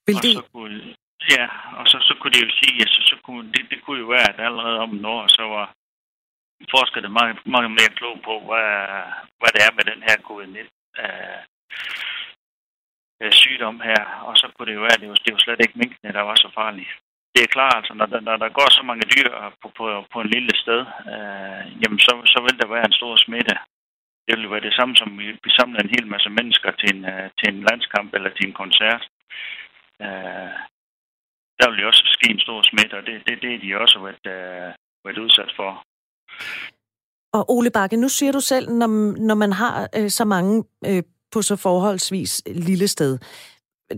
Vil 0.06 0.16
det... 0.24 0.34
Og 0.38 0.44
så 0.44 0.44
kunne, 0.54 0.96
ja, 1.36 1.46
og 1.80 1.86
så, 1.92 1.98
så 2.08 2.14
kunne 2.20 2.34
det 2.36 2.44
jo 2.48 2.52
sige, 2.62 2.78
at 2.86 2.90
så, 2.96 3.02
så 3.12 3.16
kunne, 3.26 3.52
det, 3.54 3.64
det 3.72 3.80
kunne 3.84 4.00
jo 4.04 4.08
være, 4.16 4.30
at 4.34 4.40
allerede 4.48 4.80
om 4.80 4.96
et 4.96 5.06
år, 5.06 5.28
så 5.28 5.44
var 5.56 5.68
forskerne 6.74 7.10
mange, 7.10 7.34
mange 7.56 7.70
mere 7.70 7.96
klog 8.00 8.18
på, 8.28 8.34
hvad, 8.48 8.70
hvad 9.40 9.52
det 9.56 9.62
er 9.68 9.72
med 9.78 9.86
den 9.92 10.02
her 10.08 10.18
covid-19 10.28 10.70
øh, 11.04 11.40
øh, 13.22 13.32
sygdom 13.32 13.78
her. 13.90 14.02
Og 14.28 14.38
så 14.38 14.46
kunne 14.54 14.68
det 14.70 14.76
jo 14.76 14.86
være, 14.86 14.98
at 14.98 15.02
det 15.02 15.10
var, 15.10 15.20
det 15.26 15.34
var 15.34 15.42
slet 15.44 15.62
ikke 15.64 15.80
minkene, 15.82 16.14
der 16.18 16.24
var 16.30 16.36
så 16.36 16.50
farlige. 16.60 16.92
Det 17.34 17.42
er 17.44 17.56
klart, 17.58 17.76
altså, 17.76 17.94
når, 17.94 18.08
når 18.28 18.38
der 18.38 18.58
går 18.58 18.70
så 18.72 18.84
mange 18.90 19.06
dyr 19.16 19.30
på, 19.62 19.68
på, 19.78 19.86
på 20.14 20.18
en 20.22 20.30
lille 20.36 20.54
sted, 20.64 20.82
øh, 21.14 21.64
jamen 21.82 22.00
så, 22.06 22.14
så 22.34 22.40
vil 22.46 22.60
der 22.60 22.68
være 22.74 22.86
en 22.88 23.00
stor 23.00 23.16
smitte. 23.16 23.56
Det 24.28 24.34
vil 24.38 24.52
være 24.52 24.68
det 24.68 24.74
samme, 24.74 24.96
som 24.96 25.20
vi, 25.20 25.26
vi 25.46 25.52
samler 25.60 25.80
en 25.80 25.96
hel 25.96 26.08
masse 26.08 26.30
mennesker 26.30 26.72
til 26.72 26.90
en, 26.96 27.06
øh, 27.06 27.30
til 27.38 27.48
en 27.54 27.62
landskamp 27.70 28.14
eller 28.14 28.30
til 28.30 28.48
en 28.48 28.54
koncert. 28.62 29.04
Øh, 30.02 30.56
der 31.60 31.70
vil 31.70 31.82
jo 31.82 31.88
også 31.88 32.04
ske 32.18 32.28
en 32.32 32.40
stor 32.40 32.62
smitte, 32.62 32.98
og 33.00 33.06
det, 33.06 33.24
det, 33.28 33.42
det 33.42 33.54
er 33.54 33.60
de 33.60 33.82
også 33.84 34.00
været, 34.06 34.26
øh, 34.36 34.70
været 35.06 35.24
udsat 35.26 35.52
for. 35.56 35.72
Og 37.34 37.52
Ole 37.52 37.70
Bakke, 37.70 37.98
nu 37.98 38.10
siger 38.10 38.32
du 38.32 38.40
selv, 38.40 38.72
når, 38.72 38.88
når 39.20 39.36
man 39.36 39.54
har 39.54 39.90
øh, 39.96 40.10
så 40.10 40.26
mange 40.26 40.64
øh, 40.86 41.04
på 41.32 41.42
så 41.42 41.56
forholdsvis 41.56 42.42
øh, 42.48 42.56
lille 42.56 42.88
sted, 42.88 43.18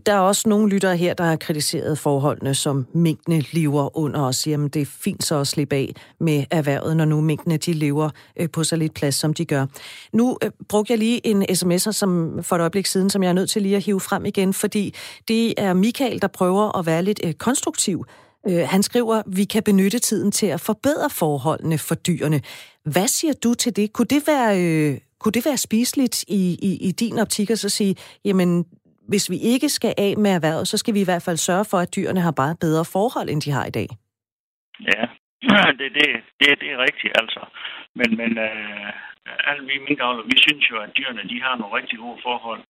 der 0.05 0.13
er 0.13 0.19
også 0.19 0.49
nogle 0.49 0.69
lyttere 0.69 0.97
her, 0.97 1.13
der 1.13 1.23
har 1.23 1.35
kritiseret 1.35 1.99
forholdene, 1.99 2.55
som 2.55 2.85
minkene 2.93 3.43
lever 3.51 3.97
under 3.97 4.21
og 4.21 4.35
siger, 4.35 4.65
at 4.65 4.73
det 4.73 4.81
er 4.81 4.85
fint 4.85 5.23
så 5.23 5.35
at 5.35 5.47
slippe 5.47 5.75
af 5.75 5.93
med 6.19 6.43
erhvervet, 6.51 6.97
når 6.97 7.05
nu 7.05 7.21
minkene 7.21 7.57
de 7.57 7.73
lever 7.73 8.09
øh, 8.39 8.49
på 8.49 8.63
så 8.63 8.75
lidt 8.75 8.93
plads, 8.93 9.15
som 9.15 9.33
de 9.33 9.45
gør. 9.45 9.65
Nu 10.13 10.37
øh, 10.43 10.51
brugte 10.69 10.91
jeg 10.91 10.99
lige 10.99 11.27
en 11.27 11.43
sms'er 11.43 11.91
som, 11.91 12.39
for 12.43 12.55
et 12.55 12.59
øjeblik 12.59 12.85
siden, 12.85 13.09
som 13.09 13.23
jeg 13.23 13.29
er 13.29 13.33
nødt 13.33 13.49
til 13.49 13.61
lige 13.61 13.75
at 13.75 13.83
hive 13.83 13.99
frem 13.99 14.25
igen, 14.25 14.53
fordi 14.53 14.93
det 15.27 15.53
er 15.57 15.73
Michael, 15.73 16.21
der 16.21 16.27
prøver 16.27 16.77
at 16.77 16.85
være 16.85 17.03
lidt 17.03 17.19
øh, 17.23 17.33
konstruktiv. 17.33 18.05
Øh, 18.49 18.67
han 18.73 18.83
skriver, 18.83 19.23
vi 19.35 19.43
kan 19.43 19.63
benytte 19.63 19.99
tiden 19.99 20.31
til 20.31 20.47
at 20.47 20.61
forbedre 20.61 21.09
forholdene 21.09 21.77
for 21.77 21.95
dyrene. 21.95 22.41
Hvad 22.93 23.07
siger 23.07 23.33
du 23.43 23.53
til 23.53 23.75
det? 23.75 23.93
Kunne 23.93 24.11
det 24.15 24.23
være... 24.27 24.49
Øh, 24.63 24.97
kunne 25.19 25.31
det 25.31 25.45
være 25.45 25.57
spiseligt 25.57 26.23
i, 26.27 26.41
i, 26.69 26.87
i 26.87 26.91
din 26.91 27.19
optik 27.19 27.49
at 27.49 27.59
så 27.59 27.69
sige, 27.69 27.95
jamen 28.25 28.65
hvis 29.11 29.29
vi 29.29 29.37
ikke 29.53 29.69
skal 29.69 29.93
af 29.97 30.17
med 30.17 30.31
erhvervet, 30.31 30.67
så 30.67 30.77
skal 30.77 30.93
vi 30.93 31.01
i 31.01 31.09
hvert 31.09 31.25
fald 31.27 31.37
sørge 31.37 31.65
for, 31.71 31.77
at 31.77 31.95
dyrene 31.95 32.21
har 32.21 32.31
bare 32.31 32.55
bedre 32.65 32.85
forhold, 32.85 33.29
end 33.29 33.41
de 33.41 33.51
har 33.51 33.65
i 33.65 33.75
dag. 33.79 33.87
Ja, 34.91 35.03
det, 35.79 35.89
det, 35.97 36.07
det, 36.39 36.47
det 36.61 36.69
er 36.71 36.79
rigtigt 36.87 37.13
altså. 37.21 37.41
Men, 37.95 38.09
men 38.17 38.31
øh, 38.37 38.89
alle 39.49 39.63
vi 39.69 39.75
minkavler, 39.87 40.23
vi 40.23 40.37
synes 40.45 40.69
jo, 40.71 40.77
at 40.85 40.89
dyrene 40.97 41.29
de 41.31 41.41
har 41.45 41.55
nogle 41.55 41.75
rigtig 41.79 41.97
gode 41.99 42.19
forhold. 42.27 42.61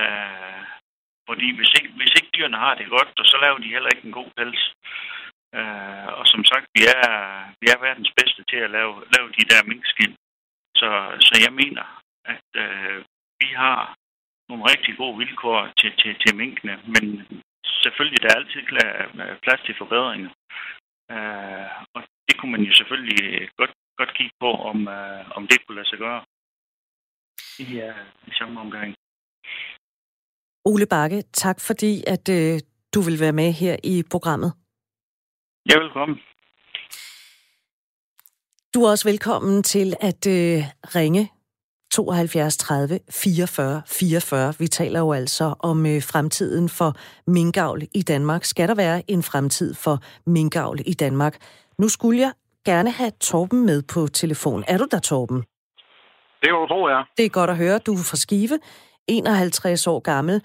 Øh, 0.00 0.62
fordi 1.28 1.48
hvis 1.56 1.72
ikke, 1.78 1.90
hvis 1.98 2.14
ikke 2.18 2.30
dyrene 2.34 2.58
har 2.64 2.74
det 2.74 2.94
godt, 2.96 3.10
så 3.32 3.36
laver 3.44 3.58
de 3.58 3.74
heller 3.74 3.90
ikke 3.90 4.06
en 4.06 4.18
god 4.20 4.30
pels. 4.36 4.62
Øh, 5.58 6.08
og 6.18 6.24
som 6.32 6.42
sagt, 6.50 6.66
vi 6.76 6.82
er, 6.96 7.08
vi 7.60 7.66
er 7.74 7.84
verdens 7.86 8.12
bedste 8.18 8.42
til 8.50 8.60
at 8.66 8.70
lave, 8.70 8.92
lave 9.14 9.28
de 9.38 9.48
der 9.50 9.68
minkskin. 9.70 10.14
Så, 10.80 10.88
så 11.26 11.34
jeg 11.44 11.52
mener, 11.62 11.84
at 12.34 12.48
øh, 12.64 12.98
vi 13.40 13.48
har 13.62 13.96
nogle 14.48 14.64
rigtig 14.72 14.96
gode 14.96 15.18
vilkår 15.18 15.60
til, 15.80 15.92
til, 16.00 16.12
til 16.22 16.36
minkene, 16.36 16.74
men 16.94 17.04
selvfølgelig 17.82 18.22
der 18.22 18.28
er 18.30 18.40
altid 18.40 18.62
øh, 19.22 19.36
plads 19.44 19.60
til 19.64 19.74
forbedringer. 19.78 20.30
Øh, 21.14 21.68
og 21.94 22.00
det 22.28 22.34
kunne 22.38 22.52
man 22.52 22.64
jo 22.68 22.72
selvfølgelig 22.74 23.50
godt, 23.56 23.72
godt 23.98 24.14
kigge 24.14 24.34
på, 24.40 24.50
om, 24.70 24.88
øh, 24.88 25.24
om 25.36 25.46
det 25.46 25.58
kunne 25.60 25.76
lade 25.76 25.88
sig 25.88 25.98
gøre 25.98 26.22
i, 27.64 27.80
øh, 27.86 28.04
i 28.26 28.32
samme 28.38 28.60
omgang. 28.60 28.94
Ole 30.70 30.86
Bakke, 30.86 31.22
tak 31.32 31.60
fordi, 31.60 32.04
at 32.06 32.28
uh, 32.28 32.58
du 32.94 33.00
vil 33.00 33.20
være 33.20 33.32
med 33.32 33.52
her 33.52 33.76
i 33.84 34.02
programmet. 34.10 34.52
Ja, 35.70 35.78
velkommen. 35.78 36.16
Du 38.74 38.84
er 38.84 38.90
også 38.90 39.08
velkommen 39.08 39.62
til 39.62 39.94
at 40.00 40.26
uh, 40.26 40.32
ringe 40.96 41.28
72 41.92 42.56
30 42.56 43.00
44 43.10 43.82
44. 43.86 44.54
Vi 44.58 44.68
taler 44.68 45.00
jo 45.00 45.12
altså 45.12 45.54
om 45.60 45.86
øh, 45.86 46.02
fremtiden 46.02 46.68
for 46.68 46.92
minkavl 47.30 47.82
i 47.94 48.02
Danmark. 48.02 48.44
Skal 48.44 48.68
der 48.68 48.74
være 48.74 49.02
en 49.10 49.22
fremtid 49.22 49.74
for 49.74 49.98
minkavl 50.26 50.80
i 50.86 50.94
Danmark? 50.94 51.36
Nu 51.78 51.88
skulle 51.88 52.20
jeg 52.20 52.32
gerne 52.64 52.90
have 52.90 53.12
Torben 53.20 53.66
med 53.66 53.82
på 53.82 54.06
telefon. 54.06 54.64
Er 54.68 54.78
du 54.78 54.86
der, 54.90 55.00
Torben? 55.00 55.44
Det 56.40 56.48
er 56.48 56.52
du 56.52 56.66
tro, 56.66 56.88
ja. 56.88 57.02
Det 57.16 57.24
er 57.24 57.28
godt 57.28 57.50
at 57.50 57.56
høre. 57.56 57.78
Du 57.78 57.92
er 57.92 58.04
fra 58.10 58.16
Skive, 58.16 58.58
51 59.08 59.86
år 59.86 60.00
gammel. 60.00 60.42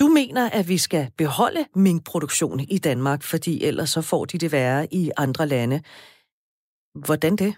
Du 0.00 0.06
mener, 0.20 0.44
at 0.58 0.68
vi 0.68 0.78
skal 0.78 1.04
beholde 1.18 1.62
minkproduktion 1.74 2.60
i 2.60 2.78
Danmark, 2.78 3.20
fordi 3.22 3.64
ellers 3.64 3.90
så 3.90 4.02
får 4.10 4.24
de 4.24 4.38
det 4.38 4.52
værre 4.52 4.86
i 4.92 5.10
andre 5.16 5.46
lande. 5.46 5.82
Hvordan 7.06 7.36
det? 7.36 7.52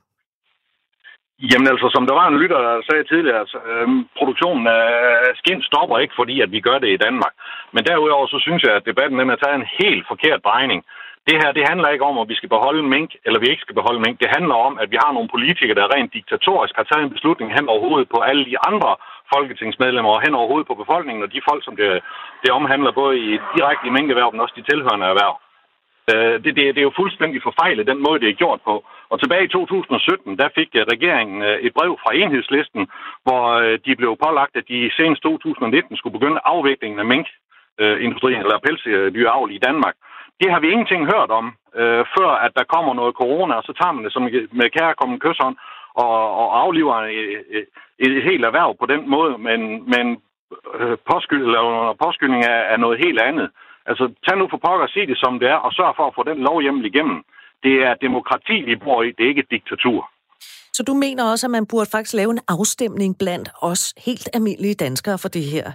Jamen 1.51 1.69
altså, 1.73 1.87
som 1.95 2.07
der 2.07 2.15
var 2.21 2.27
en 2.29 2.41
lytter, 2.43 2.61
der 2.67 2.75
sagde 2.89 3.05
tidligere, 3.05 3.39
altså, 3.45 3.59
øhm, 3.73 4.01
produktionen 4.19 4.67
af 4.67 5.33
skind 5.41 5.63
stopper 5.63 5.99
ikke, 5.99 6.15
fordi 6.21 6.41
at 6.45 6.51
vi 6.55 6.61
gør 6.61 6.79
det 6.79 6.91
i 6.93 7.03
Danmark. 7.07 7.35
Men 7.75 7.85
derudover 7.85 8.27
så 8.27 8.39
synes 8.47 8.63
jeg, 8.63 8.75
at 8.77 8.89
debatten 8.91 9.19
den 9.19 9.31
er 9.31 9.41
taget 9.41 9.57
en 9.59 9.73
helt 9.81 10.05
forkert 10.13 10.45
drejning. 10.45 10.81
Det 11.29 11.37
her, 11.43 11.51
det 11.53 11.69
handler 11.71 11.89
ikke 11.89 12.09
om, 12.11 12.19
at 12.19 12.29
vi 12.29 12.35
skal 12.39 12.49
beholde 12.57 12.83
mink, 12.95 13.11
eller 13.25 13.39
vi 13.41 13.49
ikke 13.51 13.65
skal 13.65 13.79
beholde 13.81 14.01
mink. 14.05 14.17
Det 14.21 14.35
handler 14.37 14.57
om, 14.69 14.75
at 14.83 14.89
vi 14.93 14.99
har 15.05 15.13
nogle 15.13 15.33
politikere, 15.35 15.79
der 15.81 15.95
rent 15.95 16.13
diktatorisk 16.19 16.75
har 16.77 16.87
taget 16.87 17.05
en 17.05 17.15
beslutning 17.17 17.49
hen 17.57 17.69
over 17.69 17.81
hovedet 17.87 18.09
på 18.15 18.19
alle 18.31 18.45
de 18.51 18.57
andre 18.69 18.91
folketingsmedlemmer 19.35 20.11
og 20.15 20.23
hen 20.25 20.35
over 20.39 20.49
hovedet 20.51 20.71
på 20.71 20.81
befolkningen, 20.83 21.23
og 21.25 21.33
de 21.35 21.47
folk, 21.49 21.63
som 21.65 21.77
det, 21.81 21.89
det 22.43 22.51
omhandler 22.59 22.93
både 23.01 23.15
i 23.27 23.31
direkte 23.57 23.87
i 23.87 23.95
minkerhverv, 23.97 24.33
men 24.33 24.45
også 24.45 24.57
de 24.59 24.69
tilhørende 24.71 25.07
erhverv. 25.13 25.35
Øh, 26.11 26.37
det, 26.45 26.51
det, 26.57 26.65
det 26.75 26.81
er 26.81 26.89
jo 26.91 27.01
fuldstændig 27.03 27.41
forfejlet, 27.43 27.91
den 27.93 28.01
måde, 28.07 28.21
det 28.21 28.29
er 28.29 28.43
gjort 28.43 28.61
på. 28.69 28.75
Og 29.11 29.17
tilbage 29.21 29.45
i 29.45 29.49
2017, 29.49 30.39
der 30.41 30.49
fik 30.59 30.71
øh, 30.75 30.83
regeringen 30.95 31.39
øh, 31.49 31.57
et 31.67 31.73
brev 31.79 31.93
fra 32.03 32.15
enhedslisten, 32.23 32.83
hvor 33.25 33.43
øh, 33.63 33.79
de 33.87 33.97
blev 34.01 34.13
pålagt, 34.25 34.55
at 34.57 34.69
de 34.73 34.91
senest 34.99 35.23
2019 35.23 35.97
skulle 35.97 36.19
begynde 36.19 36.47
afviklingen 36.53 37.01
af 37.03 37.07
minkindustrien 37.13 38.43
eller 38.45 38.65
pelsdyravl 38.67 39.51
i 39.53 39.65
Danmark. 39.69 39.97
Det 40.41 40.49
har 40.53 40.61
vi 40.61 40.69
ingenting 40.71 41.03
hørt 41.15 41.31
om, 41.41 41.47
øh, 41.81 42.03
før 42.17 42.31
at 42.47 42.53
der 42.59 42.71
kommer 42.75 42.93
noget 42.95 43.15
corona, 43.21 43.55
og 43.55 43.65
så 43.69 43.73
tager 43.81 43.93
man 43.93 44.05
det 44.05 44.13
som 44.13 44.23
med 44.61 44.71
kære 44.77 44.99
kommende 45.01 45.23
kysshånd 45.25 45.57
og, 45.95 46.37
og 46.41 46.61
afliver 46.63 46.95
et, 46.95 47.45
et, 47.57 47.67
et 47.99 48.23
helt 48.23 48.45
erhverv 48.45 48.77
på 48.81 48.87
den 48.87 49.11
måde, 49.11 49.39
men, 49.39 49.61
men 49.95 50.07
øh, 50.79 50.97
påskyld, 51.11 51.45
eller 51.45 51.97
påskyldning 52.05 52.45
er, 52.45 52.61
er 52.73 52.77
noget 52.77 52.99
helt 53.05 53.21
andet. 53.21 53.51
Altså, 53.87 54.05
tag 54.25 54.39
nu 54.39 54.49
for 54.51 54.61
pokker 54.67 54.87
og 54.87 54.91
sig 54.91 55.09
det 55.09 55.19
som 55.19 55.39
det 55.39 55.49
er, 55.49 55.59
og 55.67 55.73
sørg 55.73 55.95
for 55.97 56.07
at 56.07 56.15
få 56.15 56.23
den 56.23 56.39
lovhjemmel 56.49 56.85
igennem. 56.85 57.23
Det 57.63 57.75
er 57.87 57.95
demokrati, 57.95 58.57
vi 58.63 58.77
bor 58.77 59.03
i, 59.03 59.11
det 59.11 59.25
er 59.25 59.29
ikke 59.29 59.45
et 59.47 59.51
diktatur. 59.51 60.11
Så 60.73 60.83
du 60.83 60.95
mener 60.95 61.25
også, 61.33 61.47
at 61.47 61.51
man 61.51 61.67
burde 61.71 61.91
faktisk 61.95 62.15
lave 62.15 62.31
en 62.31 62.45
afstemning 62.49 63.19
blandt 63.19 63.49
os 63.63 63.95
helt 64.07 64.29
almindelige 64.37 64.75
danskere 64.75 65.19
for 65.23 65.29
det 65.29 65.45
her? 65.55 65.67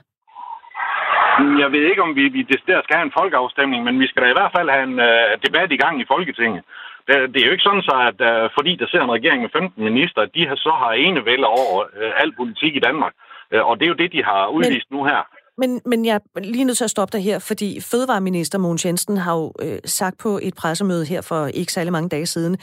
Jeg 1.64 1.70
ved 1.72 1.84
ikke, 1.90 2.04
om 2.08 2.16
vi, 2.16 2.24
vi 2.36 2.42
der 2.42 2.82
skal 2.84 2.96
have 2.98 3.08
en 3.10 3.18
folkeafstemning, 3.20 3.84
men 3.84 4.00
vi 4.00 4.08
skal 4.08 4.24
da 4.24 4.28
i 4.30 4.38
hvert 4.40 4.56
fald 4.58 4.70
have 4.76 4.86
en 4.92 4.98
uh, 5.10 5.32
debat 5.46 5.72
i 5.72 5.82
gang 5.84 6.02
i 6.02 6.10
Folketinget. 6.14 6.64
Det, 7.08 7.16
det 7.34 7.40
er 7.40 7.48
jo 7.48 7.56
ikke 7.56 7.68
sådan, 7.70 7.88
så 7.90 7.96
at 8.10 8.20
uh, 8.30 8.50
fordi 8.58 8.72
der 8.82 8.88
ser 8.88 9.02
en 9.02 9.16
regering 9.18 9.42
med 9.42 9.50
15 9.54 9.84
minister, 9.90 10.20
at 10.22 10.32
de 10.36 10.48
har, 10.48 10.56
så 10.56 10.72
har 10.82 10.92
enevælde 10.92 11.48
over 11.48 11.80
uh, 12.02 12.22
al 12.22 12.32
politik 12.40 12.74
i 12.76 12.86
Danmark. 12.88 13.14
Uh, 13.54 13.64
og 13.70 13.74
det 13.78 13.86
er 13.86 13.92
jo 13.94 14.02
det, 14.04 14.12
de 14.12 14.24
har 14.24 14.48
udvist 14.48 14.90
men, 14.90 14.98
nu 14.98 15.06
her. 15.12 15.22
Men, 15.58 15.82
men 15.86 16.06
jeg 16.06 16.16
er 16.16 16.40
lige 16.40 16.64
nødt 16.64 16.78
til 16.78 16.84
at 16.84 16.90
stoppe 16.90 17.18
dig 17.18 17.24
her, 17.24 17.40
fordi 17.40 17.82
Fødevareminister 17.82 18.58
Mogens 18.58 18.86
Jensen 18.86 19.18
har 19.18 19.36
jo 19.36 19.54
øh, 19.62 19.80
sagt 19.86 20.18
på 20.18 20.40
et 20.42 20.56
pressemøde 20.56 21.06
her 21.06 21.22
for 21.22 21.46
ikke 21.48 21.72
særlig 21.72 21.92
mange 21.92 22.10
dage 22.10 22.26
siden, 22.26 22.58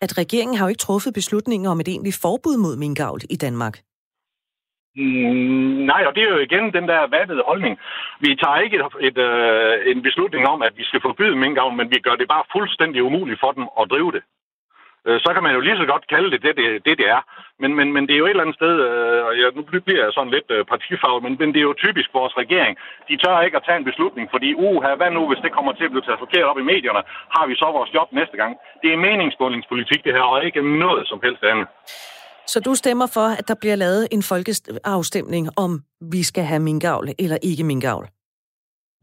at 0.00 0.18
regeringen 0.18 0.56
har 0.56 0.64
jo 0.66 0.68
ikke 0.68 0.78
truffet 0.78 1.14
beslutninger 1.14 1.70
om 1.70 1.80
et 1.80 1.88
egentligt 1.88 2.18
forbud 2.22 2.56
mod 2.56 2.76
minkavl 2.76 3.20
i 3.30 3.36
Danmark. 3.36 3.78
Mm, 4.96 5.84
nej, 5.92 6.02
og 6.06 6.14
det 6.14 6.22
er 6.22 6.30
jo 6.34 6.38
igen 6.38 6.72
den 6.72 6.88
der 6.88 7.06
vattede 7.16 7.42
holdning. 7.46 7.78
Vi 8.20 8.36
tager 8.42 8.58
ikke 8.64 8.76
et, 8.76 8.84
et, 9.08 9.18
øh, 9.18 9.90
en 9.90 10.02
beslutning 10.02 10.48
om, 10.48 10.62
at 10.62 10.72
vi 10.76 10.84
skal 10.84 11.00
forbyde 11.00 11.36
minkavl, 11.36 11.74
men 11.76 11.90
vi 11.90 11.98
gør 12.06 12.16
det 12.16 12.28
bare 12.28 12.50
fuldstændig 12.52 13.02
umuligt 13.02 13.40
for 13.40 13.52
dem 13.52 13.64
at 13.80 13.90
drive 13.90 14.12
det. 14.12 14.22
Øh, 15.06 15.20
så 15.24 15.30
kan 15.34 15.42
man 15.42 15.54
jo 15.54 15.60
lige 15.60 15.76
så 15.76 15.86
godt 15.92 16.08
kalde 16.14 16.30
det 16.30 16.42
det, 16.42 16.56
det, 16.56 16.66
det, 16.86 16.98
det 17.00 17.08
er. 17.16 17.20
Men, 17.62 17.70
men, 17.78 17.92
men 17.94 18.02
det 18.06 18.14
er 18.14 18.18
jo 18.22 18.26
et 18.26 18.30
eller 18.30 18.46
andet 18.46 18.60
sted, 18.60 18.74
øh, 18.88 19.24
og 19.26 19.32
jeg, 19.40 19.48
nu 19.56 19.62
bliver 19.86 20.04
jeg 20.04 20.12
sådan 20.12 20.34
lidt 20.36 20.48
øh, 20.56 20.64
partifarvet, 20.72 21.22
men, 21.22 21.36
men 21.40 21.48
det 21.52 21.60
er 21.60 21.68
jo 21.70 21.82
typisk 21.84 22.08
vores 22.14 22.34
regering. 22.42 22.74
De 23.08 23.16
tør 23.16 23.40
ikke 23.40 23.56
at 23.56 23.66
tage 23.66 23.78
en 23.78 23.90
beslutning, 23.90 24.26
fordi 24.30 24.48
uha, 24.54 24.94
hvad 24.94 25.10
nu, 25.10 25.22
hvis 25.28 25.44
det 25.44 25.52
kommer 25.56 25.72
til 25.72 25.84
at 25.84 25.90
blive 25.92 26.06
taget 26.06 26.24
forkert 26.24 26.50
op 26.50 26.58
i 26.58 26.68
medierne, 26.72 27.02
har 27.36 27.46
vi 27.46 27.54
så 27.54 27.66
vores 27.78 27.94
job 27.94 28.08
næste 28.12 28.36
gang. 28.36 28.52
Det 28.82 28.92
er 28.92 29.04
meningsmålingspolitik, 29.06 30.04
det 30.04 30.12
her, 30.16 30.26
og 30.32 30.44
ikke 30.44 30.78
noget 30.84 31.08
som 31.08 31.20
helst 31.26 31.44
andet. 31.44 31.66
Så 32.46 32.60
du 32.60 32.74
stemmer 32.74 33.06
for, 33.06 33.26
at 33.38 33.48
der 33.48 33.54
bliver 33.54 33.76
lavet 33.76 34.08
en 34.10 34.22
folkeafstemning 34.22 35.48
om, 35.56 35.82
vi 36.00 36.22
skal 36.22 36.44
have 36.44 36.60
minkavl 36.60 37.08
eller 37.18 37.38
ikke 37.42 37.64
minkavl? 37.64 38.08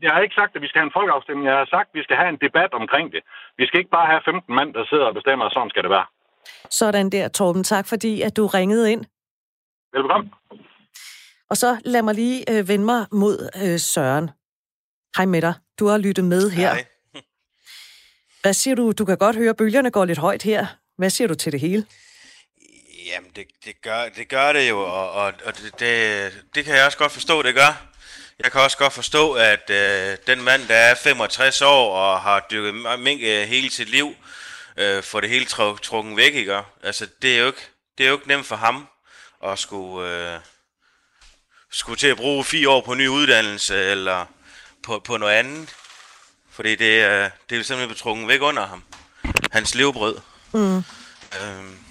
Jeg 0.02 0.12
har 0.12 0.22
ikke 0.22 0.36
sagt, 0.36 0.56
at 0.56 0.62
vi 0.62 0.68
skal 0.68 0.80
have 0.80 0.90
en 0.92 0.98
folkeafstemning. 1.00 1.48
Jeg 1.48 1.58
har 1.58 1.66
sagt, 1.66 1.88
at 1.92 1.96
vi 2.00 2.04
skal 2.04 2.18
have 2.18 2.30
en 2.30 2.40
debat 2.46 2.74
omkring 2.74 3.12
det. 3.12 3.22
Vi 3.58 3.66
skal 3.68 3.80
ikke 3.80 3.90
bare 3.90 4.08
have 4.12 4.22
15 4.26 4.56
mand, 4.56 4.74
der 4.74 4.86
sidder 4.86 5.06
og 5.06 5.14
bestemmer, 5.14 5.46
at 5.46 5.54
sådan 5.54 5.70
skal 5.70 5.84
det 5.84 5.90
være. 5.90 6.06
Sådan 6.70 7.10
der, 7.10 7.28
Torben. 7.28 7.64
Tak 7.64 7.86
fordi, 7.88 8.22
at 8.22 8.38
du 8.38 8.48
ringede 8.48 8.92
ind. 8.92 9.06
Velkommen. 9.94 10.34
Og 11.50 11.58
så 11.58 11.82
lad 11.86 12.02
mig 12.02 12.16
lige 12.16 12.40
øh, 12.52 12.68
vende 12.68 12.86
mig 12.86 13.06
mod 13.12 13.50
øh, 13.64 13.80
Søren. 13.80 14.30
Hej 15.18 15.26
med 15.26 15.42
dig. 15.42 15.54
Du 15.80 15.88
har 15.88 15.98
lyttet 15.98 16.26
med 16.26 16.50
her. 16.50 16.74
Hej. 16.74 16.86
Hvad 18.42 18.54
siger 18.54 18.76
du? 18.76 18.92
Du 18.92 19.06
kan 19.06 19.18
godt 19.18 19.36
høre, 19.36 19.50
at 19.50 19.58
bølgerne 19.58 19.92
går 19.92 20.06
lidt 20.06 20.20
højt 20.20 20.44
her. 20.44 20.66
Hvad 20.98 21.10
siger 21.10 21.28
du 21.28 21.36
til 21.36 21.52
det 21.52 21.60
hele? 21.60 21.86
Jamen, 23.06 23.32
det, 23.36 23.48
det, 23.66 23.82
gør, 23.82 24.10
det 24.10 24.28
gør 24.28 24.54
det 24.54 24.70
jo, 24.70 24.80
og, 24.80 25.12
og, 25.12 25.34
og 25.46 25.58
det, 25.58 25.80
det, 25.80 26.34
det 26.56 26.66
kan 26.66 26.76
jeg 26.76 26.86
også 26.86 26.98
godt 26.98 27.12
forstå, 27.12 27.42
det 27.42 27.56
gør. 27.56 27.86
Jeg 28.40 28.52
kan 28.52 28.62
også 28.62 28.78
godt 28.78 28.94
forstå, 28.94 29.34
at 29.34 29.70
øh, 29.70 30.18
den 30.28 30.42
mand, 30.42 30.68
der 30.68 30.76
er 30.76 30.96
65 30.96 31.62
år 31.62 31.96
og 31.96 32.22
har 32.22 32.46
dykket 32.52 33.00
mink 33.00 33.22
øh, 33.24 33.48
hele 33.48 33.72
sit 33.72 33.90
liv, 33.90 34.16
øh, 34.78 35.04
får 35.04 35.20
det 35.22 35.30
hele 35.30 35.46
tr- 35.46 35.80
trukket 35.80 36.18
væk, 36.18 36.34
ikke? 36.34 36.62
Altså, 36.84 37.08
det 37.22 37.36
er 37.36 37.40
jo 37.40 37.48
ikke, 37.48 37.68
det 37.98 38.04
er 38.04 38.08
jo 38.10 38.16
ikke 38.16 38.28
nemt 38.28 38.46
for 38.46 38.56
ham 38.56 38.88
at 39.44 39.60
skulle, 39.60 40.10
øh, 40.10 40.40
skulle 41.72 41.98
til 41.98 42.08
at 42.08 42.18
bruge 42.18 42.44
fire 42.44 42.70
år 42.70 42.82
på 42.82 42.92
en 42.92 42.98
ny 42.98 43.08
uddannelse 43.08 43.76
eller 43.76 44.26
på, 44.84 45.00
på 45.00 45.18
noget 45.18 45.34
andet. 45.34 45.76
Fordi 46.52 46.76
det, 46.76 47.10
øh, 47.10 47.30
det 47.50 47.60
er 47.60 47.64
simpelthen 47.64 47.90
betrukket 47.90 48.28
væk 48.28 48.42
under 48.42 48.68
ham. 48.68 48.84
Hans 49.52 49.76
levebrød. 49.76 50.20
Mm. 50.54 50.84
Øhm, 51.42 51.83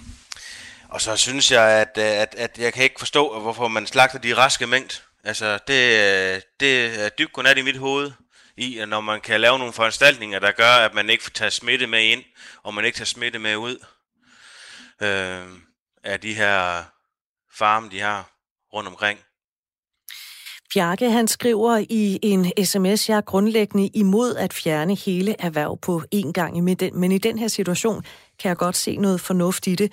og 0.93 1.01
så 1.01 1.17
synes 1.17 1.51
jeg, 1.51 1.69
at, 1.69 1.97
øh, 1.97 2.21
at, 2.21 2.35
at 2.37 2.59
jeg 2.59 2.73
kan 2.73 2.83
ikke 2.83 2.99
forstå, 2.99 3.39
hvorfor 3.39 3.67
man 3.67 3.87
slagter 3.87 4.19
de 4.19 4.37
raske 4.37 4.67
mængd. 4.67 5.01
Altså, 5.23 5.59
det, 5.67 5.73
øh, 5.73 6.41
det 6.59 7.03
er 7.05 7.09
dybt 7.09 7.33
kun 7.33 7.45
i 7.57 7.61
mit 7.61 7.77
hoved, 7.77 8.11
i 8.57 8.77
at 8.77 8.89
når 8.89 9.01
man 9.01 9.21
kan 9.21 9.41
lave 9.41 9.57
nogle 9.57 9.73
foranstaltninger, 9.73 10.39
der 10.39 10.51
gør, 10.51 10.71
at 10.71 10.93
man 10.93 11.09
ikke 11.09 11.23
får 11.23 11.29
taget 11.29 11.53
smitte 11.53 11.87
med 11.87 12.03
ind, 12.03 12.23
og 12.63 12.73
man 12.73 12.85
ikke 12.85 12.97
tager 12.97 13.05
smitte 13.05 13.39
med 13.39 13.55
ud 13.55 13.85
øh, 15.01 15.43
af 16.03 16.19
de 16.19 16.33
her 16.33 16.83
farme, 17.53 17.89
de 17.89 17.99
har 17.99 18.29
rundt 18.73 18.89
omkring. 18.89 19.19
Bjarke, 20.73 21.11
han 21.11 21.27
skriver 21.27 21.85
i 21.89 22.19
en 22.21 22.65
sms, 22.65 23.09
jeg 23.09 23.17
er 23.17 23.21
grundlæggende 23.21 23.87
imod 23.87 24.35
at 24.35 24.53
fjerne 24.53 24.95
hele 24.95 25.35
erhverv 25.39 25.79
på 25.81 26.03
én 26.15 26.31
gang, 26.31 26.63
men 26.93 27.11
i 27.11 27.17
den 27.17 27.39
her 27.39 27.47
situation 27.47 28.03
kan 28.39 28.49
jeg 28.49 28.57
godt 28.57 28.75
se 28.75 28.97
noget 28.97 29.21
fornuft 29.21 29.67
i 29.67 29.75
det 29.75 29.91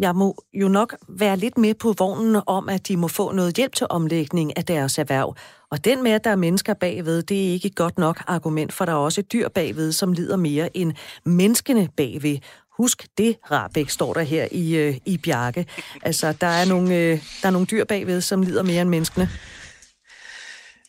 jeg 0.00 0.16
må 0.16 0.44
jo 0.54 0.68
nok 0.68 0.96
være 1.08 1.36
lidt 1.36 1.58
med 1.58 1.74
på 1.74 1.94
vognen 1.98 2.42
om, 2.46 2.68
at 2.68 2.88
de 2.88 2.96
må 2.96 3.08
få 3.08 3.32
noget 3.32 3.56
hjælp 3.56 3.74
til 3.74 3.86
omlægning 3.90 4.56
af 4.56 4.64
deres 4.64 4.98
erhverv. 4.98 5.36
Og 5.70 5.84
den 5.84 6.02
med, 6.02 6.12
at 6.12 6.24
der 6.24 6.30
er 6.30 6.36
mennesker 6.36 6.74
bagved, 6.74 7.22
det 7.22 7.48
er 7.48 7.52
ikke 7.52 7.68
et 7.68 7.76
godt 7.76 7.98
nok 7.98 8.22
argument, 8.26 8.72
for 8.72 8.84
der 8.84 8.92
er 8.92 8.96
også 8.96 9.22
dyr 9.22 9.48
bagved, 9.48 9.92
som 9.92 10.12
lider 10.12 10.36
mere 10.36 10.76
end 10.76 10.92
menneskene 11.24 11.88
bagved. 11.96 12.38
Husk 12.78 13.06
det, 13.18 13.36
Rabeck, 13.50 13.90
står 13.90 14.12
der 14.12 14.22
her 14.22 14.48
i, 14.50 14.76
øh, 14.76 14.96
i 15.06 15.18
Bjarke. 15.18 15.66
Altså, 16.02 16.34
der 16.40 16.46
er, 16.46 16.64
nogle, 16.64 16.96
øh, 16.96 17.24
der 17.42 17.48
er 17.48 17.50
nogle 17.50 17.66
dyr 17.66 17.84
bagved, 17.84 18.20
som 18.20 18.42
lider 18.42 18.62
mere 18.62 18.82
end 18.82 18.90
menneskene. 18.90 19.28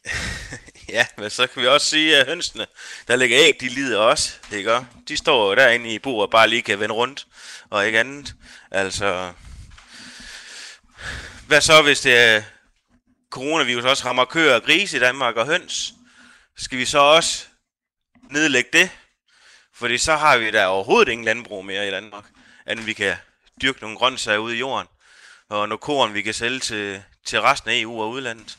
Ja, 0.90 1.06
men 1.18 1.30
så 1.30 1.48
kan 1.48 1.62
vi 1.62 1.68
også 1.68 1.88
sige, 1.88 2.18
at 2.18 2.28
hønsene, 2.28 2.68
der 3.08 3.16
ligger 3.16 3.40
æg, 3.40 3.58
de 3.62 3.70
lider 3.70 4.00
også, 4.00 4.34
ikke? 4.52 4.86
De 5.08 5.18
står 5.18 5.50
jo 5.50 5.56
derinde 5.56 5.90
i 5.90 6.00
bordet 6.00 6.22
og 6.22 6.30
bare 6.30 6.48
lige 6.48 6.62
kan 6.62 6.80
vende 6.80 6.96
rundt, 6.96 7.28
og 7.70 7.86
ikke 7.86 8.00
andet. 8.00 8.36
Altså, 8.72 9.34
hvad 11.48 11.62
så, 11.62 11.82
hvis 11.82 12.02
det 12.02 12.18
er 12.18 12.44
coronavirus 13.30 13.84
også 13.84 14.06
rammer 14.06 14.26
køer 14.26 14.56
og 14.56 14.64
grise 14.64 14.98
i 14.98 15.00
Danmark 15.00 15.36
og 15.36 15.46
høns? 15.46 15.94
Skal 16.58 16.78
vi 16.78 16.86
så 16.86 17.00
også 17.00 17.46
nedlægge 18.32 18.70
det? 18.74 18.90
Fordi 19.76 19.98
så 19.98 20.16
har 20.16 20.38
vi 20.38 20.52
da 20.52 20.66
overhovedet 20.66 21.12
ingen 21.12 21.26
landbrug 21.26 21.66
mere 21.66 21.88
i 21.88 21.92
Danmark, 21.92 22.26
end 22.68 22.80
vi 22.80 22.94
kan 22.94 23.16
dyrke 23.62 23.82
nogle 23.82 23.98
grøntsager 23.98 24.38
ude 24.38 24.56
i 24.56 24.60
jorden, 24.60 24.88
og 25.50 25.70
noget 25.70 25.82
korn, 25.82 26.14
vi 26.14 26.22
kan 26.22 26.34
sælge 26.34 26.60
til, 26.60 27.04
til 27.26 27.42
resten 27.42 27.70
af 27.70 27.80
EU 27.80 28.02
og 28.02 28.10
udlandet. 28.10 28.58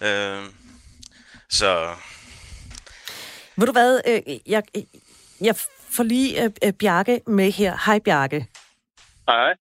Øh, 0.00 0.44
så... 1.50 1.94
Ved 3.56 3.66
du 3.66 3.72
hvad, 3.72 4.00
øh, 4.06 4.38
jeg, 4.46 4.62
jeg 5.40 5.56
får 5.90 6.02
lige 6.02 6.44
øh, 6.44 6.50
øh, 6.64 6.72
Bjarke 6.72 7.20
med 7.26 7.50
her. 7.50 7.76
Hej 7.86 7.98
Bjarke. 7.98 8.46
Hej. 9.28 9.54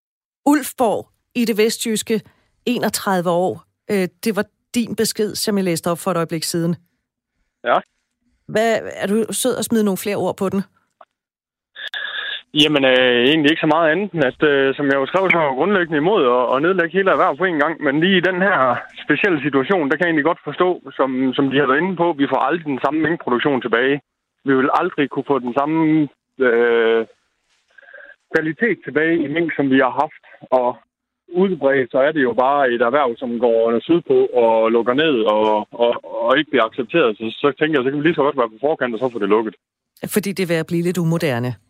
Ulfborg 0.45 1.09
i 1.35 1.45
det 1.45 1.57
vestjyske, 1.57 2.21
31 2.65 3.29
år. 3.29 3.63
Det 4.23 4.35
var 4.35 4.45
din 4.75 4.95
besked, 4.95 5.35
som 5.35 5.57
jeg 5.57 5.65
læste 5.65 5.91
op 5.91 5.99
for 5.99 6.11
et 6.11 6.17
øjeblik 6.17 6.43
siden. 6.43 6.75
Ja. 7.63 7.79
Hvad, 8.47 8.79
er 8.83 9.07
du 9.07 9.25
sød 9.33 9.57
at 9.57 9.65
smide 9.65 9.83
nogle 9.83 9.97
flere 9.97 10.15
ord 10.15 10.37
på 10.37 10.49
den? 10.49 10.63
Jamen, 12.53 12.83
øh, 12.85 13.19
egentlig 13.29 13.51
ikke 13.51 13.65
så 13.65 13.73
meget 13.75 13.91
andet, 13.93 14.09
at, 14.29 14.39
øh, 14.51 14.75
som 14.75 14.85
jeg 14.85 14.97
jo 15.01 15.05
skrev, 15.05 15.23
så 15.29 15.37
var 15.37 15.59
grundlæggende 15.59 16.01
imod 16.03 16.21
at, 16.35 16.43
at 16.53 16.61
nedlægge 16.61 16.97
hele 16.97 17.11
erhverv 17.11 17.37
på 17.37 17.45
en 17.45 17.59
gang. 17.63 17.75
Men 17.85 17.99
lige 18.03 18.17
i 18.17 18.27
den 18.29 18.41
her 18.47 18.59
specielle 19.05 19.39
situation, 19.41 19.89
der 19.89 19.95
kan 19.95 20.05
jeg 20.05 20.11
egentlig 20.11 20.29
godt 20.31 20.47
forstå, 20.49 20.69
som, 20.97 21.09
som 21.37 21.45
de 21.49 21.59
har 21.59 21.67
været 21.67 21.81
inde 21.81 21.95
på, 21.95 22.07
vi 22.21 22.27
får 22.31 22.41
aldrig 22.47 22.65
den 22.65 22.83
samme 22.85 22.99
mængdeproduktion 23.01 23.61
tilbage. 23.61 24.01
Vi 24.47 24.53
vil 24.55 24.69
aldrig 24.81 25.09
kunne 25.09 25.29
få 25.31 25.39
den 25.39 25.53
samme 25.59 26.07
øh, 26.47 27.01
kvalitet 28.33 28.77
tilbage 28.85 29.15
i 29.25 29.27
mængden, 29.33 29.57
som 29.57 29.65
vi 29.73 29.79
har 29.85 29.93
haft. 30.03 30.23
Og 30.59 30.69
udbredt, 31.41 31.91
så 31.91 31.99
er 32.07 32.11
det 32.11 32.23
jo 32.23 32.33
bare 32.33 32.71
et 32.73 32.81
erhverv, 32.81 33.11
som 33.17 33.39
går 33.39 33.79
sydpå 33.79 34.17
og 34.43 34.71
lukker 34.71 34.93
ned 34.93 35.15
og, 35.35 35.67
og, 35.83 35.91
og 36.25 36.37
ikke 36.37 36.51
bliver 36.51 36.65
accepteret. 36.69 37.17
Så, 37.17 37.25
så 37.41 37.47
tænker 37.59 37.75
jeg, 37.75 37.83
så 37.83 37.89
kan 37.89 37.99
vi 37.99 38.07
lige 38.07 38.19
så 38.19 38.25
godt 38.27 38.37
være 38.37 38.49
på 38.49 38.59
forkant, 38.67 38.93
og 38.93 38.99
så 38.99 39.09
få 39.13 39.19
det 39.19 39.29
lukket. 39.29 39.55
Fordi 40.15 40.31
det 40.31 40.49
vil 40.49 40.65
blive 40.67 40.83
lidt 40.83 40.97
umoderne. 40.97 41.68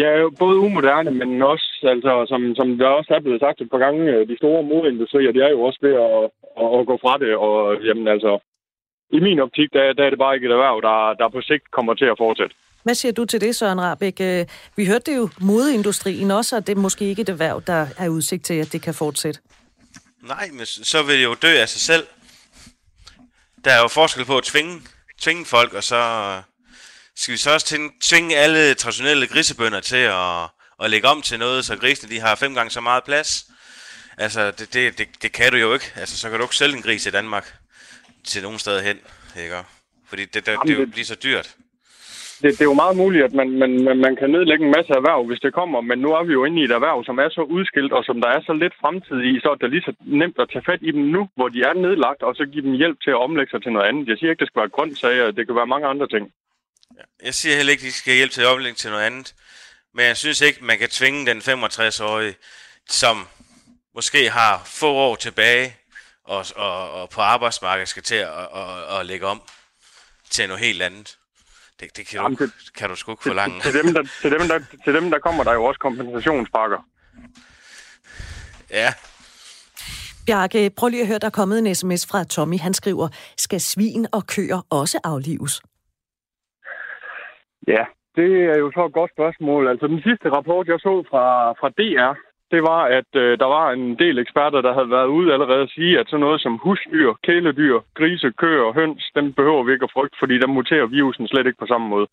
Ja, 0.00 0.10
både 0.38 0.56
umoderne, 0.58 1.10
men 1.10 1.42
også, 1.42 1.68
altså, 1.82 2.12
som, 2.28 2.40
som 2.58 2.78
der 2.78 2.88
også 2.98 3.10
er 3.14 3.20
blevet 3.20 3.40
sagt 3.40 3.60
et 3.60 3.70
par 3.70 3.78
gange, 3.78 4.12
øh, 4.12 4.28
de 4.28 4.36
store 4.36 4.62
modindustrier, 4.62 5.32
de 5.32 5.40
er 5.40 5.50
jo 5.50 5.60
også 5.60 5.78
ved 5.82 5.94
at, 6.06 6.16
at, 6.62 6.68
at 6.78 6.86
gå 6.90 6.98
fra 7.04 7.14
det, 7.18 7.32
og 7.36 7.54
jamen 7.86 8.08
altså, 8.08 8.32
i 9.16 9.20
min 9.20 9.40
optik, 9.40 9.68
der, 9.72 9.92
der 9.92 10.04
er 10.04 10.10
det 10.10 10.18
bare 10.18 10.34
ikke 10.34 10.46
et 10.46 10.52
erhverv, 10.52 10.78
der, 10.88 11.14
der 11.20 11.28
på 11.28 11.40
sigt 11.40 11.70
kommer 11.70 11.94
til 11.94 12.04
at 12.04 12.18
fortsætte. 12.18 12.54
Hvad 12.82 12.94
siger 12.94 13.12
du 13.12 13.24
til 13.24 13.40
det, 13.40 13.56
Søren 13.56 13.80
Rabeck? 13.80 14.20
Øh, 14.20 14.46
vi 14.76 14.86
hørte 14.86 15.10
det 15.10 15.16
jo, 15.16 15.28
modeindustrien 15.40 16.30
også, 16.30 16.56
og 16.56 16.66
det 16.66 16.76
er 16.76 16.80
måske 16.80 17.04
ikke 17.04 17.22
et 17.22 17.28
erhverv, 17.28 17.62
der 17.66 17.86
er 17.98 18.08
udsigt 18.08 18.44
til, 18.44 18.54
at 18.54 18.72
det 18.72 18.82
kan 18.82 18.94
fortsætte. 18.94 19.40
Nej, 20.22 20.46
men 20.52 20.66
så 20.66 20.98
vil 21.06 21.18
det 21.18 21.24
jo 21.24 21.34
dø 21.42 21.52
af 21.62 21.68
sig 21.68 21.80
selv. 21.80 22.06
Der 23.64 23.70
er 23.70 23.80
jo 23.82 23.88
forskel 23.88 24.24
på 24.24 24.36
at 24.36 24.44
tvinge, 24.44 24.74
tvinge 25.20 25.44
folk, 25.44 25.74
og 25.74 25.82
så 25.82 26.00
skal 27.16 27.32
vi 27.32 27.38
så 27.38 27.50
også 27.54 27.90
tvinge 28.00 28.36
alle 28.36 28.74
traditionelle 28.74 29.26
grisebønder 29.26 29.80
til 29.80 29.96
at, 29.96 30.42
at 30.82 30.90
lægge 30.90 31.08
om 31.08 31.22
til 31.22 31.38
noget, 31.38 31.64
så 31.64 31.76
grisene 31.76 32.14
de 32.14 32.20
har 32.20 32.34
fem 32.34 32.54
gange 32.54 32.70
så 32.70 32.80
meget 32.80 33.04
plads? 33.04 33.50
Altså, 34.18 34.50
det, 34.50 34.74
det, 34.74 34.98
det, 34.98 35.08
det 35.22 35.32
kan 35.32 35.52
du 35.52 35.58
jo 35.58 35.72
ikke. 35.74 35.92
Altså, 35.96 36.18
så 36.18 36.30
kan 36.30 36.38
du 36.38 36.44
ikke 36.44 36.56
sælge 36.56 36.76
en 36.76 36.82
gris 36.82 37.06
i 37.06 37.10
Danmark 37.10 37.54
til 38.24 38.42
nogen 38.42 38.58
steder 38.58 38.82
hen, 38.82 38.98
ikke? 39.42 39.56
Fordi 40.08 40.24
det, 40.24 40.34
det, 40.34 40.46
det, 40.46 40.58
det, 40.66 40.78
det 40.78 40.92
bliver 40.92 41.04
så 41.04 41.18
dyrt. 41.24 41.56
Det, 42.42 42.50
det 42.58 42.60
er 42.60 42.72
jo 42.74 42.82
meget 42.84 42.96
muligt, 42.96 43.24
at 43.24 43.34
man, 43.40 43.48
man, 43.62 43.70
man 44.06 44.16
kan 44.16 44.30
nedlægge 44.30 44.64
en 44.64 44.74
masse 44.78 44.92
erhverv, 44.92 45.26
hvis 45.26 45.40
det 45.40 45.54
kommer, 45.54 45.80
men 45.80 45.98
nu 45.98 46.08
er 46.18 46.24
vi 46.24 46.32
jo 46.32 46.44
inde 46.44 46.60
i 46.60 46.64
et 46.64 46.70
erhverv, 46.70 47.04
som 47.04 47.18
er 47.18 47.28
så 47.28 47.42
udskilt, 47.56 47.92
og 47.92 48.04
som 48.04 48.20
der 48.20 48.28
er 48.28 48.40
så 48.46 48.52
lidt 48.52 48.74
fremtid 48.80 49.18
i, 49.30 49.40
så 49.40 49.48
er 49.50 49.54
det 49.54 49.70
lige 49.70 49.86
så 49.88 49.92
nemt 50.00 50.38
at 50.38 50.50
tage 50.52 50.64
fat 50.70 50.82
i 50.82 50.90
dem 50.90 51.04
nu, 51.16 51.28
hvor 51.36 51.48
de 51.48 51.60
er 51.62 51.74
nedlagt, 51.74 52.22
og 52.22 52.34
så 52.34 52.44
give 52.52 52.64
dem 52.68 52.72
hjælp 52.72 52.98
til 53.04 53.10
at 53.10 53.22
omlægge 53.26 53.50
sig 53.50 53.62
til 53.62 53.72
noget 53.72 53.88
andet. 53.88 54.08
Jeg 54.08 54.16
siger 54.18 54.30
ikke, 54.30 54.40
det 54.40 54.48
skal 54.48 54.60
være 54.60 54.76
grønt 54.76 54.98
sager, 54.98 55.30
det 55.30 55.46
kan 55.46 55.56
være 55.56 55.72
mange 55.74 55.86
andre 55.86 56.08
ting. 56.08 56.24
Jeg 57.22 57.34
siger 57.34 57.56
heller 57.56 57.72
ikke, 57.72 57.80
at 57.82 57.86
de 57.86 57.92
skal 57.92 58.14
hjælpe 58.14 58.34
til 58.34 58.40
at 58.42 58.48
omlægge 58.48 58.76
til 58.76 58.90
noget 58.90 59.04
andet. 59.04 59.34
Men 59.94 60.06
jeg 60.06 60.16
synes 60.16 60.40
ikke, 60.40 60.64
man 60.64 60.78
kan 60.78 60.88
tvinge 60.88 61.26
den 61.26 61.38
65-årige, 61.38 62.36
som 62.88 63.26
måske 63.94 64.30
har 64.30 64.62
få 64.64 64.92
år 64.92 65.16
tilbage, 65.16 65.76
og, 66.24 66.46
og, 66.56 66.90
og 66.90 67.10
på 67.10 67.20
arbejdsmarkedet 67.20 67.88
skal 67.88 68.02
til 68.02 68.14
at 68.14 68.28
og, 68.28 68.84
og 68.86 69.06
lægge 69.06 69.26
om 69.26 69.42
til 70.30 70.48
noget 70.48 70.64
helt 70.64 70.82
andet. 70.82 71.18
Det, 71.80 71.96
det 71.96 72.06
kan, 72.06 72.20
Jamen, 72.20 72.36
du, 72.36 72.44
det, 72.44 72.52
kan 72.76 72.88
du 72.88 72.96
sgu 72.96 73.12
ikke 73.12 73.22
forlange. 73.22 73.60
Til, 73.60 73.72
til, 73.72 73.82
dem, 73.82 73.94
der, 73.94 74.02
til, 74.22 74.30
dem, 74.30 74.48
der, 74.48 74.60
til 74.84 74.94
dem, 74.94 75.10
der 75.10 75.18
kommer 75.18 75.44
der 75.44 75.52
jo 75.52 75.64
også 75.64 75.78
kompensationspakker. 75.78 76.78
Ja. 78.70 78.94
Bjarke, 80.26 80.70
prøv 80.70 80.88
lige 80.88 81.00
at 81.00 81.06
høre, 81.06 81.18
der 81.18 81.26
er 81.26 81.30
kommet 81.30 81.58
en 81.58 81.74
sms 81.74 82.06
fra 82.06 82.24
Tommy. 82.24 82.58
Han 82.58 82.74
skriver, 82.74 83.08
skal 83.38 83.60
svin 83.60 84.06
og 84.12 84.26
køer 84.26 84.66
også 84.70 85.00
aflives? 85.04 85.60
Ja, 87.68 87.84
det 88.16 88.30
er 88.52 88.58
jo 88.58 88.70
så 88.74 88.86
et 88.86 88.92
godt 88.92 89.10
spørgsmål. 89.16 89.68
Altså 89.68 89.86
den 89.86 90.02
sidste 90.02 90.28
rapport, 90.36 90.66
jeg 90.68 90.78
så 90.80 91.04
fra, 91.10 91.26
fra 91.60 91.68
DR, 91.78 92.12
det 92.50 92.62
var, 92.62 92.82
at 92.98 93.10
øh, 93.22 93.38
der 93.42 93.48
var 93.56 93.66
en 93.70 93.98
del 93.98 94.18
eksperter, 94.18 94.60
der 94.60 94.72
havde 94.74 94.90
været 94.96 95.06
ude 95.06 95.32
allerede 95.32 95.62
at 95.62 95.72
sige, 95.76 95.98
at 96.00 96.06
sådan 96.06 96.20
noget 96.20 96.40
som 96.40 96.54
husdyr, 96.64 97.12
kæledyr, 97.26 97.76
grise, 97.94 98.32
køer 98.42 98.64
og 98.68 98.74
høns, 98.74 99.10
dem 99.16 99.32
behøver 99.32 99.62
vi 99.64 99.72
ikke 99.72 99.84
at 99.88 99.94
frygte, 99.96 100.16
fordi 100.22 100.34
der 100.38 100.46
muterer 100.46 100.86
virusen 100.86 101.28
slet 101.28 101.46
ikke 101.46 101.58
på 101.58 101.66
samme 101.66 101.88
måde. 101.88 102.06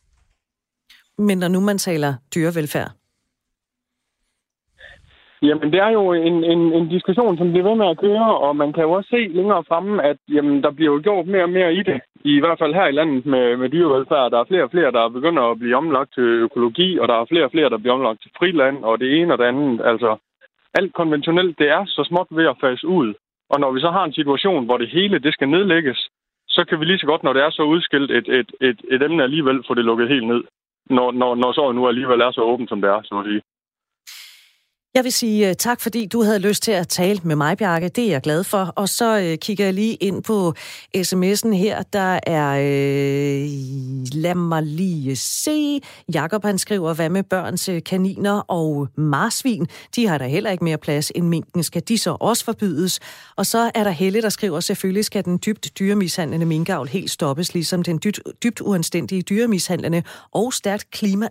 Men 1.18 1.38
når 1.38 1.48
nu 1.48 1.60
man 1.60 1.78
taler 1.78 2.14
dyrevelfærd? 2.36 2.92
Jamen, 5.44 5.72
det 5.74 5.80
er 5.80 5.90
jo 5.90 6.14
en, 6.14 6.44
en, 6.44 6.74
en 6.74 6.88
diskussion, 6.88 7.38
som 7.38 7.52
bliver 7.52 7.68
ved 7.70 7.76
med 7.76 7.88
at 7.90 7.98
køre, 7.98 8.38
og 8.38 8.56
man 8.56 8.74
kan 8.74 8.84
jo 8.84 8.92
også 8.92 9.10
se 9.10 9.28
længere 9.38 9.64
fremme, 9.68 10.04
at 10.04 10.18
jamen, 10.30 10.64
der 10.64 10.72
bliver 10.72 10.92
jo 10.94 11.00
gjort 11.04 11.28
mere 11.28 11.44
og 11.44 11.50
mere 11.50 11.74
i 11.74 11.84
det. 11.84 12.02
I 12.24 12.40
hvert 12.40 12.60
fald 12.60 12.74
her 12.74 12.88
i 12.88 12.92
landet 12.92 13.26
med, 13.26 13.58
med 13.58 13.70
dyrevelfærd. 13.70 14.32
Der 14.32 14.40
er 14.40 14.50
flere 14.50 14.64
og 14.64 14.72
flere, 14.72 14.92
der 14.92 15.10
begynder 15.10 15.44
at 15.44 15.60
blive 15.60 15.76
omlagt 15.76 16.14
til 16.14 16.24
økologi, 16.24 17.00
og 17.00 17.08
der 17.08 17.14
er 17.14 17.26
flere 17.26 17.44
og 17.44 17.52
flere, 17.52 17.70
der 17.70 17.78
bliver 17.78 17.94
omlagt 17.94 18.22
til 18.22 18.32
friland, 18.38 18.84
og 18.84 19.00
det 19.00 19.22
ene 19.22 19.34
og 19.34 19.38
det 19.38 19.46
andet. 19.46 19.82
Altså, 19.86 20.18
alt 20.74 20.94
konventionelt, 20.94 21.60
det 21.60 21.70
er 21.70 21.86
så 21.86 22.04
småt 22.04 22.28
ved 22.32 22.46
at 22.48 22.60
fase 22.62 22.88
ud. 22.88 23.14
Og 23.50 23.60
når 23.60 23.72
vi 23.72 23.80
så 23.80 23.90
har 23.90 24.04
en 24.04 24.14
situation, 24.14 24.66
hvor 24.66 24.78
det 24.78 24.90
hele 24.90 25.20
det 25.20 25.34
skal 25.34 25.50
nedlægges, 25.50 26.10
så 26.48 26.66
kan 26.70 26.80
vi 26.80 26.86
lige 26.86 27.00
så 27.00 27.06
godt, 27.06 27.24
når 27.24 27.34
det 27.34 27.44
er 27.44 27.50
så 27.50 27.64
udskilt 27.64 28.12
et, 28.12 28.28
et, 28.40 28.52
et, 28.62 28.80
et 28.92 29.02
emne 29.04 29.24
alligevel, 29.24 29.64
få 29.68 29.74
det 29.74 29.86
lukket 29.86 30.08
helt 30.10 30.28
ned. 30.28 30.44
Når, 30.90 31.12
når, 31.12 31.36
når 31.36 31.52
så 31.52 31.72
nu 31.72 31.88
alligevel 31.88 32.22
er 32.22 32.32
så 32.32 32.42
åbent, 32.42 32.70
som 32.70 32.82
det 32.82 32.90
er, 32.90 33.02
så 33.04 33.16
at 33.20 33.26
sige. 33.26 33.42
Jeg 34.94 35.04
vil 35.04 35.12
sige 35.12 35.50
øh, 35.50 35.56
tak, 35.56 35.82
fordi 35.82 36.06
du 36.06 36.24
havde 36.24 36.40
lyst 36.40 36.64
til 36.64 36.72
at 36.72 36.88
tale 36.88 37.20
med 37.24 37.36
mig, 37.36 37.58
Bjarke. 37.58 37.88
Det 37.88 38.04
er 38.04 38.10
jeg 38.10 38.22
glad 38.22 38.44
for. 38.44 38.74
Og 38.76 38.90
så 38.90 39.20
øh, 39.20 39.38
kigger 39.38 39.66
jeg 39.66 39.74
lige 39.74 39.96
ind 39.96 40.24
på 40.24 40.54
sms'en 40.98 41.54
her. 41.54 41.82
Der 41.94 42.20
er... 42.28 42.52
øh, 42.52 43.50
lad 44.14 44.36
mig 44.36 44.64
lige 44.64 45.16
se. 45.16 45.82
Jakob 46.14 46.46
han 46.46 46.58
skriver, 46.58 46.94
hvad 46.94 47.10
med 47.10 47.24
børns 47.24 47.70
øh, 47.70 47.84
kaniner 47.84 48.40
og 48.40 48.88
marsvin? 48.98 49.68
De 49.96 50.08
har 50.08 50.18
der 50.18 50.28
heller 50.28 50.52
ikke 50.52 50.64
mere 50.64 50.78
plads 50.78 51.12
end 51.16 51.28
minken. 51.28 51.64
Skal 51.64 51.82
de 51.88 51.98
så 51.98 52.18
også 52.20 52.46
forbydes? 52.46 53.00
Og 53.36 53.46
så 53.46 53.72
er 53.76 53.84
der 53.84 53.92
Helle, 53.92 54.22
der 54.22 54.30
skriver, 54.30 54.60
selvfølgelig 54.60 55.06
skal 55.06 55.26
den 55.26 55.40
dybt 55.46 55.80
dyremishandlende 55.80 56.46
minkavl 56.46 56.88
helt 56.88 57.12
stoppes, 57.12 57.54
ligesom 57.54 57.84
den 57.84 58.00
dybt, 58.04 58.20
dybt 58.44 58.62
uanstændige 58.62 59.22
dyremishandlende 59.22 60.04
og 60.32 60.54
stærkt 60.54 60.92
klima 60.92 61.28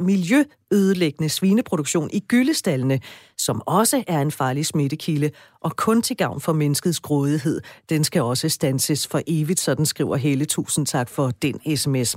miljøødelæggende 0.00 1.28
svineproduktion 1.28 2.10
i 2.12 2.20
gyldestallen 2.20 2.89
dyrene, 2.90 3.00
som 3.38 3.62
også 3.66 4.04
er 4.06 4.20
en 4.20 4.30
farlig 4.30 4.66
smittekilde, 4.66 5.30
og 5.60 5.76
kun 5.76 6.02
til 6.02 6.16
gavn 6.16 6.40
for 6.40 6.52
menneskets 6.52 7.00
grådighed. 7.00 7.60
Den 7.88 8.04
skal 8.04 8.22
også 8.22 8.48
stanses 8.48 9.06
for 9.06 9.20
evigt, 9.26 9.60
sådan 9.60 9.86
skriver 9.86 10.16
Hele. 10.16 10.44
Tusind 10.44 10.86
tak 10.86 11.08
for 11.08 11.30
den 11.42 11.76
sms. 11.76 12.16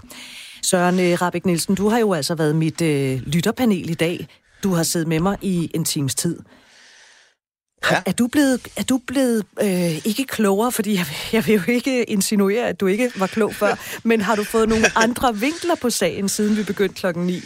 Søren 0.64 1.00
øh, 1.00 1.22
Rabik 1.22 1.46
Nielsen, 1.46 1.76
du 1.76 1.90
har 1.90 2.00
jo 2.00 2.14
altså 2.14 2.36
været 2.36 2.56
mit 2.56 2.82
øh, 2.82 3.22
lytterpanel 3.22 3.90
i 3.90 3.94
dag. 3.94 4.28
Du 4.64 4.74
har 4.74 4.84
siddet 4.84 5.08
med 5.08 5.20
mig 5.20 5.38
i 5.42 5.72
en 5.74 5.86
times 5.86 6.16
tid. 6.16 6.40
Ja. 7.92 8.02
Er 8.06 8.12
du 8.12 8.28
blevet, 8.28 8.68
er 8.78 8.84
du 8.84 9.00
blevet 9.08 9.46
øh, 9.62 10.06
ikke 10.06 10.26
klogere, 10.28 10.72
fordi 10.72 10.96
jeg, 10.96 11.06
jeg 11.34 11.48
vil 11.48 11.56
jo 11.56 11.72
ikke 11.72 12.04
insinuere, 12.04 12.68
at 12.68 12.80
du 12.80 12.88
ikke 12.88 13.12
var 13.16 13.28
klog 13.28 13.54
før, 13.54 13.76
men 14.10 14.22
har 14.22 14.36
du 14.36 14.44
fået 14.44 14.70
nogle 14.70 14.86
andre 14.98 15.36
vinkler 15.36 15.76
på 15.76 15.90
sagen, 15.90 16.30
siden 16.30 16.58
vi 16.58 16.64
begyndte 16.64 16.96
klokken 16.96 17.26
9? 17.26 17.42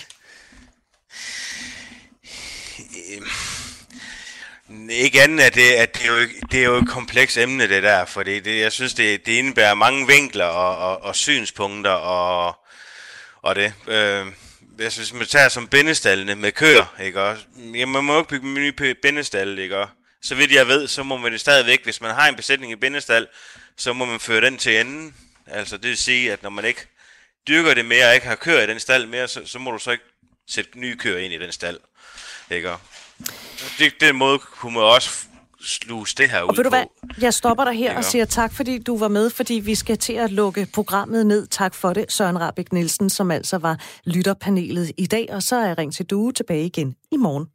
Ikke 4.89 5.21
andet, 5.21 5.43
at 5.43 5.55
det, 5.55 5.71
at 5.71 5.97
det, 5.97 6.05
er, 6.05 6.07
jo, 6.07 6.27
det 6.51 6.59
er 6.59 6.63
jo 6.63 6.75
et 6.75 6.89
komplekst 6.89 7.37
emne, 7.37 7.69
det 7.69 7.83
der, 7.83 8.05
for 8.05 8.23
det, 8.23 8.45
det, 8.45 8.59
jeg 8.59 8.71
synes, 8.71 8.93
det, 8.93 9.25
det 9.25 9.31
indebærer 9.31 9.73
mange 9.73 10.07
vinkler 10.07 10.45
og, 10.45 10.77
og, 10.77 11.03
og 11.03 11.15
synspunkter 11.15 11.91
og, 11.91 12.55
og 13.41 13.55
det. 13.55 13.73
Øh, 13.87 14.25
jeg 14.79 14.91
synes, 14.91 15.13
man 15.13 15.27
tager 15.27 15.49
som 15.49 15.67
bindestallene 15.67 16.35
med 16.35 16.51
køer, 16.51 16.95
ikke 17.01 17.21
også? 17.21 17.43
Jamen, 17.55 17.93
man 17.93 18.03
må 18.03 18.13
jo 18.13 18.19
ikke 18.19 18.29
bygge 18.29 18.47
nye 18.47 18.95
bindestalle, 19.01 19.63
ikke 19.63 19.77
også? 19.77 19.93
Så 20.21 20.35
vidt 20.35 20.51
jeg 20.51 20.67
ved, 20.67 20.87
så 20.87 21.03
må 21.03 21.17
man 21.17 21.31
det 21.31 21.39
stadigvæk, 21.39 21.83
hvis 21.83 22.01
man 22.01 22.15
har 22.15 22.27
en 22.27 22.35
besætning 22.35 22.71
i 22.71 22.75
bindestal, 22.75 23.27
så 23.77 23.93
må 23.93 24.05
man 24.05 24.19
føre 24.19 24.41
den 24.41 24.57
til 24.57 24.79
enden. 24.79 25.15
Altså 25.47 25.77
det 25.77 25.89
vil 25.89 25.97
sige, 25.97 26.33
at 26.33 26.43
når 26.43 26.49
man 26.49 26.65
ikke 26.65 26.87
dyrker 27.47 27.73
det 27.73 27.85
mere 27.85 28.07
og 28.07 28.15
ikke 28.15 28.27
har 28.27 28.35
køer 28.35 28.61
i 28.61 28.67
den 28.67 28.79
stald 28.79 29.05
mere, 29.05 29.27
så, 29.27 29.41
så 29.45 29.59
må 29.59 29.71
du 29.71 29.79
så 29.79 29.91
ikke 29.91 30.03
sætte 30.47 30.79
nye 30.79 30.97
køer 30.97 31.17
ind 31.17 31.33
i 31.33 31.37
den 31.37 31.51
stald. 31.51 31.79
Ikke? 32.51 32.73
Det, 33.79 33.93
den 34.01 34.15
måde 34.15 34.39
kunne 34.39 34.73
man 34.73 34.83
også 34.83 35.09
sluse 35.61 36.15
det 36.15 36.29
her 36.29 36.39
og 36.39 36.49
ud 36.49 36.55
ved 36.55 36.63
du 36.63 36.69
hvad? 36.69 36.83
Jeg 37.21 37.33
stopper 37.33 37.63
dig 37.63 37.73
her 37.73 37.89
Ikke? 37.89 37.97
og 37.97 38.03
siger 38.03 38.25
tak, 38.25 38.53
fordi 38.53 38.77
du 38.77 38.97
var 38.97 39.07
med, 39.07 39.29
fordi 39.29 39.53
vi 39.53 39.75
skal 39.75 39.97
til 39.97 40.13
at 40.13 40.31
lukke 40.31 40.67
programmet 40.73 41.25
ned. 41.25 41.47
Tak 41.47 41.75
for 41.75 41.93
det, 41.93 42.05
Søren 42.11 42.39
Rabik 42.41 42.73
Nielsen, 42.73 43.09
som 43.09 43.31
altså 43.31 43.57
var 43.57 43.79
lytterpanelet 44.05 44.91
i 44.97 45.05
dag. 45.05 45.27
Og 45.31 45.43
så 45.43 45.55
er 45.55 45.77
Ring 45.77 45.93
til 45.93 46.05
Due 46.05 46.31
tilbage 46.31 46.65
igen 46.65 46.95
i 47.11 47.17
morgen. 47.17 47.47